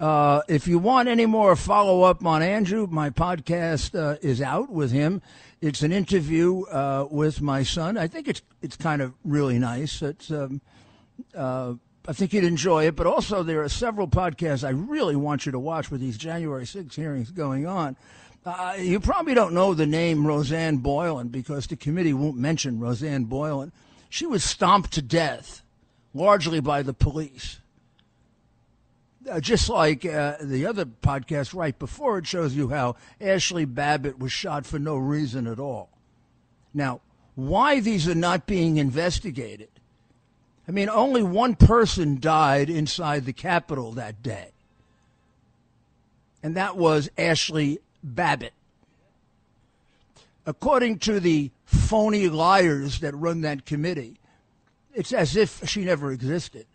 Uh, 0.01 0.41
if 0.49 0.67
you 0.67 0.79
want 0.79 1.11
any 1.11 1.27
more 1.27 1.55
follow 1.55 2.05
up 2.05 2.25
on 2.25 2.43
Andrew, 2.43 2.89
my 2.91 3.11
podcast 3.11 3.95
uh, 3.95 4.17
is 4.23 4.41
out 4.41 4.71
with 4.71 4.93
him. 4.93 5.21
It's 5.61 5.83
an 5.83 5.93
interview 5.93 6.63
uh, 6.63 7.07
with 7.11 7.43
my 7.43 7.65
son. 7.65 7.99
I 7.99 8.07
think 8.09 8.29
it's 8.29 8.41
it's 8.63 8.79
kind 8.79 9.03
of 9.03 9.13
really 9.25 9.59
nice. 9.59 10.01
It's 10.01 10.31
um, 10.31 10.63
uh, 11.37 11.75
I 12.09 12.13
think 12.15 12.33
you'd 12.33 12.45
enjoy 12.45 12.87
it. 12.87 12.97
But 12.97 13.07
also, 13.07 13.43
there 13.43 13.63
are 13.63 13.69
several 13.69 14.09
podcasts 14.09 14.67
I 14.67 14.71
really 14.71 15.17
want 15.17 15.45
you 15.45 15.53
to 15.53 15.59
watch 15.59 15.91
with 15.91 16.01
these 16.01 16.17
January 16.17 16.65
6 16.65 16.97
hearings 16.97 17.31
going 17.31 17.67
on. 17.67 17.95
Uh, 18.45 18.75
you 18.79 18.99
probably 18.99 19.35
don't 19.35 19.55
know 19.55 19.73
the 19.73 19.87
name 19.87 20.27
Rosanne 20.27 20.79
Boyland 20.79 21.31
because 21.31 21.67
the 21.69 21.77
committee 21.77 22.13
won't 22.13 22.37
mention 22.37 22.81
Rosanne 22.81 23.25
Boyland. 23.25 23.71
She 24.09 24.27
was 24.27 24.43
stomped 24.43 24.93
to 24.95 25.03
death, 25.03 25.63
largely 26.13 26.61
by 26.61 26.83
the 26.83 26.93
police. 26.93 27.61
Uh, 29.31 29.39
just 29.39 29.69
like 29.69 30.05
uh, 30.05 30.37
the 30.41 30.67
other 30.67 30.85
podcast 30.85 31.55
right 31.55 31.79
before 31.79 32.19
it 32.19 32.27
shows 32.27 32.55
you 32.55 32.69
how 32.69 32.97
Ashley 33.21 33.65
Babbitt 33.65 34.19
was 34.19 34.33
shot 34.33 34.67
for 34.67 34.81
no 34.81 34.97
reason 34.97 35.47
at 35.47 35.61
all. 35.61 35.91
Now, 36.75 37.01
why 37.37 37.79
these 37.79 38.09
are 38.09 38.15
not 38.15 38.47
being 38.47 38.77
investigated? 38.77 39.69
I 40.67 40.73
mean, 40.73 40.89
only 40.89 41.23
one 41.23 41.55
person 41.55 42.19
died 42.19 42.69
inside 42.69 43.25
the 43.25 43.33
Capitol 43.33 43.93
that 43.93 44.23
day, 44.23 44.51
and 46.43 46.57
that 46.57 46.77
was 46.77 47.09
Ashley 47.17 47.79
Babbitt. 48.03 48.53
According 50.45 50.99
to 51.01 51.21
the 51.21 51.51
phony 51.65 52.29
liars 52.29 53.01
that 53.01 53.15
run 53.15 53.43
that 53.43 53.65
committee, 53.65 54.19
it's 54.95 55.13
as 55.13 55.37
if 55.37 55.67
she 55.69 55.85
never 55.85 56.13
existed. 56.13 56.67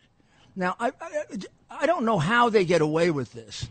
Now, 0.56 0.76
I, 0.80 0.92
I, 1.02 1.24
I 1.70 1.86
don't 1.86 2.06
know 2.06 2.18
how 2.18 2.50
they 2.50 2.66
get 2.66 2.82
away 2.82 3.12
with 3.12 3.34
this, 3.34 3.68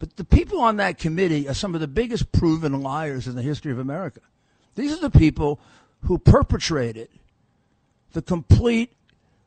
But 0.00 0.16
the 0.16 0.24
people 0.24 0.60
on 0.60 0.78
that 0.78 0.98
committee 0.98 1.46
are 1.46 1.54
some 1.54 1.74
of 1.74 1.80
the 1.82 1.86
biggest 1.86 2.32
proven 2.32 2.82
liars 2.82 3.28
in 3.28 3.36
the 3.36 3.42
history 3.42 3.70
of 3.70 3.78
America. 3.78 4.20
These 4.74 4.94
are 4.94 5.00
the 5.00 5.10
people 5.10 5.60
who 6.04 6.16
perpetrated 6.18 7.08
the 8.12 8.22
complete 8.22 8.92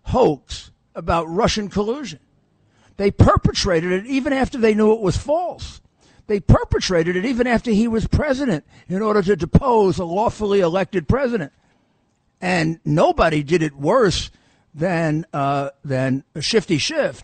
hoax 0.04 0.70
about 0.94 1.28
Russian 1.28 1.70
collusion. 1.70 2.20
They 2.98 3.10
perpetrated 3.10 3.92
it 3.92 4.06
even 4.06 4.32
after 4.32 4.60
they 4.60 4.76
knew 4.76 4.94
it 4.94 5.02
was 5.02 5.18
false. 5.18 5.82
They 6.28 6.40
perpetrated 6.40 7.16
it 7.16 7.26
even 7.26 7.48
after 7.48 7.72
he 7.72 7.88
was 7.88 8.08
president 8.08 8.66
in 8.88 9.02
order 9.02 9.22
to 9.22 9.36
depose 9.36 10.00
a 10.00 10.06
lawfully 10.06 10.62
elected 10.62 11.08
president. 11.08 11.52
And 12.40 12.80
nobody 12.86 13.44
did 13.44 13.62
it 13.62 13.76
worse 13.76 14.32
than 14.74 15.26
uh, 15.34 15.70
than 15.84 16.24
Shifty 16.40 16.78
Schiff. 16.78 17.24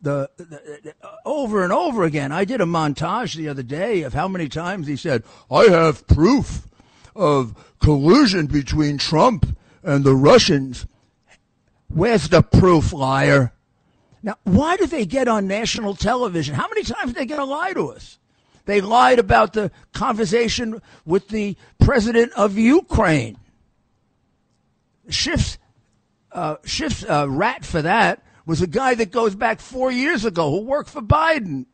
The, 0.00 0.30
the, 0.36 0.44
the, 0.44 0.94
over 1.24 1.64
and 1.64 1.72
over 1.72 2.04
again. 2.04 2.30
I 2.30 2.44
did 2.44 2.60
a 2.60 2.64
montage 2.64 3.34
the 3.34 3.48
other 3.48 3.64
day 3.64 4.02
of 4.02 4.14
how 4.14 4.28
many 4.28 4.48
times 4.48 4.86
he 4.86 4.96
said, 4.96 5.24
"I 5.50 5.64
have 5.64 6.06
proof 6.06 6.68
of 7.16 7.54
collusion 7.80 8.46
between 8.46 8.98
Trump 8.98 9.56
and 9.82 10.04
the 10.04 10.14
Russians." 10.14 10.86
Where's 11.88 12.28
the 12.28 12.42
proof, 12.42 12.92
liar? 12.92 13.52
Now, 14.22 14.36
why 14.44 14.76
do 14.76 14.86
they 14.86 15.06
get 15.06 15.26
on 15.26 15.46
national 15.46 15.94
television? 15.94 16.54
How 16.54 16.68
many 16.68 16.82
times 16.82 17.12
are 17.12 17.14
they 17.14 17.26
going 17.26 17.40
to 17.40 17.44
lie 17.44 17.72
to 17.72 17.92
us? 17.92 18.18
They 18.68 18.82
lied 18.82 19.18
about 19.18 19.54
the 19.54 19.70
conversation 19.94 20.82
with 21.06 21.28
the 21.28 21.56
president 21.78 22.34
of 22.34 22.58
Ukraine. 22.58 23.38
Schiff's, 25.08 25.56
uh, 26.32 26.56
Schiff's 26.66 27.02
uh, 27.02 27.30
rat 27.30 27.64
for 27.64 27.80
that 27.80 28.22
was 28.44 28.60
a 28.60 28.66
guy 28.66 28.94
that 28.96 29.10
goes 29.10 29.34
back 29.34 29.60
four 29.60 29.90
years 29.90 30.26
ago 30.26 30.50
who 30.50 30.66
worked 30.66 30.90
for 30.90 31.00
Biden, 31.00 31.64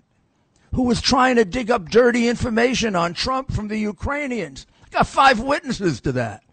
who 0.72 0.84
was 0.84 1.00
trying 1.00 1.34
to 1.34 1.44
dig 1.44 1.68
up 1.68 1.90
dirty 1.90 2.28
information 2.28 2.94
on 2.94 3.12
Trump 3.12 3.50
from 3.50 3.66
the 3.66 3.78
Ukrainians. 3.78 4.64
I 4.86 4.90
Got 4.90 5.08
five 5.08 5.40
witnesses 5.40 6.00
to 6.02 6.12
that. 6.12 6.44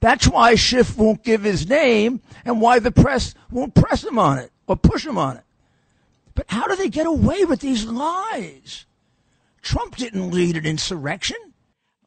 That's 0.00 0.28
why 0.28 0.54
Schiff 0.54 0.98
won't 0.98 1.24
give 1.24 1.44
his 1.44 1.66
name 1.66 2.20
and 2.44 2.60
why 2.60 2.78
the 2.78 2.92
press 2.92 3.34
won't 3.50 3.74
press 3.74 4.04
him 4.04 4.18
on 4.18 4.36
it 4.36 4.52
or 4.66 4.76
push 4.76 5.06
him 5.06 5.16
on 5.16 5.38
it. 5.38 5.44
But 6.34 6.44
how 6.50 6.66
do 6.66 6.76
they 6.76 6.90
get 6.90 7.06
away 7.06 7.46
with 7.46 7.60
these 7.60 7.86
lies? 7.86 8.84
Trump 9.62 9.96
didn't 9.96 10.30
lead 10.30 10.56
an 10.56 10.66
insurrection. 10.66 11.36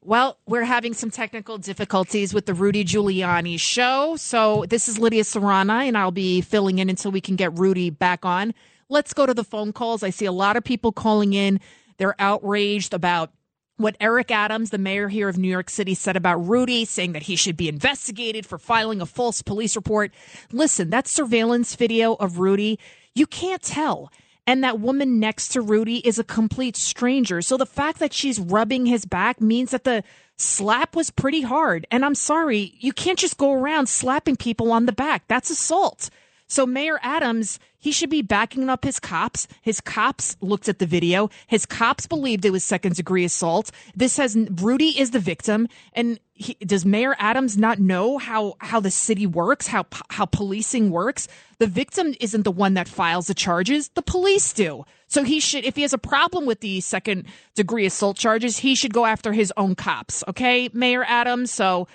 Well, 0.04 0.38
we're 0.48 0.64
having 0.64 0.96
some 0.96 1.12
technical 1.12 1.60
difficulties 1.60 2.34
with 2.34 2.48
the 2.48 2.56
Rudy 2.56 2.84
Giuliani 2.84 3.60
show. 3.60 4.16
So 4.16 4.66
this 4.68 4.88
is 4.88 4.98
Lidia 4.98 5.24
Curanaj, 5.24 5.88
and 5.88 5.98
I'll 5.98 6.10
be 6.10 6.42
filling 6.42 6.80
in 6.80 6.90
until 6.90 7.12
we 7.12 7.22
can 7.22 7.36
get 7.36 7.58
Rudy 7.58 7.92
back 7.92 8.26
on. 8.26 8.56
Let's 8.90 9.14
go 9.14 9.28
to 9.28 9.34
the 9.34 9.44
phone 9.44 9.74
calls. 9.74 10.02
I 10.02 10.10
see 10.10 10.26
a 10.26 10.32
lot 10.32 10.58
of 10.58 10.64
people 10.64 10.92
calling 10.92 11.34
in. 11.34 11.60
They're 11.98 12.20
outraged 12.20 12.96
about 12.96 13.32
what 13.78 13.96
Eric 14.00 14.32
Adams, 14.32 14.72
the 14.72 14.78
mayor 14.78 15.08
here 15.08 15.30
of 15.30 15.38
New 15.38 15.48
York 15.48 15.70
City, 15.70 15.94
said 15.94 16.16
about 16.16 16.38
Rudy, 16.38 16.84
saying 16.86 17.14
that 17.14 17.24
he 17.24 17.36
should 17.36 17.58
be 17.58 17.70
investigated 17.70 18.46
for 18.46 18.58
filing 18.58 19.02
a 19.02 19.06
false 19.06 19.42
police 19.42 19.76
report. 19.76 20.12
Listen, 20.52 20.90
that 20.90 21.08
surveillance 21.08 21.76
video 21.76 22.14
of 22.16 22.40
Rudy, 22.40 22.80
you 23.14 23.28
can't 23.28 23.62
tell 23.62 24.12
and 24.52 24.66
that 24.66 24.82
woman 24.82 25.18
next 25.18 25.54
to 25.54 25.62
Rudy 25.62 26.00
is 26.06 26.20
a 26.20 26.26
complete 26.26 26.76
stranger. 26.76 27.42
So 27.42 27.56
the 27.56 27.66
fact 27.66 28.00
that 28.00 28.12
she's 28.12 28.38
rubbing 28.38 28.86
his 28.86 29.06
back 29.06 29.40
means 29.40 29.72
that 29.72 29.86
the 29.86 30.04
slap 30.36 30.94
was 30.94 31.10
pretty 31.10 31.40
hard. 31.40 31.88
And 31.90 32.04
I'm 32.04 32.16
sorry, 32.16 32.74
you 32.78 32.92
can't 32.92 33.18
just 33.18 33.38
go 33.38 33.54
around 33.54 33.88
slapping 33.88 34.36
people 34.36 34.74
on 34.74 34.88
the 34.88 34.92
back. 34.92 35.24
That's 35.30 35.52
assault. 35.52 36.10
So 36.52 36.66
Mayor 36.66 37.00
Adams, 37.02 37.60
he 37.78 37.94
should 37.94 38.10
be 38.10 38.22
backing 38.22 38.68
up 38.68 38.84
his 38.84 39.00
cops. 39.00 39.48
His 39.62 39.80
cops 39.80 40.36
looked 40.42 40.68
at 40.68 40.80
the 40.80 40.86
video. 40.86 41.30
His 41.48 41.66
cops 41.66 42.08
believed 42.08 42.44
it 42.44 42.50
was 42.50 42.66
second 42.66 42.96
degree 42.96 43.24
assault. 43.24 43.72
This 43.96 44.18
has 44.18 44.36
Rudy 44.36 45.00
is 45.00 45.12
the 45.12 45.20
victim, 45.20 45.70
and 45.94 46.20
he, 46.34 46.56
does 46.56 46.86
Mayor 46.86 47.16
Adams 47.20 47.58
not 47.58 47.80
know 47.80 48.18
how 48.18 48.56
how 48.60 48.82
the 48.82 48.92
city 48.92 49.26
works, 49.26 49.68
how 49.68 49.86
how 50.10 50.26
policing 50.26 50.90
works? 50.90 51.30
The 51.60 51.68
victim 51.68 52.16
isn't 52.20 52.44
the 52.44 52.52
one 52.52 52.74
that 52.74 52.90
files 52.90 53.28
the 53.28 53.34
charges. 53.34 53.88
The 53.88 54.02
police 54.02 54.52
do. 54.52 54.84
So 55.08 55.24
he 55.24 55.40
should, 55.40 55.64
if 55.64 55.78
he 55.78 55.84
has 55.84 55.94
a 55.94 55.98
problem 55.98 56.46
with 56.46 56.60
the 56.60 56.82
second 56.82 57.28
degree 57.56 57.86
assault 57.86 58.18
charges, 58.18 58.58
he 58.58 58.76
should 58.76 58.94
go 58.94 59.06
after 59.06 59.32
his 59.32 59.54
own 59.56 59.76
cops. 59.76 60.22
Okay, 60.28 60.70
Mayor 60.74 61.06
Adams. 61.06 61.50
So 61.50 61.88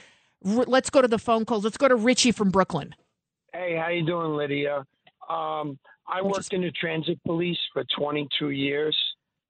r- 0.47 0.65
let's 0.67 0.89
go 0.89 1.03
to 1.03 1.09
the 1.09 1.19
phone 1.19 1.45
calls. 1.45 1.63
Let's 1.63 1.77
go 1.77 1.89
to 1.89 1.95
Richie 1.95 2.33
from 2.33 2.49
Brooklyn. 2.49 2.95
Hey, 3.57 3.75
how 3.75 3.89
you 3.89 4.05
doing, 4.05 4.37
Lidia? 4.37 4.85
Um, 5.31 5.79
I 6.07 6.21
worked 6.23 6.53
in 6.53 6.61
the 6.61 6.71
transit 6.73 7.19
police 7.25 7.59
for 7.73 7.85
22 7.99 8.51
years, 8.51 8.95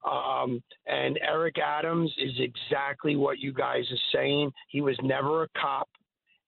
um, 0.08 0.62
and 0.86 1.18
Eric 1.20 1.56
Adams 1.58 2.14
is 2.16 2.38
exactly 2.38 3.16
what 3.16 3.40
you 3.40 3.52
guys 3.52 3.82
are 3.90 4.16
saying. 4.16 4.52
He 4.68 4.80
was 4.80 4.96
never 5.02 5.42
a 5.42 5.48
cop, 5.60 5.88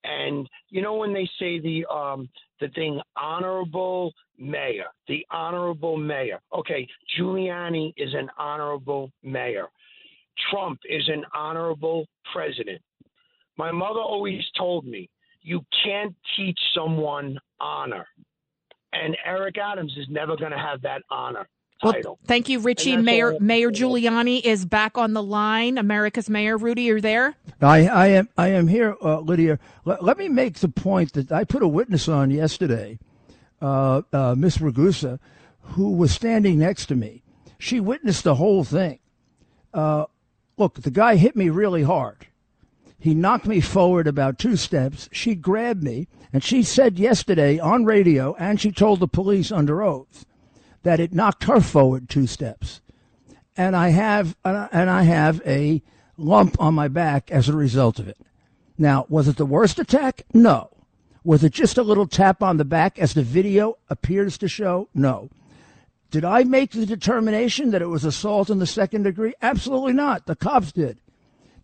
and 0.05 0.49
you 0.69 0.83
know 0.83 0.95
when 0.95 1.13
they 1.13 1.29
say 1.41 1.59
the 1.59 1.85
um, 1.93 2.29
the 2.61 2.69
thing 2.69 3.01
honorable 3.17 4.13
mayor, 4.39 4.87
the 5.09 5.27
honorable 5.33 5.97
mayor. 5.97 6.39
Okay, 6.55 6.87
Giuliani 7.19 7.93
is 7.97 8.15
an 8.15 8.31
honorable 8.39 9.11
mayor. 9.25 9.67
Trump 10.53 10.79
is 10.89 11.09
an 11.09 11.25
honorable 11.35 12.07
president. 12.33 12.81
My 13.57 13.73
mother 13.73 14.01
always 14.01 14.45
told 14.57 14.87
me 14.87 15.11
you 15.49 15.65
can't 15.83 16.15
teach 16.37 16.59
someone 16.75 17.39
honor. 17.59 18.07
And 18.93 19.17
Eric 19.25 19.57
Adams 19.59 19.95
is 19.97 20.07
never 20.11 20.37
going 20.37 20.53
to 20.53 20.59
have 20.59 20.83
that 20.83 21.03
honor 21.11 21.49
title. 21.83 22.13
Well, 22.13 22.27
thank 22.27 22.49
you, 22.49 22.61
Richie. 22.61 22.97
Mayor 22.97 23.37
Mayor 23.41 23.71
Giuliani 23.71 24.43
is 24.45 24.67
back 24.67 24.99
on 24.99 25.15
the 25.15 25.23
line. 25.23 25.79
America's 25.79 26.29
mayor, 26.29 26.57
Rudy, 26.59 26.83
you're 26.83 27.01
there. 27.01 27.35
I, 27.61 27.87
I 27.87 28.07
am. 28.09 28.29
I 28.37 28.49
am 28.49 28.69
here, 28.69 28.97
uh, 29.03 29.21
Lidia. 29.21 29.59
Let, 29.85 30.05
let, 30.05 30.19
me 30.19 30.29
make 30.29 30.57
the 30.57 30.69
point 30.69 31.15
that 31.15 31.33
I 31.33 31.45
put 31.45 31.63
a 31.63 31.69
witness 31.69 32.09
on 32.09 32.31
yesterday, 32.31 32.99
uh, 33.63 34.03
uh, 34.13 34.35
Miss 34.37 34.59
Ragusa, 34.59 35.19
who 35.61 35.93
was 35.93 36.13
standing 36.13 36.59
next 36.59 36.87
to 36.87 36.95
me. 36.95 37.23
She 37.59 37.81
witnessed 37.81 38.25
the 38.25 38.37
whole 38.37 38.65
thing. 38.65 38.99
Uh, 39.73 40.07
look, 40.57 40.75
the 40.75 40.91
guy 40.91 41.17
hit 41.17 41.37
me 41.37 41.49
really 41.51 41.83
hard. 41.83 42.27
He 42.99 43.15
knocked 43.15 43.47
me 43.47 43.61
forward 43.61 44.09
about 44.09 44.39
two 44.39 44.57
steps. 44.57 45.09
She 45.13 45.35
grabbed 45.35 45.83
me, 45.83 46.09
and 46.33 46.43
she 46.43 46.63
said 46.63 46.99
yesterday 46.99 47.59
on 47.59 47.85
radio, 47.85 48.35
and 48.39 48.61
she 48.61 48.73
told 48.73 48.99
the 48.99 49.07
police 49.07 49.53
under 49.53 49.83
oath, 49.83 50.27
that 50.83 50.99
it 50.99 51.15
knocked 51.15 51.45
her 51.45 51.61
forward 51.61 52.09
two 52.09 52.27
steps. 52.27 52.81
And 53.57 53.77
I 53.77 53.91
have, 53.91 54.37
and 54.45 54.91
I 54.91 55.03
have 55.03 55.41
a 55.47 55.83
lump 56.17 56.61
on 56.61 56.75
my 56.75 56.89
back 56.89 57.31
as 57.31 57.49
a 57.49 57.57
result 57.57 57.99
of 57.99 58.09
it. 58.09 58.19
Now, 58.77 59.07
was 59.09 59.29
it 59.29 59.37
the 59.37 59.47
worst 59.47 59.79
attack? 59.79 60.23
No. 60.35 60.71
Was 61.25 61.45
it 61.45 61.53
just 61.53 61.79
a 61.79 61.83
little 61.83 62.07
tap 62.07 62.43
on 62.43 62.57
the 62.57 62.65
back 62.65 62.99
as 62.99 63.15
the 63.15 63.23
video 63.23 63.79
appears 63.91 64.39
to 64.39 64.49
show? 64.49 64.89
No. 64.95 65.31
Did 66.11 66.25
I 66.25 66.45
make 66.45 66.71
the 66.71 66.87
determination 66.87 67.71
that 67.71 67.83
it 67.83 67.89
was 67.89 68.05
assault 68.05 68.51
in 68.51 68.61
the 68.61 68.67
second 68.67 69.03
degree? 69.03 69.35
Absolutely 69.43 69.93
not. 69.93 70.27
The 70.27 70.37
cops 70.37 70.73
did. 70.73 71.01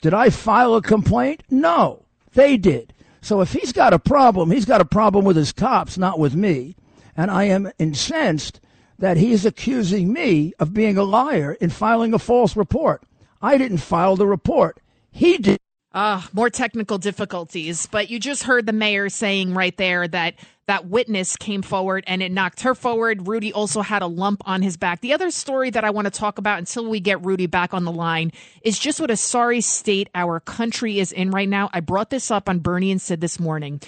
Did 0.05 0.13
I 0.13 0.29
file 0.29 0.75
a 0.75 0.83
complaint? 0.83 1.45
No, 1.49 2.05
they 2.35 2.59
did. 2.59 2.93
So 3.23 3.41
if 3.41 3.55
he's 3.55 3.73
got 3.73 3.95
a 3.95 3.99
problem, 3.99 4.51
he's 4.51 4.67
got 4.67 4.83
a 4.83 4.85
problem 4.85 5.25
with 5.25 5.35
his 5.35 5.51
cops, 5.51 5.97
not 5.97 6.19
with 6.19 6.35
me. 6.35 6.77
And 7.17 7.31
I 7.31 7.45
am 7.45 7.73
incensed 7.79 8.61
that 8.99 9.17
he 9.17 9.33
is 9.33 9.47
accusing 9.47 10.13
me 10.13 10.53
of 10.59 10.75
being 10.75 10.99
a 10.99 11.05
liar 11.05 11.57
in 11.59 11.71
filing 11.71 12.13
a 12.13 12.19
false 12.19 12.55
report. 12.55 13.03
I 13.41 13.57
didn't 13.57 13.79
file 13.79 14.15
the 14.15 14.27
report. 14.27 14.79
He 15.11 15.39
did. 15.39 15.59
Uh, 15.95 16.21
more 16.33 16.51
technical 16.51 16.99
difficulties. 16.99 17.87
But 17.87 18.11
you 18.11 18.19
just 18.19 18.43
heard 18.43 18.67
the 18.67 18.73
mayor 18.73 19.09
saying 19.09 19.55
right 19.55 19.77
there 19.77 20.09
that 20.09 20.35
that 20.67 20.89
witness 20.89 21.37
came 21.37 21.63
forward 21.63 22.03
and 22.09 22.21
it 22.21 22.33
knocked 22.33 22.63
her 22.63 22.75
forward. 22.75 23.29
Rudy 23.29 23.53
also 23.53 23.81
had 23.81 24.03
a 24.03 24.07
lump 24.07 24.43
on 24.45 24.61
his 24.61 24.77
back. 24.77 25.03
The 25.03 25.13
other 25.13 25.31
story 25.31 25.71
that 25.71 25.85
I 25.85 25.91
want 25.91 26.07
to 26.07 26.11
talk 26.11 26.39
about 26.39 26.59
until 26.59 26.89
we 26.89 26.99
get 26.99 27.25
Rudy 27.25 27.47
back 27.47 27.73
on 27.73 27.85
the 27.85 27.93
line 27.93 28.33
is 28.63 28.79
just 28.79 29.01
what 29.01 29.11
a 29.11 29.17
sorry 29.17 29.61
state 29.61 30.09
our 30.17 30.41
country 30.41 30.99
is 30.99 31.13
in 31.13 31.31
right 31.31 31.49
now. 31.49 31.71
I 31.73 31.79
brought 31.79 32.11
this 32.11 32.31
up 32.31 32.49
on 32.49 32.59
Bernie 32.59 32.91
and 32.91 33.01
Sid 33.01 33.21
this 33.21 33.39
morning. 33.39 33.81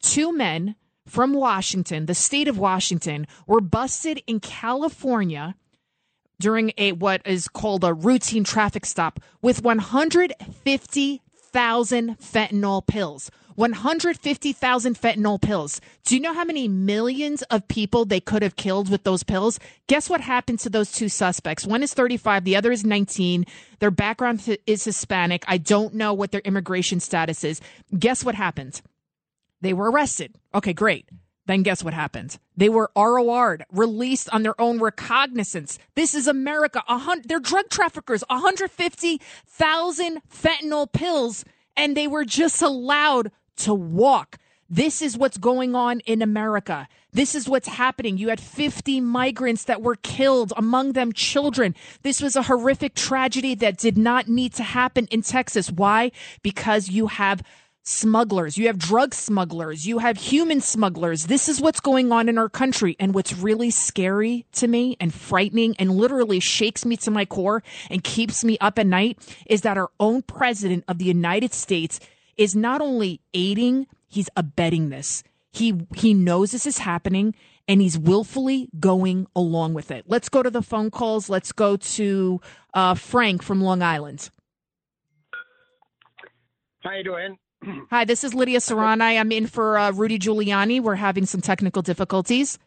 Two 0.00 0.32
men 0.32 0.74
from 1.06 1.34
Washington, 1.34 2.06
the 2.06 2.14
state 2.14 2.48
of 2.48 2.58
Washington, 2.58 3.28
were 3.46 3.60
busted 3.60 4.22
in 4.26 4.40
California 4.40 5.54
during 6.40 6.72
a 6.78 6.92
what 6.92 7.22
is 7.24 7.46
called 7.46 7.84
a 7.84 7.94
routine 7.94 8.42
traffic 8.42 8.86
stop 8.86 9.20
with 9.40 9.62
150 9.62 11.22
150,000 11.54 12.18
fentanyl 12.18 12.84
pills. 12.84 13.30
150,000 13.54 15.00
fentanyl 15.00 15.40
pills. 15.40 15.80
Do 16.04 16.16
you 16.16 16.20
know 16.20 16.34
how 16.34 16.44
many 16.44 16.66
millions 16.66 17.42
of 17.42 17.68
people 17.68 18.04
they 18.04 18.18
could 18.18 18.42
have 18.42 18.56
killed 18.56 18.90
with 18.90 19.04
those 19.04 19.22
pills? 19.22 19.60
Guess 19.86 20.10
what 20.10 20.20
happened 20.20 20.58
to 20.60 20.70
those 20.70 20.90
two 20.90 21.08
suspects? 21.08 21.64
One 21.64 21.84
is 21.84 21.94
35, 21.94 22.42
the 22.42 22.56
other 22.56 22.72
is 22.72 22.84
19. 22.84 23.44
Their 23.78 23.92
background 23.92 24.58
is 24.66 24.84
Hispanic. 24.84 25.44
I 25.46 25.58
don't 25.58 25.94
know 25.94 26.12
what 26.12 26.32
their 26.32 26.40
immigration 26.40 26.98
status 26.98 27.44
is. 27.44 27.60
Guess 27.96 28.24
what 28.24 28.34
happened? 28.34 28.82
They 29.60 29.72
were 29.72 29.90
arrested. 29.90 30.34
Okay, 30.52 30.72
great. 30.72 31.08
Then 31.46 31.62
guess 31.62 31.84
what 31.84 31.94
happened? 31.94 32.38
They 32.56 32.68
were 32.68 32.90
ROR'd, 32.96 33.64
released 33.70 34.30
on 34.30 34.42
their 34.42 34.58
own 34.60 34.78
recognizance. 34.80 35.78
This 35.94 36.14
is 36.14 36.26
America. 36.26 36.82
They're 37.24 37.40
drug 37.40 37.68
traffickers. 37.68 38.24
150,000 38.28 40.22
fentanyl 40.32 40.92
pills, 40.92 41.44
and 41.76 41.96
they 41.96 42.06
were 42.06 42.24
just 42.24 42.62
allowed 42.62 43.30
to 43.58 43.74
walk. 43.74 44.38
This 44.70 45.02
is 45.02 45.18
what's 45.18 45.36
going 45.36 45.74
on 45.74 46.00
in 46.00 46.22
America. 46.22 46.88
This 47.12 47.34
is 47.34 47.48
what's 47.48 47.68
happening. 47.68 48.16
You 48.16 48.30
had 48.30 48.40
50 48.40 49.00
migrants 49.02 49.64
that 49.64 49.82
were 49.82 49.96
killed, 49.96 50.52
among 50.56 50.92
them 50.92 51.12
children. 51.12 51.74
This 52.02 52.20
was 52.20 52.34
a 52.34 52.42
horrific 52.42 52.94
tragedy 52.94 53.54
that 53.56 53.76
did 53.76 53.98
not 53.98 54.26
need 54.26 54.54
to 54.54 54.62
happen 54.64 55.06
in 55.12 55.20
Texas. 55.22 55.70
Why? 55.70 56.10
Because 56.42 56.88
you 56.88 57.06
have 57.08 57.42
smugglers, 57.84 58.56
you 58.56 58.66
have 58.66 58.78
drug 58.78 59.14
smugglers, 59.14 59.86
you 59.86 59.98
have 59.98 60.16
human 60.16 60.60
smugglers. 60.60 61.26
This 61.26 61.48
is 61.48 61.60
what's 61.60 61.80
going 61.80 62.10
on 62.10 62.28
in 62.28 62.38
our 62.38 62.48
country. 62.48 62.96
And 62.98 63.14
what's 63.14 63.34
really 63.34 63.70
scary 63.70 64.46
to 64.52 64.66
me 64.66 64.96
and 64.98 65.12
frightening 65.12 65.76
and 65.78 65.92
literally 65.92 66.40
shakes 66.40 66.84
me 66.84 66.96
to 66.98 67.10
my 67.10 67.24
core 67.24 67.62
and 67.90 68.02
keeps 68.02 68.42
me 68.42 68.58
up 68.60 68.78
at 68.78 68.86
night 68.86 69.18
is 69.46 69.60
that 69.60 69.78
our 69.78 69.90
own 70.00 70.22
president 70.22 70.84
of 70.88 70.98
the 70.98 71.04
United 71.04 71.52
States 71.52 72.00
is 72.36 72.56
not 72.56 72.80
only 72.80 73.20
aiding, 73.34 73.86
he's 74.08 74.30
abetting 74.36 74.88
this. 74.88 75.22
He 75.52 75.86
he 75.94 76.14
knows 76.14 76.50
this 76.50 76.66
is 76.66 76.78
happening 76.78 77.34
and 77.68 77.80
he's 77.80 77.96
willfully 77.96 78.68
going 78.80 79.26
along 79.36 79.74
with 79.74 79.90
it. 79.90 80.04
Let's 80.08 80.28
go 80.28 80.42
to 80.42 80.50
the 80.50 80.62
phone 80.62 80.90
calls. 80.90 81.28
Let's 81.28 81.52
go 81.52 81.76
to 81.76 82.40
uh, 82.74 82.94
Frank 82.94 83.42
from 83.42 83.62
Long 83.62 83.82
Island. 83.82 84.30
How 86.80 86.92
you 86.92 87.04
doing? 87.04 87.38
Hi, 87.90 88.04
this 88.04 88.24
is 88.24 88.34
Lidia 88.34 88.58
Curanaj. 88.58 89.18
I'm 89.18 89.32
in 89.32 89.46
for 89.46 89.78
uh, 89.78 89.92
Rudy 89.92 90.18
Giuliani. 90.18 90.80
We're 90.80 90.96
having 90.96 91.26
some 91.26 91.40
technical 91.40 91.82
difficulties. 91.82 92.58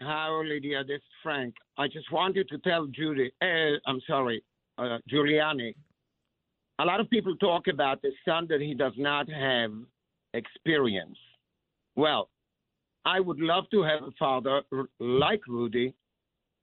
How, 0.00 0.42
Lidia? 0.44 0.84
This 0.84 0.96
is 0.96 1.02
Frank. 1.22 1.54
I 1.78 1.86
just 1.88 2.10
wanted 2.12 2.48
to 2.48 2.58
tell 2.58 2.86
Judy, 2.86 3.32
uh, 3.42 3.78
I'm 3.86 4.00
sorry, 4.06 4.42
uh, 4.78 4.98
Giuliani. 5.10 5.74
A 6.80 6.84
lot 6.84 7.00
of 7.00 7.08
people 7.08 7.36
talk 7.36 7.68
about 7.68 8.02
the 8.02 8.10
son 8.24 8.46
that 8.50 8.60
he 8.60 8.74
does 8.74 8.92
not 8.96 9.28
have 9.30 9.72
experience. 10.34 11.18
Well, 11.96 12.28
I 13.04 13.20
would 13.20 13.38
love 13.38 13.64
to 13.70 13.82
have 13.82 14.02
a 14.02 14.10
father 14.18 14.62
like 14.98 15.46
Rudy 15.46 15.94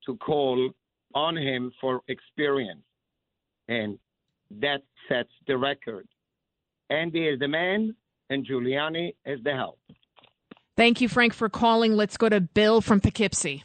to 0.06 0.18
call 0.18 0.72
on 1.14 1.38
him 1.38 1.72
for 1.80 2.02
experience. 2.08 2.84
And 3.68 3.98
that 4.60 4.84
sets 5.08 5.30
the 5.48 5.58
record. 5.58 6.08
Andy 6.92 7.28
is 7.28 7.40
the 7.40 7.48
man, 7.48 7.96
and 8.30 8.46
Giuliani 8.46 9.16
is 9.26 9.40
the 9.44 9.54
help. 9.54 9.80
Thank 10.76 11.00
you, 11.00 11.08
Frank, 11.08 11.34
for 11.34 11.50
calling. 11.50 11.94
Let's 11.94 12.18
go 12.18 12.28
to 12.28 12.42
Bill 12.42 12.82
from 12.82 13.00
Poughkeepsie. 13.00 13.64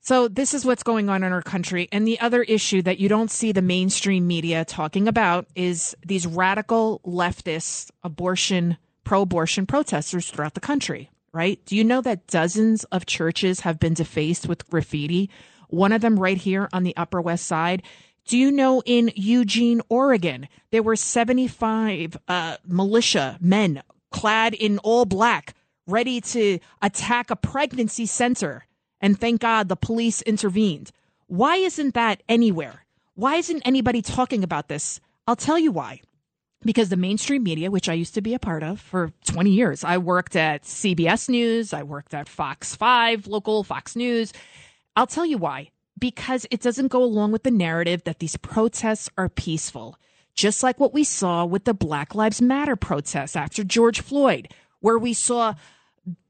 So, 0.00 0.28
this 0.28 0.54
is 0.54 0.64
what's 0.64 0.82
going 0.82 1.08
on 1.08 1.22
in 1.22 1.32
our 1.32 1.42
country. 1.42 1.88
And 1.92 2.06
the 2.06 2.20
other 2.20 2.42
issue 2.42 2.80
that 2.82 2.98
you 2.98 3.08
don't 3.08 3.30
see 3.30 3.52
the 3.52 3.62
mainstream 3.62 4.26
media 4.26 4.64
talking 4.64 5.08
about 5.08 5.46
is 5.54 5.96
these 6.06 6.26
radical 6.26 7.00
leftist 7.04 7.90
abortion, 8.02 8.78
pro 9.04 9.22
abortion 9.22 9.66
protesters 9.66 10.30
throughout 10.30 10.54
the 10.54 10.60
country, 10.60 11.10
right? 11.32 11.60
Do 11.66 11.76
you 11.76 11.84
know 11.84 12.00
that 12.00 12.26
dozens 12.28 12.84
of 12.84 13.06
churches 13.06 13.60
have 13.60 13.78
been 13.78 13.94
defaced 13.94 14.48
with 14.48 14.68
graffiti? 14.70 15.30
One 15.68 15.92
of 15.92 16.00
them 16.00 16.18
right 16.18 16.38
here 16.38 16.68
on 16.72 16.84
the 16.84 16.96
Upper 16.96 17.20
West 17.20 17.46
Side. 17.46 17.82
Do 18.28 18.36
you 18.36 18.52
know 18.52 18.82
in 18.84 19.10
Eugene, 19.16 19.80
Oregon, 19.88 20.48
there 20.70 20.82
were 20.82 20.96
75 20.96 22.18
uh, 22.28 22.58
militia 22.66 23.38
men 23.40 23.82
clad 24.12 24.52
in 24.52 24.76
all 24.80 25.06
black 25.06 25.54
ready 25.86 26.20
to 26.20 26.58
attack 26.82 27.30
a 27.30 27.36
pregnancy 27.36 28.04
center? 28.04 28.66
And 29.00 29.18
thank 29.18 29.40
God 29.40 29.70
the 29.70 29.76
police 29.76 30.20
intervened. 30.20 30.90
Why 31.26 31.56
isn't 31.56 31.94
that 31.94 32.22
anywhere? 32.28 32.84
Why 33.14 33.36
isn't 33.36 33.62
anybody 33.62 34.02
talking 34.02 34.44
about 34.44 34.68
this? 34.68 35.00
I'll 35.26 35.34
tell 35.34 35.58
you 35.58 35.72
why. 35.72 36.02
Because 36.60 36.90
the 36.90 36.96
mainstream 36.96 37.44
media, 37.44 37.70
which 37.70 37.88
I 37.88 37.94
used 37.94 38.12
to 38.12 38.20
be 38.20 38.34
a 38.34 38.38
part 38.38 38.62
of 38.62 38.78
for 38.78 39.10
20 39.24 39.48
years, 39.48 39.84
I 39.84 39.96
worked 39.96 40.36
at 40.36 40.64
CBS 40.64 41.30
News, 41.30 41.72
I 41.72 41.82
worked 41.82 42.12
at 42.12 42.28
Fox 42.28 42.76
5, 42.76 43.26
local 43.26 43.64
Fox 43.64 43.96
News. 43.96 44.34
I'll 44.96 45.06
tell 45.06 45.24
you 45.24 45.38
why 45.38 45.70
because 45.98 46.46
it 46.50 46.60
doesn't 46.60 46.88
go 46.88 47.02
along 47.02 47.32
with 47.32 47.42
the 47.42 47.50
narrative 47.50 48.04
that 48.04 48.18
these 48.18 48.36
protests 48.36 49.10
are 49.16 49.28
peaceful. 49.28 49.98
Just 50.34 50.62
like 50.62 50.78
what 50.78 50.94
we 50.94 51.04
saw 51.04 51.44
with 51.44 51.64
the 51.64 51.74
Black 51.74 52.14
Lives 52.14 52.40
Matter 52.40 52.76
protests 52.76 53.34
after 53.34 53.64
George 53.64 54.00
Floyd, 54.00 54.48
where 54.80 54.98
we 54.98 55.12
saw 55.12 55.54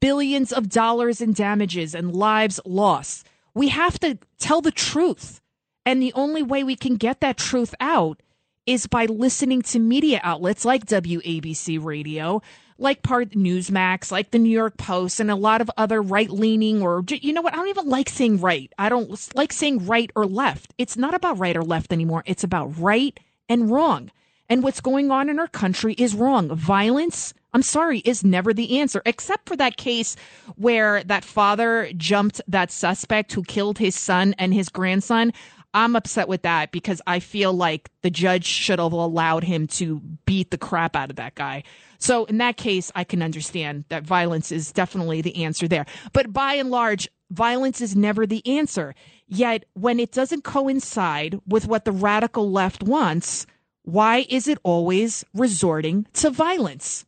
billions 0.00 0.52
of 0.52 0.68
dollars 0.68 1.20
in 1.20 1.32
damages 1.32 1.94
and 1.94 2.14
lives 2.14 2.58
lost. 2.64 3.26
We 3.54 3.68
have 3.68 3.98
to 4.00 4.18
tell 4.38 4.60
the 4.60 4.70
truth. 4.70 5.40
And 5.84 6.02
the 6.02 6.12
only 6.14 6.42
way 6.42 6.64
we 6.64 6.76
can 6.76 6.96
get 6.96 7.20
that 7.20 7.36
truth 7.36 7.74
out 7.80 8.22
is 8.66 8.86
by 8.86 9.06
listening 9.06 9.62
to 9.62 9.78
media 9.78 10.20
outlets 10.22 10.64
like 10.64 10.84
WABC 10.84 11.82
Radio, 11.82 12.42
like 12.78 13.02
part 13.02 13.30
Newsmax, 13.30 14.10
like 14.12 14.30
the 14.30 14.38
New 14.38 14.50
York 14.50 14.76
Post, 14.76 15.20
and 15.20 15.30
a 15.30 15.36
lot 15.36 15.60
of 15.60 15.70
other 15.76 16.00
right 16.00 16.30
leaning 16.30 16.80
or 16.80 17.04
you 17.08 17.32
know 17.32 17.42
what? 17.42 17.52
I 17.52 17.56
don't 17.56 17.68
even 17.68 17.88
like 17.88 18.08
saying 18.08 18.40
right. 18.40 18.72
I 18.78 18.88
don't 18.88 19.34
like 19.34 19.52
saying 19.52 19.86
right 19.86 20.10
or 20.14 20.26
left. 20.26 20.72
It's 20.78 20.96
not 20.96 21.14
about 21.14 21.38
right 21.38 21.56
or 21.56 21.62
left 21.62 21.92
anymore. 21.92 22.22
It's 22.26 22.44
about 22.44 22.78
right 22.78 23.18
and 23.48 23.70
wrong. 23.70 24.10
And 24.48 24.62
what's 24.62 24.80
going 24.80 25.10
on 25.10 25.28
in 25.28 25.38
our 25.38 25.48
country 25.48 25.94
is 25.94 26.14
wrong. 26.14 26.54
Violence, 26.54 27.34
I'm 27.52 27.62
sorry, 27.62 27.98
is 28.00 28.24
never 28.24 28.54
the 28.54 28.78
answer, 28.78 29.02
except 29.04 29.46
for 29.46 29.56
that 29.56 29.76
case 29.76 30.16
where 30.56 31.04
that 31.04 31.24
father 31.24 31.90
jumped 31.96 32.40
that 32.48 32.70
suspect 32.70 33.32
who 33.32 33.42
killed 33.42 33.78
his 33.78 33.94
son 33.94 34.34
and 34.38 34.54
his 34.54 34.70
grandson. 34.70 35.32
I'm 35.74 35.96
upset 35.96 36.28
with 36.28 36.42
that 36.42 36.72
because 36.72 37.02
I 37.06 37.20
feel 37.20 37.52
like 37.52 37.90
the 38.02 38.10
judge 38.10 38.46
should 38.46 38.78
have 38.78 38.92
allowed 38.92 39.44
him 39.44 39.66
to 39.68 40.00
beat 40.24 40.50
the 40.50 40.58
crap 40.58 40.96
out 40.96 41.10
of 41.10 41.16
that 41.16 41.34
guy. 41.34 41.62
So 41.98 42.24
in 42.24 42.38
that 42.38 42.56
case, 42.56 42.90
I 42.94 43.04
can 43.04 43.22
understand 43.22 43.84
that 43.88 44.04
violence 44.04 44.50
is 44.50 44.72
definitely 44.72 45.20
the 45.20 45.44
answer 45.44 45.68
there. 45.68 45.86
But 46.12 46.32
by 46.32 46.54
and 46.54 46.70
large, 46.70 47.08
violence 47.30 47.80
is 47.80 47.94
never 47.94 48.26
the 48.26 48.46
answer. 48.46 48.94
Yet 49.26 49.64
when 49.74 50.00
it 50.00 50.12
doesn't 50.12 50.44
coincide 50.44 51.38
with 51.46 51.66
what 51.66 51.84
the 51.84 51.92
radical 51.92 52.50
left 52.50 52.82
wants, 52.82 53.46
why 53.82 54.26
is 54.28 54.48
it 54.48 54.58
always 54.62 55.24
resorting 55.34 56.06
to 56.14 56.30
violence? 56.30 57.04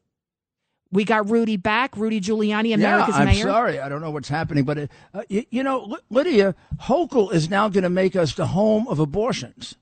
We 0.93 1.05
got 1.05 1.31
Rudy 1.31 1.57
back, 1.57 1.97
Rudy 1.97 2.21
Giuliani, 2.21 2.75
America's 2.75 3.15
yeah, 3.15 3.21
I'm 3.21 3.27
mayor. 3.27 3.43
sorry, 3.45 3.79
I 3.79 3.89
don't 3.89 4.01
know 4.01 4.11
what's 4.11 4.29
happening, 4.29 4.65
but 4.65 4.77
it, 4.77 4.91
uh, 5.15 5.23
you, 5.29 5.45
you, 5.51 5.63
know, 5.63 5.99
Lidia 6.11 6.57
Hochul 6.83 7.33
is 7.33 7.49
now 7.49 7.69
going 7.69 7.85
to 7.85 7.91
make 7.91 8.17
us 8.17 8.35
the 8.35 8.49
home 8.49 8.89
of 8.89 8.99
abortions. 8.99 9.77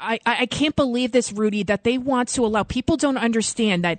I, 0.00 0.18
I 0.24 0.46
can't 0.46 0.74
believe 0.74 1.12
this, 1.12 1.32
Rudy, 1.32 1.62
that 1.64 1.84
they 1.84 1.98
want 1.98 2.30
to 2.30 2.44
allow 2.44 2.62
people 2.62 2.96
don't 2.96 3.18
understand 3.18 3.84
that 3.84 3.98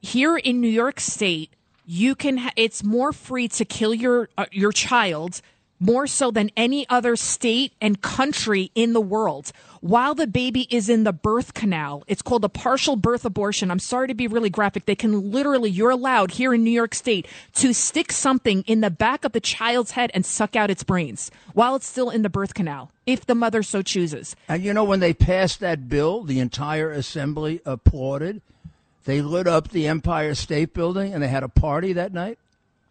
here 0.00 0.36
in 0.36 0.60
New 0.60 0.68
York 0.68 1.00
State, 1.00 1.50
you 1.86 2.14
can. 2.14 2.38
Ha- 2.38 2.52
it's 2.56 2.84
more 2.84 3.12
free 3.12 3.48
to 3.48 3.64
kill 3.64 3.94
your 3.94 4.28
uh, 4.36 4.46
your 4.52 4.70
child 4.70 5.40
more 5.80 6.06
so 6.06 6.30
than 6.30 6.50
any 6.56 6.88
other 6.88 7.16
state 7.16 7.72
and 7.80 8.00
country 8.00 8.70
in 8.74 8.92
the 8.92 9.00
world. 9.00 9.52
While 9.80 10.14
the 10.14 10.26
baby 10.26 10.66
is 10.70 10.88
in 10.88 11.04
the 11.04 11.12
birth 11.12 11.52
canal, 11.52 12.04
it's 12.06 12.22
called 12.22 12.42
a 12.44 12.48
partial 12.48 12.96
birth 12.96 13.24
abortion. 13.26 13.70
I'm 13.70 13.78
sorry 13.78 14.08
to 14.08 14.14
be 14.14 14.26
really 14.26 14.48
graphic. 14.48 14.86
They 14.86 14.94
can 14.94 15.30
literally, 15.30 15.68
you're 15.68 15.90
allowed 15.90 16.30
here 16.30 16.54
in 16.54 16.64
New 16.64 16.70
York 16.70 16.94
State 16.94 17.26
to 17.56 17.74
stick 17.74 18.10
something 18.10 18.62
in 18.62 18.80
the 18.80 18.90
back 18.90 19.24
of 19.26 19.32
the 19.32 19.40
child's 19.40 19.90
head 19.90 20.10
and 20.14 20.24
suck 20.24 20.56
out 20.56 20.70
its 20.70 20.82
brains 20.82 21.30
while 21.52 21.76
it's 21.76 21.86
still 21.86 22.08
in 22.08 22.22
the 22.22 22.30
birth 22.30 22.54
canal, 22.54 22.90
if 23.04 23.26
the 23.26 23.34
mother 23.34 23.62
so 23.62 23.82
chooses. 23.82 24.34
And 24.48 24.62
you 24.62 24.72
know, 24.72 24.84
when 24.84 25.00
they 25.00 25.12
passed 25.12 25.60
that 25.60 25.88
bill, 25.88 26.22
the 26.22 26.40
entire 26.40 26.90
assembly 26.90 27.60
applauded. 27.66 28.40
They 29.04 29.20
lit 29.20 29.46
up 29.46 29.68
the 29.68 29.86
Empire 29.86 30.34
State 30.34 30.72
Building 30.72 31.12
and 31.12 31.22
they 31.22 31.28
had 31.28 31.42
a 31.42 31.48
party 31.48 31.92
that 31.92 32.14
night. 32.14 32.38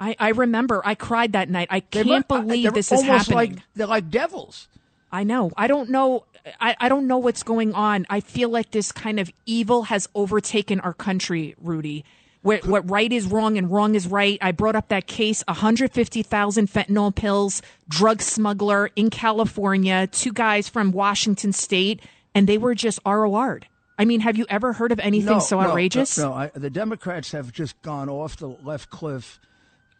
I, 0.03 0.15
I 0.19 0.29
remember. 0.29 0.81
I 0.83 0.95
cried 0.95 1.31
that 1.31 1.49
night. 1.49 1.69
I 1.71 1.79
can't 1.79 2.27
believe 2.27 2.73
this 2.73 2.91
is 2.91 3.01
happening. 3.03 3.35
Like, 3.35 3.51
they're 3.73 3.87
like 3.87 4.09
devils. 4.09 4.67
I 5.13 5.23
know. 5.23 5.51
I 5.55 5.67
don't 5.67 5.89
know. 5.89 6.25
I, 6.59 6.75
I 6.77 6.89
don't 6.89 7.07
know 7.07 7.19
what's 7.19 7.41
going 7.41 7.73
on. 7.73 8.05
I 8.09 8.19
feel 8.19 8.49
like 8.49 8.71
this 8.71 8.91
kind 8.91 9.17
of 9.17 9.31
evil 9.45 9.83
has 9.83 10.09
overtaken 10.13 10.81
our 10.81 10.93
country, 10.93 11.55
Rudy. 11.61 12.03
Where, 12.41 12.59
what 12.65 12.89
right 12.89 13.09
is 13.13 13.27
wrong 13.27 13.57
and 13.57 13.71
wrong 13.71 13.95
is 13.95 14.05
right. 14.05 14.37
I 14.41 14.51
brought 14.51 14.75
up 14.75 14.89
that 14.89 15.07
case 15.07 15.41
150,000 15.47 16.67
fentanyl 16.67 17.15
pills, 17.15 17.61
drug 17.87 18.21
smuggler 18.21 18.89
in 18.97 19.09
California, 19.09 20.07
two 20.07 20.33
guys 20.33 20.67
from 20.67 20.91
Washington 20.91 21.53
state, 21.53 22.01
and 22.35 22.45
they 22.45 22.57
were 22.57 22.75
just 22.75 22.99
ROR'd. 23.05 23.67
I 23.97 24.03
mean, 24.03 24.19
have 24.19 24.35
you 24.35 24.45
ever 24.49 24.73
heard 24.73 24.91
of 24.91 24.99
anything 24.99 25.35
no, 25.35 25.39
so 25.39 25.61
outrageous? 25.61 26.17
No, 26.17 26.31
no 26.31 26.33
I, 26.33 26.51
the 26.53 26.69
Democrats 26.69 27.31
have 27.31 27.53
just 27.53 27.81
gone 27.81 28.09
off 28.09 28.35
the 28.35 28.49
left 28.49 28.89
cliff 28.89 29.39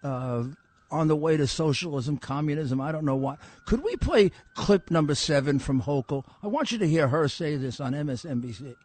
uh, 0.03 0.43
on 0.91 1.07
the 1.07 1.15
way 1.15 1.35
to 1.37 1.47
socialism, 1.47 2.17
communism. 2.17 2.79
I 2.79 2.91
don't 2.91 3.05
know 3.05 3.15
what. 3.15 3.39
Could 3.65 3.83
we 3.83 3.95
play 3.95 4.31
clip 4.53 4.91
number 4.91 5.15
seven 5.15 5.59
from 5.59 5.81
Hochul? 5.81 6.23
I 6.43 6.47
want 6.47 6.71
you 6.71 6.77
to 6.77 6.87
hear 6.87 7.07
her 7.07 7.27
say 7.27 7.55
this 7.55 7.79
on 7.79 7.93
MSNBC. 7.93 8.75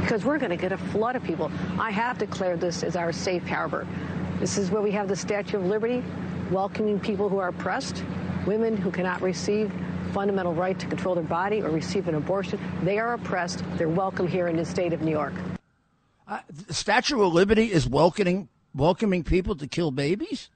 Because 0.00 0.24
we're 0.24 0.38
going 0.38 0.50
to 0.50 0.56
get 0.56 0.72
a 0.72 0.78
flood 0.78 1.16
of 1.16 1.24
people. 1.24 1.50
I 1.78 1.90
have 1.90 2.16
declared 2.18 2.60
this 2.60 2.82
as 2.82 2.96
our 2.96 3.12
safe 3.12 3.46
harbor. 3.46 3.86
This 4.38 4.56
is 4.56 4.70
where 4.70 4.82
we 4.82 4.90
have 4.92 5.08
the 5.08 5.16
Statue 5.16 5.58
of 5.58 5.66
Liberty 5.66 6.02
welcoming 6.50 7.00
people 7.00 7.28
who 7.28 7.38
are 7.38 7.48
oppressed, 7.48 8.04
women 8.46 8.76
who 8.76 8.90
cannot 8.90 9.20
receive 9.20 9.72
fundamental 10.12 10.54
right 10.54 10.78
to 10.78 10.86
control 10.86 11.14
their 11.14 11.24
body 11.24 11.60
or 11.60 11.70
receive 11.70 12.06
an 12.08 12.14
abortion. 12.14 12.60
They 12.82 12.98
are 12.98 13.14
oppressed. 13.14 13.64
They're 13.76 13.88
welcome 13.88 14.28
here 14.28 14.48
in 14.48 14.56
the 14.56 14.64
state 14.64 14.92
of 14.92 15.02
New 15.02 15.10
York. 15.10 15.34
Uh, 16.28 16.38
the 16.68 16.72
Statue 16.72 17.20
of 17.20 17.32
Liberty 17.32 17.70
is 17.72 17.88
welcoming 17.88 18.48
welcoming 18.74 19.22
people 19.22 19.54
to 19.56 19.66
kill 19.66 19.90
babies. 19.90 20.50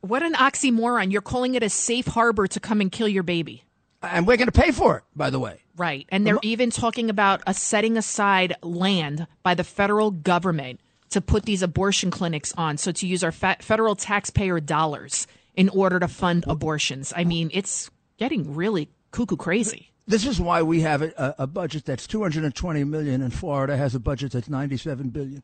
What 0.00 0.22
an 0.22 0.34
oxymoron! 0.34 1.12
You're 1.12 1.22
calling 1.22 1.54
it 1.54 1.62
a 1.62 1.68
safe 1.68 2.06
harbor 2.06 2.46
to 2.48 2.60
come 2.60 2.80
and 2.80 2.90
kill 2.90 3.08
your 3.08 3.22
baby. 3.22 3.64
And 4.02 4.26
we're 4.26 4.36
going 4.36 4.50
to 4.50 4.60
pay 4.60 4.72
for 4.72 4.98
it, 4.98 5.04
by 5.14 5.30
the 5.30 5.38
way. 5.38 5.60
Right. 5.76 6.06
And 6.08 6.26
they're 6.26 6.38
even 6.42 6.70
talking 6.70 7.08
about 7.08 7.40
a 7.46 7.54
setting 7.54 7.96
aside 7.96 8.56
land 8.62 9.26
by 9.42 9.54
the 9.54 9.64
federal 9.64 10.10
government 10.10 10.80
to 11.10 11.20
put 11.20 11.44
these 11.44 11.62
abortion 11.62 12.10
clinics 12.10 12.52
on. 12.56 12.78
So 12.78 12.90
to 12.92 13.06
use 13.06 13.22
our 13.22 13.32
federal 13.32 13.94
taxpayer 13.94 14.60
dollars 14.60 15.26
in 15.54 15.68
order 15.68 16.00
to 16.00 16.08
fund 16.08 16.44
abortions. 16.48 17.12
I 17.14 17.24
mean, 17.24 17.50
it's 17.52 17.90
getting 18.18 18.54
really 18.54 18.88
cuckoo 19.12 19.36
crazy. 19.36 19.90
This 20.06 20.26
is 20.26 20.40
why 20.40 20.62
we 20.62 20.80
have 20.80 21.02
a, 21.02 21.34
a 21.38 21.46
budget 21.46 21.84
that's 21.84 22.06
220 22.06 22.84
million 22.84 23.22
and 23.22 23.32
Florida 23.32 23.76
has 23.76 23.94
a 23.94 24.00
budget 24.00 24.32
that's 24.32 24.48
97 24.48 25.10
billion. 25.10 25.42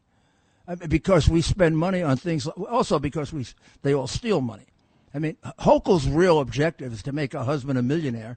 Because 0.88 1.28
we 1.28 1.40
spend 1.40 1.78
money 1.78 2.02
on 2.02 2.16
things, 2.16 2.46
also 2.46 2.98
because 2.98 3.32
we 3.32 3.46
they 3.82 3.94
all 3.94 4.06
steal 4.06 4.40
money. 4.40 4.66
I 5.14 5.18
mean, 5.18 5.36
Hochul's 5.60 6.06
real 6.06 6.40
objective 6.40 6.92
is 6.92 7.02
to 7.04 7.12
make 7.12 7.32
a 7.32 7.44
husband 7.44 7.78
a 7.78 7.82
millionaire 7.82 8.36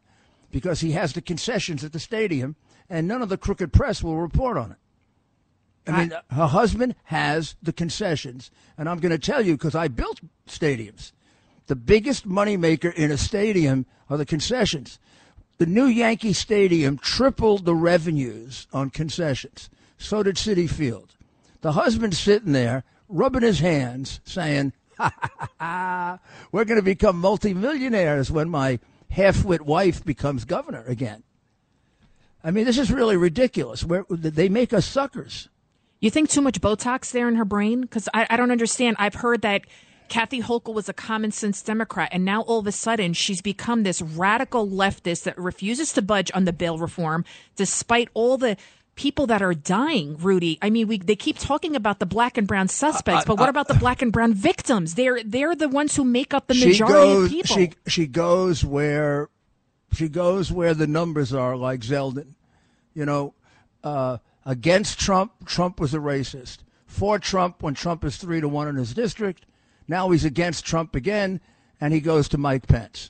because 0.49 0.79
he 0.79 0.91
has 0.93 1.13
the 1.13 1.21
concessions 1.21 1.83
at 1.83 1.91
the 1.91 1.99
stadium 1.99 2.55
and 2.89 3.07
none 3.07 3.21
of 3.21 3.29
the 3.29 3.37
crooked 3.37 3.73
press 3.73 4.01
will 4.01 4.17
report 4.17 4.57
on 4.57 4.71
it. 4.71 4.77
I 5.87 5.99
mean, 5.99 6.13
her 6.29 6.47
husband 6.47 6.95
has 7.05 7.55
the 7.61 7.73
concessions, 7.73 8.51
and 8.77 8.87
I'm 8.87 8.99
going 8.99 9.11
to 9.11 9.19
tell 9.19 9.41
you 9.41 9.53
because 9.53 9.75
I 9.75 9.87
built 9.87 10.21
stadiums. 10.47 11.11
The 11.67 11.75
biggest 11.75 12.27
moneymaker 12.27 12.93
in 12.93 13.11
a 13.11 13.17
stadium 13.17 13.85
are 14.09 14.17
the 14.17 14.25
concessions. 14.25 14.99
The 15.57 15.65
new 15.65 15.85
Yankee 15.85 16.33
Stadium 16.33 16.97
tripled 16.97 17.65
the 17.65 17.75
revenues 17.75 18.67
on 18.73 18.89
concessions. 18.89 19.69
So 19.97 20.23
did 20.23 20.35
Citi 20.35 20.69
Field. 20.69 21.15
The 21.61 21.73
husband's 21.73 22.19
sitting 22.19 22.53
there 22.53 22.83
rubbing 23.07 23.43
his 23.43 23.59
hands, 23.59 24.19
saying, 24.23 24.73
ha, 24.97 25.13
ha, 25.15 25.49
ha, 25.59 26.19
We're 26.51 26.65
going 26.65 26.79
to 26.79 26.85
become 26.85 27.17
multimillionaires 27.17 28.31
when 28.31 28.49
my 28.49 28.79
half 29.09 29.43
wit 29.43 29.61
wife 29.61 30.03
becomes 30.03 30.45
governor 30.45 30.83
again. 30.87 31.23
I 32.43 32.51
mean, 32.51 32.65
this 32.65 32.79
is 32.79 32.91
really 32.91 33.17
ridiculous. 33.17 33.83
We're, 33.83 34.05
they 34.09 34.49
make 34.49 34.73
us 34.73 34.85
suckers. 34.85 35.49
You 35.99 36.09
think 36.09 36.29
too 36.29 36.41
much 36.41 36.59
Botox 36.59 37.11
there 37.11 37.27
in 37.27 37.35
her 37.35 37.45
brain? 37.45 37.81
Because 37.81 38.09
I, 38.13 38.25
I 38.29 38.37
don't 38.37 38.49
understand. 38.49 38.95
I've 38.97 39.13
heard 39.13 39.43
that 39.43 39.61
Kathy 40.09 40.41
Hochul 40.41 40.73
was 40.73 40.89
a 40.89 40.93
common 40.93 41.31
sense 41.31 41.61
Democrat, 41.61 42.09
and 42.11 42.25
now 42.25 42.41
all 42.41 42.59
of 42.59 42.67
a 42.67 42.71
sudden 42.71 43.13
she's 43.13 43.41
become 43.41 43.83
this 43.83 44.01
radical 44.01 44.67
leftist 44.67 45.23
that 45.23 45.37
refuses 45.37 45.93
to 45.93 46.01
budge 46.01 46.31
on 46.33 46.45
the 46.45 46.51
bail 46.51 46.79
reform, 46.79 47.23
despite 47.55 48.09
all 48.13 48.37
the 48.37 48.57
people 49.01 49.25
that 49.25 49.41
are 49.41 49.55
dying. 49.55 50.15
Rudy, 50.17 50.59
I 50.61 50.69
mean, 50.69 50.87
we 50.87 50.99
they 50.99 51.15
keep 51.15 51.39
talking 51.39 51.75
about 51.75 51.97
the 51.97 52.05
black 52.05 52.37
and 52.37 52.47
brown 52.47 52.67
suspects, 52.67 53.23
uh, 53.23 53.25
but 53.25 53.39
what 53.39 53.47
uh, 53.47 53.49
about 53.49 53.67
the 53.67 53.73
black 53.73 54.03
and 54.03 54.11
brown 54.11 54.33
victims? 54.35 54.93
They're 54.93 55.23
they're 55.23 55.55
the 55.55 55.69
ones 55.69 55.95
who 55.95 56.05
make 56.05 56.35
up 56.35 56.45
the 56.45 56.53
majority 56.53 56.93
goes, 56.93 57.25
of 57.25 57.31
people. 57.31 57.55
She 57.55 57.71
she 57.87 58.05
goes 58.05 58.63
where 58.63 59.29
she 59.91 60.07
goes 60.07 60.51
where 60.51 60.75
the 60.75 60.85
numbers 60.85 61.33
are, 61.33 61.55
like 61.57 61.79
Zeldin. 61.79 62.35
You 62.93 63.05
know, 63.05 63.33
uh, 63.83 64.19
against 64.45 64.99
Trump, 64.99 65.31
Trump 65.45 65.79
was 65.79 65.95
a 65.95 65.99
racist. 65.99 66.59
For 66.85 67.17
Trump, 67.17 67.63
when 67.63 67.73
Trump 67.73 68.05
is 68.05 68.17
three 68.17 68.39
to 68.39 68.47
one 68.47 68.67
in 68.67 68.75
his 68.75 68.93
district, 68.93 69.47
now 69.87 70.11
he's 70.11 70.25
against 70.25 70.63
Trump 70.63 70.93
again, 70.93 71.41
and 71.79 71.91
he 71.91 72.01
goes 72.01 72.27
to 72.29 72.37
Mike 72.37 72.67
Pence. 72.67 73.09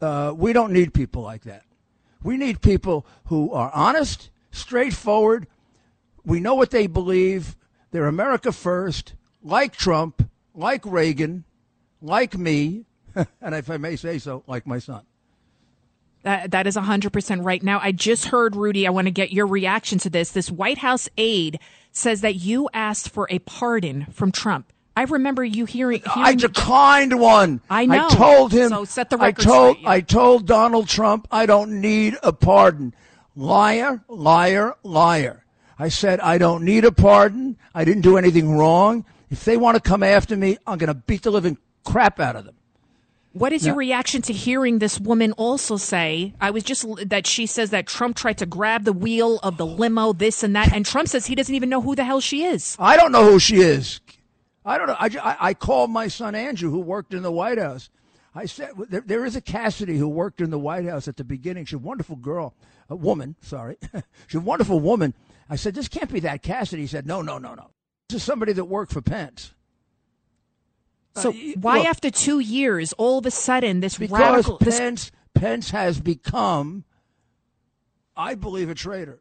Uh, 0.00 0.32
we 0.34 0.54
don't 0.54 0.72
need 0.72 0.94
people 0.94 1.22
like 1.22 1.42
that. 1.42 1.64
We 2.22 2.38
need 2.38 2.62
people 2.62 3.06
who 3.26 3.52
are 3.52 3.70
honest, 3.74 4.30
straightforward. 4.56 5.46
We 6.24 6.40
know 6.40 6.54
what 6.54 6.70
they 6.70 6.86
believe. 6.86 7.56
They're 7.90 8.06
America 8.06 8.52
first, 8.52 9.14
like 9.42 9.76
Trump, 9.76 10.28
like 10.54 10.84
Reagan, 10.84 11.44
like 12.02 12.36
me, 12.36 12.84
and 13.14 13.54
if 13.54 13.70
I 13.70 13.76
may 13.76 13.96
say 13.96 14.18
so, 14.18 14.42
like 14.46 14.66
my 14.66 14.78
son. 14.78 15.02
That, 16.22 16.50
that 16.50 16.66
is 16.66 16.76
100% 16.76 17.44
right. 17.44 17.62
Now, 17.62 17.78
I 17.80 17.92
just 17.92 18.26
heard, 18.26 18.56
Rudy, 18.56 18.86
I 18.86 18.90
want 18.90 19.06
to 19.06 19.12
get 19.12 19.32
your 19.32 19.46
reaction 19.46 20.00
to 20.00 20.10
this. 20.10 20.32
This 20.32 20.50
White 20.50 20.78
House 20.78 21.08
aide 21.16 21.60
says 21.92 22.20
that 22.22 22.34
you 22.34 22.68
asked 22.74 23.10
for 23.10 23.28
a 23.30 23.38
pardon 23.38 24.06
from 24.06 24.32
Trump. 24.32 24.72
I 24.96 25.02
remember 25.04 25.44
you 25.44 25.66
hearing. 25.66 26.00
hearing 26.00 26.26
I 26.26 26.34
declined 26.34 27.20
one. 27.20 27.60
I 27.68 27.86
know. 27.86 28.06
I 28.06 28.14
told 28.14 28.52
him. 28.52 28.70
So 28.70 28.84
set 28.84 29.10
the 29.10 29.18
record 29.18 29.42
I 29.42 29.44
told. 29.44 29.76
straight, 29.76 29.82
yeah. 29.84 29.90
I 29.90 30.00
told 30.00 30.46
Donald 30.46 30.88
Trump 30.88 31.28
I 31.30 31.46
don't 31.46 31.80
need 31.80 32.16
a 32.22 32.32
pardon. 32.32 32.94
Liar, 33.36 34.02
liar, 34.08 34.74
liar. 34.82 35.44
I 35.78 35.90
said 35.90 36.20
I 36.20 36.38
don't 36.38 36.64
need 36.64 36.86
a 36.86 36.92
pardon. 36.92 37.58
I 37.74 37.84
didn't 37.84 38.02
do 38.02 38.16
anything 38.16 38.56
wrong. 38.56 39.04
If 39.30 39.44
they 39.44 39.58
want 39.58 39.74
to 39.76 39.80
come 39.80 40.02
after 40.02 40.36
me, 40.36 40.56
I'm 40.66 40.78
going 40.78 40.88
to 40.88 40.94
beat 40.94 41.22
the 41.22 41.30
living 41.30 41.58
crap 41.84 42.18
out 42.18 42.36
of 42.36 42.46
them. 42.46 42.54
What 43.34 43.52
is 43.52 43.66
your 43.66 43.74
reaction 43.74 44.22
to 44.22 44.32
hearing 44.32 44.78
this 44.78 44.98
woman 44.98 45.32
also 45.32 45.76
say? 45.76 46.32
I 46.40 46.50
was 46.50 46.64
just 46.64 46.86
that 47.10 47.26
she 47.26 47.44
says 47.44 47.68
that 47.68 47.86
Trump 47.86 48.16
tried 48.16 48.38
to 48.38 48.46
grab 48.46 48.84
the 48.84 48.94
wheel 48.94 49.38
of 49.42 49.58
the 49.58 49.66
limo, 49.66 50.14
this 50.14 50.42
and 50.42 50.56
that, 50.56 50.72
and 50.72 50.86
Trump 50.86 51.08
says 51.08 51.26
he 51.26 51.34
doesn't 51.34 51.54
even 51.54 51.68
know 51.68 51.82
who 51.82 51.94
the 51.94 52.04
hell 52.04 52.20
she 52.20 52.44
is. 52.44 52.76
I 52.78 52.96
don't 52.96 53.12
know 53.12 53.30
who 53.30 53.38
she 53.38 53.56
is. 53.56 54.00
I 54.64 54.78
don't 54.78 54.86
know. 54.86 54.96
I, 54.98 55.10
I, 55.22 55.36
I 55.48 55.54
called 55.54 55.90
my 55.90 56.08
son 56.08 56.34
Andrew, 56.34 56.70
who 56.70 56.80
worked 56.80 57.12
in 57.12 57.22
the 57.22 57.30
White 57.30 57.58
House. 57.58 57.90
I 58.36 58.44
said 58.44 58.72
there, 58.90 59.00
there 59.00 59.24
is 59.24 59.34
a 59.34 59.40
Cassidy 59.40 59.96
who 59.96 60.08
worked 60.08 60.42
in 60.42 60.50
the 60.50 60.58
White 60.58 60.84
House 60.84 61.08
at 61.08 61.16
the 61.16 61.24
beginning. 61.24 61.64
She's 61.64 61.74
a 61.74 61.78
wonderful 61.78 62.16
girl, 62.16 62.54
a 62.90 62.94
woman. 62.94 63.34
Sorry, 63.40 63.78
she's 64.26 64.38
a 64.38 64.40
wonderful 64.40 64.78
woman. 64.78 65.14
I 65.48 65.56
said 65.56 65.74
this 65.74 65.88
can't 65.88 66.12
be 66.12 66.20
that 66.20 66.42
Cassidy. 66.42 66.82
He 66.82 66.88
said 66.88 67.06
no, 67.06 67.22
no, 67.22 67.38
no, 67.38 67.54
no. 67.54 67.70
This 68.08 68.16
is 68.18 68.22
somebody 68.22 68.52
that 68.52 68.66
worked 68.66 68.92
for 68.92 69.00
Pence. 69.00 69.54
So 71.16 71.30
uh, 71.30 71.34
why, 71.60 71.78
look, 71.78 71.86
after 71.86 72.10
two 72.10 72.40
years, 72.40 72.92
all 72.94 73.18
of 73.18 73.26
a 73.26 73.30
sudden, 73.30 73.80
this 73.80 73.96
because 73.96 74.20
radical 74.20 74.58
Pence 74.58 75.06
this... 75.06 75.12
Pence 75.34 75.70
has 75.70 75.98
become, 75.98 76.84
I 78.16 78.34
believe, 78.34 78.68
a 78.68 78.74
traitor. 78.74 79.20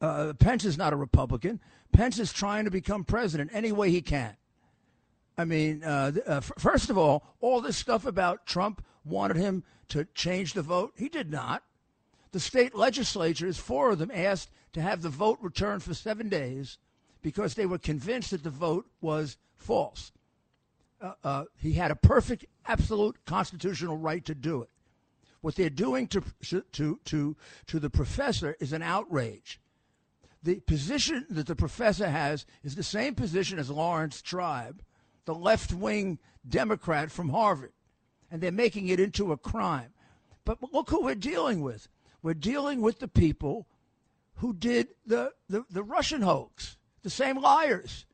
Uh, 0.00 0.32
Pence 0.38 0.64
is 0.64 0.78
not 0.78 0.94
a 0.94 0.96
Republican. 0.96 1.60
Pence 1.92 2.18
is 2.18 2.32
trying 2.32 2.64
to 2.64 2.70
become 2.70 3.04
president 3.04 3.50
any 3.52 3.72
way 3.72 3.90
he 3.90 4.00
can. 4.00 4.36
I 5.38 5.44
mean, 5.44 5.84
uh, 5.84 6.12
uh, 6.26 6.40
first 6.40 6.90
of 6.90 6.96
all, 6.96 7.34
all 7.40 7.60
this 7.60 7.76
stuff 7.76 8.06
about 8.06 8.46
Trump 8.46 8.84
wanted 9.04 9.36
him 9.36 9.64
to 9.88 10.06
change 10.14 10.54
the 10.54 10.62
vote. 10.62 10.92
He 10.96 11.08
did 11.08 11.30
not. 11.30 11.62
The 12.32 12.40
state 12.40 12.74
legislatures, 12.74 13.58
four 13.58 13.90
of 13.90 13.98
them, 13.98 14.10
asked 14.12 14.50
to 14.72 14.82
have 14.82 15.02
the 15.02 15.08
vote 15.08 15.38
returned 15.40 15.82
for 15.82 15.94
seven 15.94 16.28
days 16.28 16.78
because 17.22 17.54
they 17.54 17.66
were 17.66 17.78
convinced 17.78 18.30
that 18.30 18.42
the 18.42 18.50
vote 18.50 18.86
was 19.00 19.36
false. 19.56 20.12
Uh, 21.00 21.12
uh, 21.22 21.44
he 21.56 21.74
had 21.74 21.90
a 21.90 21.96
perfect, 21.96 22.46
absolute 22.66 23.16
constitutional 23.26 23.96
right 23.96 24.24
to 24.24 24.34
do 24.34 24.62
it. 24.62 24.70
What 25.42 25.54
they're 25.54 25.70
doing 25.70 26.08
to, 26.08 26.22
to, 26.72 26.98
to, 27.04 27.36
to 27.66 27.78
the 27.78 27.90
professor 27.90 28.56
is 28.58 28.72
an 28.72 28.82
outrage 28.82 29.60
the 30.46 30.60
position 30.60 31.26
that 31.28 31.46
the 31.46 31.56
professor 31.56 32.08
has 32.08 32.46
is 32.62 32.76
the 32.76 32.82
same 32.82 33.14
position 33.14 33.58
as 33.58 33.68
Laurence 33.68 34.22
Tribe, 34.22 34.80
the 35.26 35.34
left 35.34 35.72
wing 35.72 36.18
Democrat 36.48 37.10
from 37.10 37.28
Harvard. 37.28 37.72
And 38.30 38.40
they're 38.40 38.50
making 38.50 38.88
it 38.88 38.98
into 38.98 39.32
a 39.32 39.36
crime. 39.36 39.92
But 40.44 40.58
look 40.72 40.90
who 40.90 41.02
we're 41.04 41.14
dealing 41.14 41.60
with. 41.60 41.88
We're 42.22 42.34
dealing 42.34 42.80
with 42.80 42.98
the 42.98 43.08
people 43.08 43.66
who 44.36 44.54
did 44.54 44.88
the, 45.04 45.32
the, 45.48 45.64
the 45.70 45.82
Russian 45.82 46.22
hoax, 46.22 46.76
the 47.02 47.10
same 47.10 47.40
liars. 47.40 48.06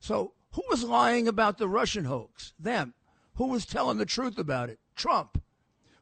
So 0.00 0.32
who 0.52 0.62
was 0.70 0.84
lying 0.84 1.28
about 1.28 1.58
the 1.58 1.68
Russian 1.68 2.04
hoax? 2.04 2.52
Them. 2.58 2.94
Who 3.34 3.48
was 3.48 3.66
telling 3.66 3.98
the 3.98 4.06
truth 4.06 4.38
about 4.38 4.70
it? 4.70 4.78
Trump. 4.96 5.42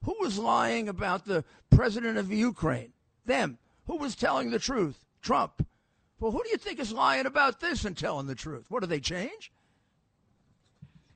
Who 0.04 0.16
was 0.20 0.38
lying 0.38 0.88
about 0.88 1.24
the 1.24 1.44
president 1.70 2.18
of 2.18 2.32
Ukraine? 2.32 2.92
Them. 3.24 3.58
Who 3.86 3.96
was 3.96 4.14
telling 4.14 4.50
the 4.50 4.58
truth? 4.58 5.04
Trump. 5.20 5.66
Well, 6.18 6.32
who 6.32 6.42
do 6.42 6.48
you 6.50 6.56
think 6.56 6.78
is 6.78 6.92
lying 6.92 7.26
about 7.26 7.60
this 7.60 7.84
and 7.84 7.96
telling 7.96 8.26
the 8.26 8.34
truth? 8.34 8.66
What 8.68 8.80
do 8.80 8.86
they 8.86 9.00
change? 9.00 9.52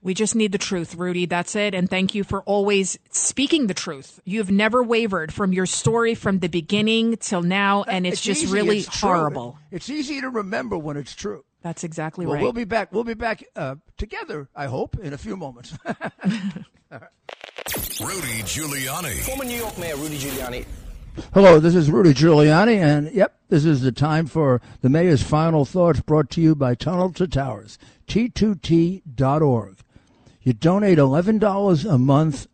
We 0.02 0.14
just 0.14 0.34
need 0.34 0.52
the 0.52 0.58
truth, 0.58 0.94
Rudy. 0.94 1.26
That's 1.26 1.54
it. 1.54 1.74
And 1.74 1.90
thank 1.90 2.14
you 2.14 2.24
for 2.24 2.40
always 2.42 2.98
speaking 3.10 3.66
the 3.66 3.74
truth. 3.74 4.20
You've 4.24 4.50
never 4.50 4.82
wavered 4.82 5.32
from 5.32 5.52
your 5.52 5.66
story 5.66 6.14
from 6.14 6.38
the 6.38 6.48
beginning 6.48 7.18
till 7.18 7.42
now, 7.42 7.82
and 7.82 8.06
it's, 8.06 8.14
it's 8.14 8.22
just 8.22 8.42
easy. 8.44 8.54
really 8.54 8.78
it's 8.78 9.00
horrible. 9.00 9.58
It's 9.70 9.90
easy 9.90 10.20
to 10.20 10.30
remember 10.30 10.78
when 10.78 10.96
it's 10.96 11.14
true. 11.14 11.44
That's 11.62 11.84
exactly 11.84 12.24
well, 12.24 12.36
right. 12.36 12.42
We'll 12.42 12.54
be 12.54 12.64
back. 12.64 12.92
We'll 12.92 13.04
be 13.04 13.14
back 13.14 13.44
uh, 13.54 13.76
together. 13.98 14.48
I 14.56 14.66
hope 14.66 14.98
in 14.98 15.12
a 15.12 15.18
few 15.18 15.36
moments. 15.36 15.76
Rudy 15.84 15.96
Giuliani, 18.44 19.20
former 19.20 19.44
New 19.44 19.58
York 19.58 19.78
Mayor 19.78 19.96
Rudy 19.96 20.16
Giuliani 20.16 20.64
Hello, 21.34 21.58
this 21.58 21.74
is 21.74 21.90
Rudy 21.90 22.14
Giuliani, 22.14 22.76
and 22.76 23.12
yep, 23.12 23.34
this 23.48 23.64
is 23.64 23.82
the 23.82 23.92
time 23.92 24.26
for 24.26 24.60
the 24.80 24.88
mayor's 24.88 25.22
final 25.22 25.64
thoughts 25.64 26.00
brought 26.00 26.30
to 26.30 26.40
you 26.40 26.54
by 26.54 26.74
Tunnel 26.74 27.12
to 27.14 27.26
Towers, 27.26 27.78
T2T.org. 28.06 29.76
You 30.42 30.54
donate 30.54 30.98
$11 30.98 31.92
a 31.92 31.98
month 31.98 32.46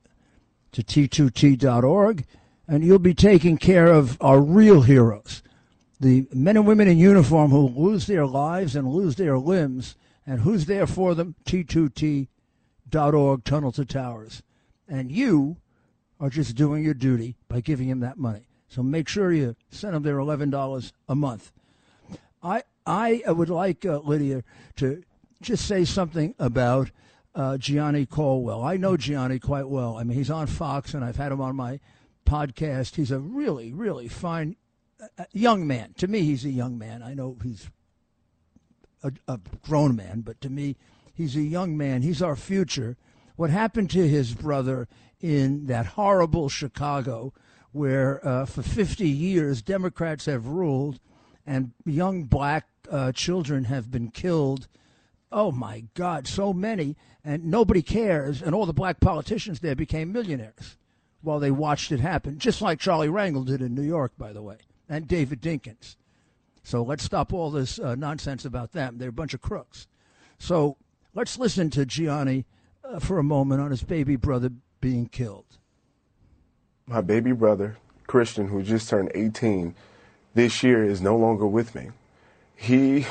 to 0.72 0.82
T2T.org, 0.82 2.26
and 2.66 2.84
you'll 2.84 2.98
be 2.98 3.14
taking 3.14 3.58
care 3.58 3.86
of 3.86 4.20
our 4.20 4.40
real 4.40 4.82
heroes, 4.82 5.42
the 6.00 6.26
men 6.32 6.56
and 6.56 6.66
women 6.66 6.88
in 6.88 6.98
uniform 6.98 7.50
who 7.50 7.68
lose 7.68 8.06
their 8.06 8.26
lives 8.26 8.74
and 8.74 8.88
lose 8.88 9.14
their 9.14 9.38
limbs, 9.38 9.94
and 10.26 10.40
who's 10.40 10.66
there 10.66 10.86
for 10.86 11.14
them? 11.14 11.36
T2T.org, 11.44 13.44
Tunnel 13.44 13.72
to 13.72 13.84
Towers. 13.84 14.42
And 14.88 15.12
you 15.12 15.58
are 16.18 16.30
just 16.30 16.56
doing 16.56 16.84
your 16.84 16.94
duty 16.94 17.36
by 17.48 17.60
giving 17.60 17.88
him 17.88 18.00
that 18.00 18.18
money. 18.18 18.48
So 18.68 18.82
make 18.82 19.08
sure 19.08 19.32
you 19.32 19.56
send 19.70 19.94
them 19.94 20.02
their 20.02 20.18
eleven 20.18 20.50
dollars 20.50 20.92
a 21.08 21.14
month. 21.14 21.52
I 22.42 22.62
I 22.84 23.22
would 23.26 23.48
like 23.48 23.84
uh, 23.84 23.98
Lidia 23.98 24.42
to 24.76 25.02
just 25.40 25.66
say 25.66 25.84
something 25.84 26.34
about 26.38 26.90
uh, 27.36 27.56
Gianno 27.58 28.08
Caldwell. 28.08 28.64
I 28.64 28.76
know 28.76 28.96
Gianno 28.96 29.40
quite 29.40 29.68
well. 29.68 29.96
I 29.96 30.02
mean, 30.02 30.16
he's 30.16 30.30
on 30.30 30.46
Fox, 30.46 30.94
and 30.94 31.04
I've 31.04 31.16
had 31.16 31.30
him 31.30 31.40
on 31.40 31.54
my 31.54 31.78
podcast. 32.26 32.96
He's 32.96 33.10
a 33.12 33.20
really, 33.20 33.72
really 33.72 34.08
fine 34.08 34.56
uh, 35.18 35.24
young 35.32 35.66
man. 35.66 35.94
To 35.98 36.08
me, 36.08 36.22
he's 36.22 36.44
a 36.44 36.50
young 36.50 36.78
man. 36.78 37.02
I 37.02 37.14
know 37.14 37.36
he's 37.42 37.68
a, 39.02 39.12
a 39.28 39.38
grown 39.62 39.94
man, 39.94 40.22
but 40.22 40.40
to 40.40 40.50
me, 40.50 40.76
he's 41.14 41.36
a 41.36 41.42
young 41.42 41.76
man. 41.76 42.02
He's 42.02 42.22
our 42.22 42.36
future. 42.36 42.96
What 43.36 43.50
happened 43.50 43.90
to 43.90 44.08
his 44.08 44.32
brother 44.32 44.88
in 45.20 45.66
that 45.66 45.86
horrible 45.86 46.48
Chicago, 46.48 47.34
where 47.72 48.26
uh, 48.26 48.46
for 48.46 48.62
50 48.62 49.06
years 49.06 49.60
Democrats 49.60 50.24
have 50.24 50.46
ruled 50.46 50.98
and 51.46 51.72
young 51.84 52.24
black 52.24 52.66
uh, 52.90 53.12
children 53.12 53.64
have 53.64 53.90
been 53.90 54.10
killed. 54.10 54.68
Oh 55.32 55.50
my 55.50 55.84
God, 55.94 56.26
so 56.26 56.52
many, 56.52 56.96
and 57.24 57.46
nobody 57.46 57.82
cares. 57.82 58.40
And 58.40 58.54
all 58.54 58.66
the 58.66 58.72
black 58.72 59.00
politicians 59.00 59.60
there 59.60 59.74
became 59.74 60.12
millionaires 60.12 60.76
while 61.22 61.40
they 61.40 61.50
watched 61.50 61.90
it 61.90 62.00
happen, 62.00 62.38
just 62.38 62.62
like 62.62 62.78
Charlie 62.78 63.08
Rangel 63.08 63.44
did 63.44 63.60
in 63.60 63.74
New 63.74 63.82
York, 63.82 64.12
by 64.16 64.32
the 64.32 64.42
way, 64.42 64.58
and 64.88 65.08
David 65.08 65.42
Dinkins. 65.42 65.96
So 66.62 66.82
let's 66.82 67.04
stop 67.04 67.32
all 67.32 67.50
this 67.50 67.78
uh, 67.78 67.94
nonsense 67.94 68.44
about 68.44 68.72
them. 68.72 68.98
They're 68.98 69.08
a 69.08 69.12
bunch 69.12 69.34
of 69.34 69.40
crooks. 69.40 69.88
So 70.38 70.76
let's 71.14 71.38
listen 71.38 71.70
to 71.70 71.86
Gianno 71.86 72.44
uh, 72.84 72.98
for 73.00 73.18
a 73.18 73.24
moment 73.24 73.60
on 73.60 73.70
his 73.70 73.82
baby 73.82 74.16
brother 74.16 74.50
being 74.80 75.06
killed. 75.06 75.58
My 76.86 77.00
baby 77.00 77.32
brother, 77.32 77.76
Christian, 78.06 78.48
who 78.48 78.62
just 78.62 78.88
turned 78.88 79.10
18 79.14 79.74
this 80.34 80.62
year, 80.62 80.84
is 80.84 81.00
no 81.00 81.16
longer 81.16 81.46
with 81.46 81.74
me. 81.74 81.90
He 82.54 83.06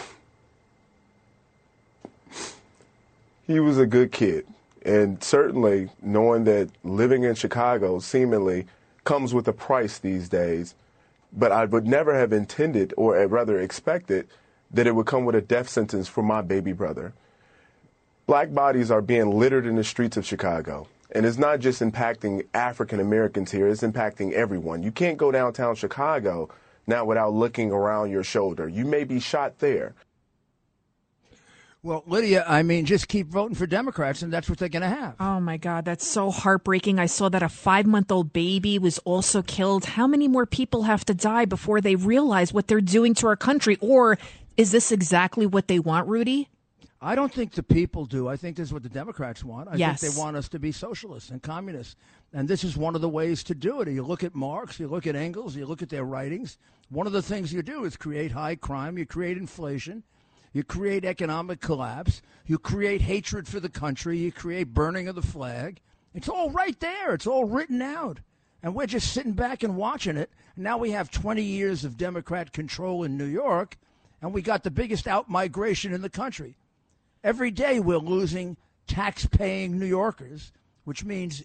he 3.46 3.60
was 3.60 3.78
a 3.78 3.86
good 3.86 4.12
kid, 4.12 4.46
and 4.84 5.24
certainly 5.24 5.90
knowing 6.02 6.44
that 6.46 6.70
living 6.84 7.24
in 7.24 7.36
Chicago 7.36 8.00
seemingly 8.00 8.66
comes 9.04 9.34
with 9.34 9.48
a 9.48 9.54
price 9.54 10.00
these 10.00 10.30
days, 10.30 10.76
but 11.32 11.52
I 11.52 11.66
would 11.66 11.88
never 11.88 12.16
have 12.16 12.34
intended, 12.34 12.94
or 12.98 13.16
rather 13.28 13.60
expected, 13.60 14.28
that 14.72 14.88
it 14.88 14.96
would 14.96 15.06
come 15.06 15.26
with 15.26 15.36
a 15.36 15.42
death 15.42 15.70
sentence 15.70 16.08
for 16.08 16.24
my 16.24 16.42
baby 16.42 16.74
brother. 16.74 17.14
Black 18.26 18.54
bodies 18.54 18.90
are 18.90 19.02
being 19.02 19.30
littered 19.32 19.66
in 19.66 19.76
the 19.76 19.84
streets 19.84 20.18
of 20.18 20.26
Chicago. 20.26 20.88
And 21.12 21.26
it's 21.26 21.38
not 21.38 21.60
just 21.60 21.82
impacting 21.82 22.46
African 22.54 23.00
Americans 23.00 23.52
here, 23.52 23.68
it's 23.68 23.84
impacting 23.84 24.34
everyone. 24.34 24.82
You 24.82 24.92
can't 24.92 25.18
go 25.18 25.32
downtown 25.32 25.76
Chicago 25.76 26.50
now 26.88 27.06
without 27.06 27.34
looking 27.34 27.72
around 27.72 28.10
your 28.10 28.24
shoulder. 28.24 28.68
You 28.68 28.86
may 28.86 29.04
be 29.04 29.20
shot 29.20 29.60
there. 29.60 29.94
Well, 31.86 32.04
Lidia, 32.08 32.44
I 32.48 32.64
mean, 32.64 32.86
just 32.86 33.08
keep 33.08 33.28
voting 33.28 33.54
for 33.54 33.68
Democrats, 33.68 34.24
and 34.24 34.34
that's 34.34 34.50
what 34.50 34.58
they're 34.58 34.70
going 34.70 34.82
to 34.82 34.90
have. 34.90 35.14
Oh 35.20 35.40
my 35.40 35.58
God, 35.58 35.86
that's 35.86 36.08
so 36.08 36.32
heartbreaking. 36.32 36.98
I 36.98 37.06
saw 37.06 37.30
that 37.30 37.44
a 37.44 37.48
five 37.48 37.86
month 37.86 38.12
old 38.12 38.34
baby 38.34 38.80
was 38.80 38.98
also 39.06 39.44
killed. 39.44 39.86
How 39.86 40.08
many 40.08 40.28
more 40.28 40.48
people 40.48 40.82
have 40.82 41.06
to 41.06 41.14
die 41.14 41.46
before 41.46 41.82
they 41.82 41.96
realize 41.96 42.52
what 42.52 42.66
they're 42.66 42.82
doing 42.82 43.14
to 43.14 43.28
our 43.28 43.36
country? 43.36 43.78
Or 43.82 44.18
is 44.58 44.72
this 44.72 44.92
exactly 44.92 45.46
what 45.46 45.68
they 45.68 45.78
want, 45.78 46.08
Rudy? 46.08 46.50
I 47.04 47.14
don't 47.14 47.32
think 47.32 47.52
the 47.52 47.62
people 47.62 48.08
do. 48.08 48.28
I 48.28 48.36
think 48.36 48.58
this 48.58 48.70
is 48.70 48.74
what 48.74 48.82
the 48.82 48.90
Democrats 48.90 49.44
want. 49.44 49.70
I 49.70 49.76
yes. 49.76 50.02
think 50.02 50.12
they 50.12 50.20
want 50.20 50.38
us 50.38 50.50
to 50.50 50.60
be 50.60 50.72
socialists 50.72 51.30
and 51.30 51.44
communists. 51.44 51.96
And 52.34 52.48
this 52.48 52.64
is 52.64 52.76
one 52.76 52.96
of 52.96 53.02
the 53.02 53.10
ways 53.10 53.44
to 53.44 53.54
do 53.54 53.82
it. 53.82 53.90
You 53.90 54.02
look 54.02 54.24
at 54.24 54.34
Marx, 54.34 54.80
you 54.80 54.88
look 54.88 55.06
at 55.06 55.16
Engels, 55.16 55.56
you 55.56 55.68
look 55.68 55.84
at 55.84 55.90
their 55.90 56.04
writings. 56.04 56.58
One 56.90 57.06
of 57.06 57.14
the 57.14 57.22
things 57.22 57.54
you 57.54 57.62
do 57.62 57.86
is 57.86 57.96
create 57.96 58.32
high 58.32 58.56
crime, 58.56 58.98
you 58.98 59.06
create 59.06 59.38
inflation, 59.38 60.02
you 60.56 60.64
create 60.64 61.04
economic 61.04 61.60
collapse, 61.60 62.22
you 62.46 62.58
create 62.58 63.02
hatred 63.02 63.46
for 63.46 63.60
the 63.60 63.68
country, 63.68 64.18
you 64.18 64.32
create 64.32 64.74
burning 64.74 65.10
of 65.10 65.16
the 65.16 65.22
flag. 65.22 65.82
It's 66.14 66.30
all 66.30 66.50
right 66.50 66.80
there, 66.80 67.14
it's 67.14 67.28
all 67.28 67.44
written 67.44 67.82
out. 67.82 68.22
And 68.64 68.74
we're 68.74 68.86
just 68.86 69.12
sitting 69.12 69.34
back 69.34 69.64
and 69.64 69.76
watching 69.76 70.16
it. 70.16 70.30
Now 70.56 70.78
we 70.78 70.92
have 70.92 71.12
20 71.12 71.44
years 71.44 71.84
of 71.84 71.98
Democrat 71.98 72.54
control 72.54 73.04
in 73.04 73.18
New 73.18 73.26
York, 73.26 73.76
and 74.22 74.34
we 74.34 74.42
got 74.42 74.64
the 74.64 74.72
biggest 74.72 75.10
out 75.10 75.30
migration 75.30 75.92
in 75.92 76.02
the 76.02 76.10
country. 76.10 76.56
Every 77.22 77.52
day 77.52 77.82
we're 77.82 77.98
losing 77.98 78.56
tax 78.88 79.26
paying 79.26 79.78
New 79.78 79.86
Yorkers, 79.86 80.54
which 80.86 81.04
means 81.04 81.44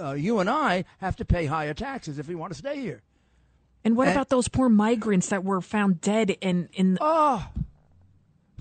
uh, 0.00 0.14
you 0.14 0.40
and 0.40 0.50
I 0.50 0.84
have 0.98 1.14
to 1.16 1.24
pay 1.24 1.46
higher 1.46 1.74
taxes 1.74 2.18
if 2.18 2.26
we 2.26 2.34
want 2.34 2.52
to 2.54 2.58
stay 2.58 2.80
here. 2.80 3.02
And 3.84 3.96
what 3.96 4.08
and, 4.08 4.16
about 4.16 4.30
those 4.30 4.48
poor 4.48 4.68
migrants 4.68 5.28
that 5.28 5.44
were 5.44 5.60
found 5.60 6.00
dead 6.00 6.30
in 6.40 6.68
in? 6.72 6.98
Oh, 7.00 7.46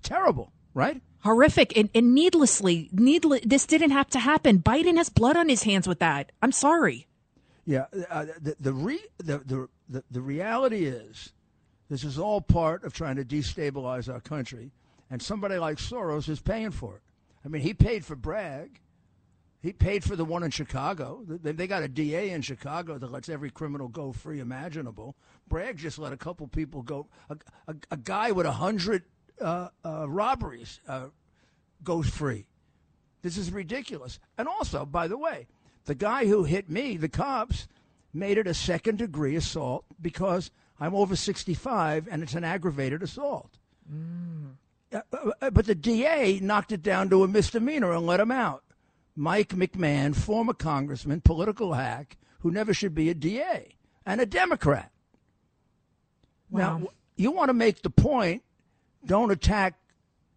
terrible, 0.02 0.52
right? 0.74 1.02
Horrific 1.20 1.78
and, 1.78 1.89
and 1.93 2.14
needlessly, 2.14 2.89
needless. 2.91 3.41
This 3.43 3.66
didn't 3.66 3.91
have 3.91 4.10
to 4.12 4.20
happen. 4.20 4.60
Biden 4.60 4.98
has 4.98 5.10
blood 5.10 5.36
on 5.36 5.50
his 5.50 5.64
hands 5.64 5.88
with 5.88 6.00
that. 6.00 6.32
I'm 6.41 6.52
sorry. 6.52 7.08
Yeah, 7.66 7.86
uh, 8.10 8.26
the 8.41 8.56
the, 8.60 8.74
re, 8.74 9.00
the 9.18 9.39
the 9.39 9.70
the 9.89 10.04
the 10.10 10.22
reality 10.22 10.86
is, 10.86 11.34
this 11.89 12.04
is 12.04 12.18
all 12.18 12.39
part 12.39 12.84
of 12.84 12.93
trying 12.93 13.18
to 13.18 13.26
destabilize 13.26 14.12
our 14.12 14.22
country 14.22 14.72
and 15.10 15.22
somebody 15.22 15.58
like 15.58 15.78
Soros 15.78 16.30
is 16.30 16.39
paying 16.39 16.72
for 16.72 16.98
it. 16.98 17.02
I 17.45 17.50
mean, 17.50 17.62
he 17.62 17.74
paid 17.74 18.06
for 18.06 18.16
Bragg. 18.16 18.82
He 19.62 19.74
paid 19.74 20.04
for 20.04 20.16
the 20.16 20.26
one 20.26 20.43
in 20.43 20.52
Chicago. 20.52 21.24
They 21.26 21.68
got 21.68 21.84
a 21.84 21.88
DA 21.88 22.30
in 22.30 22.41
Chicago 22.41 22.98
that 22.98 23.12
lets 23.12 23.28
every 23.28 23.50
criminal 23.50 23.88
go 23.88 24.12
free 24.12 24.39
imaginable. 24.39 25.16
Bragg 25.48 25.78
just 25.78 25.98
let 25.98 26.14
a 26.14 26.18
couple 26.18 26.48
people 26.48 26.84
go. 26.84 27.08
A, 27.30 27.38
a, 27.68 27.76
a 27.91 27.98
guy 27.98 28.32
with 28.32 28.45
a 28.45 28.52
hundred 28.52 29.04
uh, 29.42 29.70
uh, 29.86 30.10
robberies 30.10 30.80
uh, 30.88 31.08
goes 31.84 32.10
free. 32.10 32.46
This 33.22 33.38
is 33.38 33.52
ridiculous. 33.52 34.20
And 34.38 34.48
also, 34.48 34.86
by 34.86 35.08
the 35.08 35.18
way, 35.18 35.48
the 35.86 35.96
guy 35.96 36.28
who 36.28 36.44
hit 36.44 36.70
me, 36.70 36.98
the 36.98 37.10
cops, 37.10 37.68
made 38.14 38.38
it 38.38 38.48
a 38.48 38.54
second 38.54 38.98
degree 38.98 39.36
assault 39.36 39.86
because 40.02 40.52
I'm 40.80 40.96
over 40.96 41.16
65 41.16 42.08
and 42.10 42.24
it's 42.24 42.36
an 42.36 42.44
aggravated 42.44 43.04
assault. 43.04 43.58
Mm. 43.92 44.54
Uh, 44.94 45.02
uh, 45.42 45.50
but 45.50 45.66
the 45.66 45.76
DA 45.76 46.40
knocked 46.40 46.72
it 46.72 46.82
down 46.82 47.10
to 47.10 47.24
a 47.24 47.28
misdemeanor 47.28 47.94
and 47.94 48.06
let 48.06 48.20
him 48.20 48.32
out. 48.32 48.64
Mike 49.16 49.50
McMahon, 49.50 50.16
former 50.16 50.54
congressman, 50.54 51.22
political 51.22 51.74
hack, 51.74 52.18
who 52.40 52.52
never 52.52 52.74
should 52.74 52.94
be 52.94 53.10
a 53.10 53.16
DA, 53.16 53.76
and 54.06 54.22
a 54.22 54.26
Democrat. 54.26 54.92
Wow. 56.50 56.78
Now, 56.78 56.88
you 57.16 57.32
want 57.32 57.50
to 57.50 57.54
make 57.54 57.82
the 57.82 57.90
point 57.90 58.44
don't 59.06 59.32
attack 59.32 59.76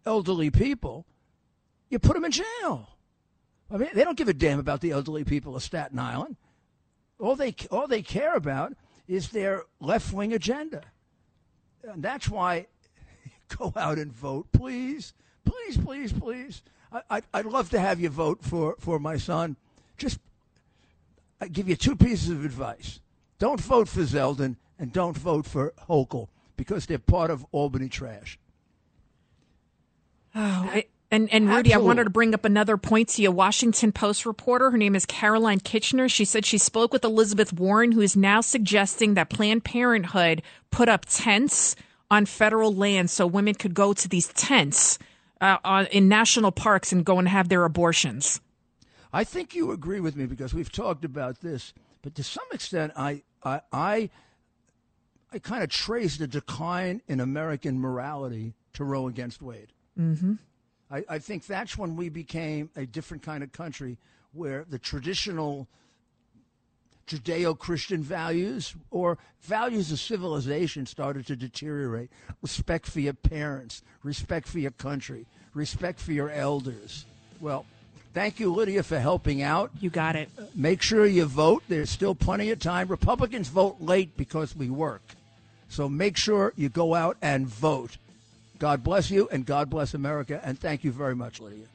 elderly 0.05 0.49
people, 0.49 1.05
you 1.89 1.99
put 1.99 2.13
them 2.13 2.25
in 2.25 2.31
jail. 2.31 2.89
I 3.69 3.77
mean, 3.77 3.89
they 3.93 4.03
don't 4.03 4.17
give 4.17 4.27
a 4.27 4.33
damn 4.33 4.59
about 4.59 4.81
the 4.81 4.91
elderly 4.91 5.23
people 5.23 5.55
of 5.55 5.63
Staten 5.63 5.99
Island. 5.99 6.35
All 7.19 7.35
they, 7.35 7.55
all 7.69 7.87
they 7.87 8.01
care 8.01 8.35
about 8.35 8.73
is 9.07 9.29
their 9.29 9.63
left 9.79 10.11
wing 10.11 10.33
agenda. 10.33 10.81
And 11.83 12.03
that's 12.03 12.29
why 12.29 12.67
go 13.57 13.73
out 13.75 13.97
and 13.97 14.11
vote, 14.11 14.47
please, 14.51 15.13
please, 15.45 15.77
please, 15.77 16.13
please. 16.13 16.63
I, 17.09 17.21
I'd 17.33 17.45
love 17.45 17.69
to 17.69 17.79
have 17.79 17.99
you 17.99 18.09
vote 18.09 18.43
for, 18.43 18.75
for 18.79 18.99
my 18.99 19.17
son. 19.17 19.55
Just 19.97 20.19
I 21.39 21.47
give 21.47 21.69
you 21.69 21.75
two 21.75 21.95
pieces 21.95 22.29
of 22.29 22.43
advice. 22.43 22.99
Don't 23.39 23.59
vote 23.59 23.87
for 23.87 24.01
Zeldin 24.01 24.57
and 24.77 24.91
don't 24.91 25.17
vote 25.17 25.45
for 25.45 25.73
Hochul 25.89 26.27
because 26.57 26.85
they're 26.85 26.99
part 26.99 27.31
of 27.31 27.45
Albany 27.51 27.89
trash. 27.89 28.37
Oh, 30.35 30.39
I, 30.39 30.85
and 31.09 31.31
and 31.33 31.47
Rudy, 31.49 31.73
Absolutely. 31.73 31.73
I 31.73 31.85
wanted 31.85 32.03
to 32.05 32.09
bring 32.09 32.33
up 32.33 32.45
another 32.45 32.77
point 32.77 33.09
to 33.09 33.21
you. 33.21 33.31
Washington 33.31 33.91
Post 33.91 34.25
reporter, 34.25 34.71
her 34.71 34.77
name 34.77 34.95
is 34.95 35.05
Caroline 35.05 35.59
Kitchener. 35.59 36.07
She 36.07 36.23
said 36.23 36.45
she 36.45 36.57
spoke 36.57 36.93
with 36.93 37.03
Elizabeth 37.03 37.51
Warren, 37.51 37.91
who 37.91 38.01
is 38.01 38.15
now 38.15 38.41
suggesting 38.41 39.15
that 39.15 39.29
Planned 39.29 39.65
Parenthood 39.65 40.41
put 40.69 40.87
up 40.87 41.05
tents 41.07 41.75
on 42.09 42.25
federal 42.25 42.73
land 42.73 43.09
so 43.09 43.27
women 43.27 43.55
could 43.55 43.73
go 43.73 43.93
to 43.93 44.07
these 44.07 44.29
tents 44.29 44.99
uh, 45.41 45.57
on, 45.63 45.85
in 45.87 46.07
national 46.07 46.51
parks 46.51 46.91
and 46.91 47.05
go 47.05 47.19
and 47.19 47.27
have 47.27 47.49
their 47.49 47.65
abortions. 47.65 48.39
I 49.13 49.25
think 49.25 49.53
you 49.53 49.71
agree 49.71 49.99
with 49.99 50.15
me 50.15 50.25
because 50.25 50.53
we've 50.53 50.71
talked 50.71 51.03
about 51.03 51.41
this, 51.41 51.73
but 52.01 52.15
to 52.15 52.23
some 52.23 52.45
extent, 52.53 52.93
I, 52.95 53.23
I, 53.43 53.61
I 53.73 54.09
I 55.33 55.39
kind 55.39 55.63
of 55.63 55.69
traced 55.69 56.19
a 56.19 56.27
decline 56.27 57.01
in 57.07 57.21
American 57.21 57.79
morality 57.79 58.53
to 58.73 58.83
Roe 58.83 59.07
against 59.07 59.41
Wade. 59.41 59.71
Mm-hmm. 59.99 60.33
I, 60.89 61.03
I 61.09 61.19
think 61.19 61.45
that's 61.45 61.77
when 61.77 61.95
we 61.95 62.09
became 62.09 62.69
a 62.75 62.85
different 62.85 63.23
kind 63.23 63.43
of 63.43 63.51
country 63.51 63.97
where 64.33 64.65
the 64.69 64.79
traditional 64.79 65.67
Judeo 67.07 67.57
Christian 67.57 68.01
values 68.01 68.75
or 68.89 69.17
values 69.41 69.91
of 69.91 69.99
civilization 69.99 70.85
started 70.85 71.27
to 71.27 71.35
deteriorate. 71.35 72.09
Respect 72.41 72.87
for 72.87 72.99
your 72.99 73.13
parents, 73.13 73.83
respect 74.03 74.47
for 74.47 74.59
your 74.59 74.71
country, 74.71 75.25
respect 75.53 75.99
for 75.99 76.13
your 76.13 76.29
elders. 76.29 77.05
Well, 77.41 77.65
thank 78.13 78.39
you, 78.39 78.53
Lidia, 78.53 78.83
for 78.83 78.99
helping 78.99 79.41
out. 79.41 79.71
You 79.81 79.89
got 79.89 80.15
it. 80.15 80.29
Make 80.55 80.81
sure 80.81 81.05
you 81.05 81.25
vote. 81.25 81.63
There's 81.67 81.89
still 81.89 82.15
plenty 82.15 82.51
of 82.51 82.59
time. 82.59 82.87
Republicans 82.87 83.49
vote 83.49 83.77
late 83.81 84.15
because 84.15 84.55
we 84.55 84.69
work. 84.69 85.01
So 85.67 85.89
make 85.89 86.17
sure 86.17 86.53
you 86.55 86.69
go 86.69 86.93
out 86.93 87.17
and 87.21 87.47
vote. 87.47 87.97
God 88.61 88.83
bless 88.83 89.09
you 89.09 89.27
and 89.31 89.43
God 89.43 89.71
bless 89.71 89.95
America. 89.95 90.39
And 90.43 90.59
thank 90.59 90.83
you 90.83 90.91
very 90.91 91.15
much, 91.15 91.41
Lidia. 91.41 91.65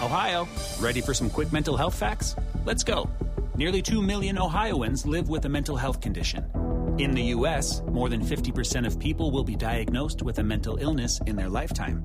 Ohio, 0.00 0.46
ready 0.78 1.00
for 1.00 1.12
some 1.12 1.28
quick 1.28 1.52
mental 1.52 1.76
health 1.76 1.98
facts? 1.98 2.36
Let's 2.64 2.84
go. 2.84 3.10
Nearly 3.56 3.82
2 3.82 4.00
million 4.00 4.38
Ohioans 4.38 5.04
live 5.06 5.28
with 5.28 5.44
a 5.44 5.48
mental 5.48 5.76
health 5.76 6.00
condition. 6.00 6.44
In 6.98 7.10
the 7.14 7.22
U.S., 7.34 7.82
more 7.88 8.08
than 8.08 8.24
50% 8.24 8.86
of 8.86 9.00
people 9.00 9.32
will 9.32 9.42
be 9.42 9.56
diagnosed 9.56 10.22
with 10.22 10.38
a 10.38 10.44
mental 10.44 10.76
illness 10.76 11.20
in 11.26 11.34
their 11.34 11.48
lifetime. 11.48 12.04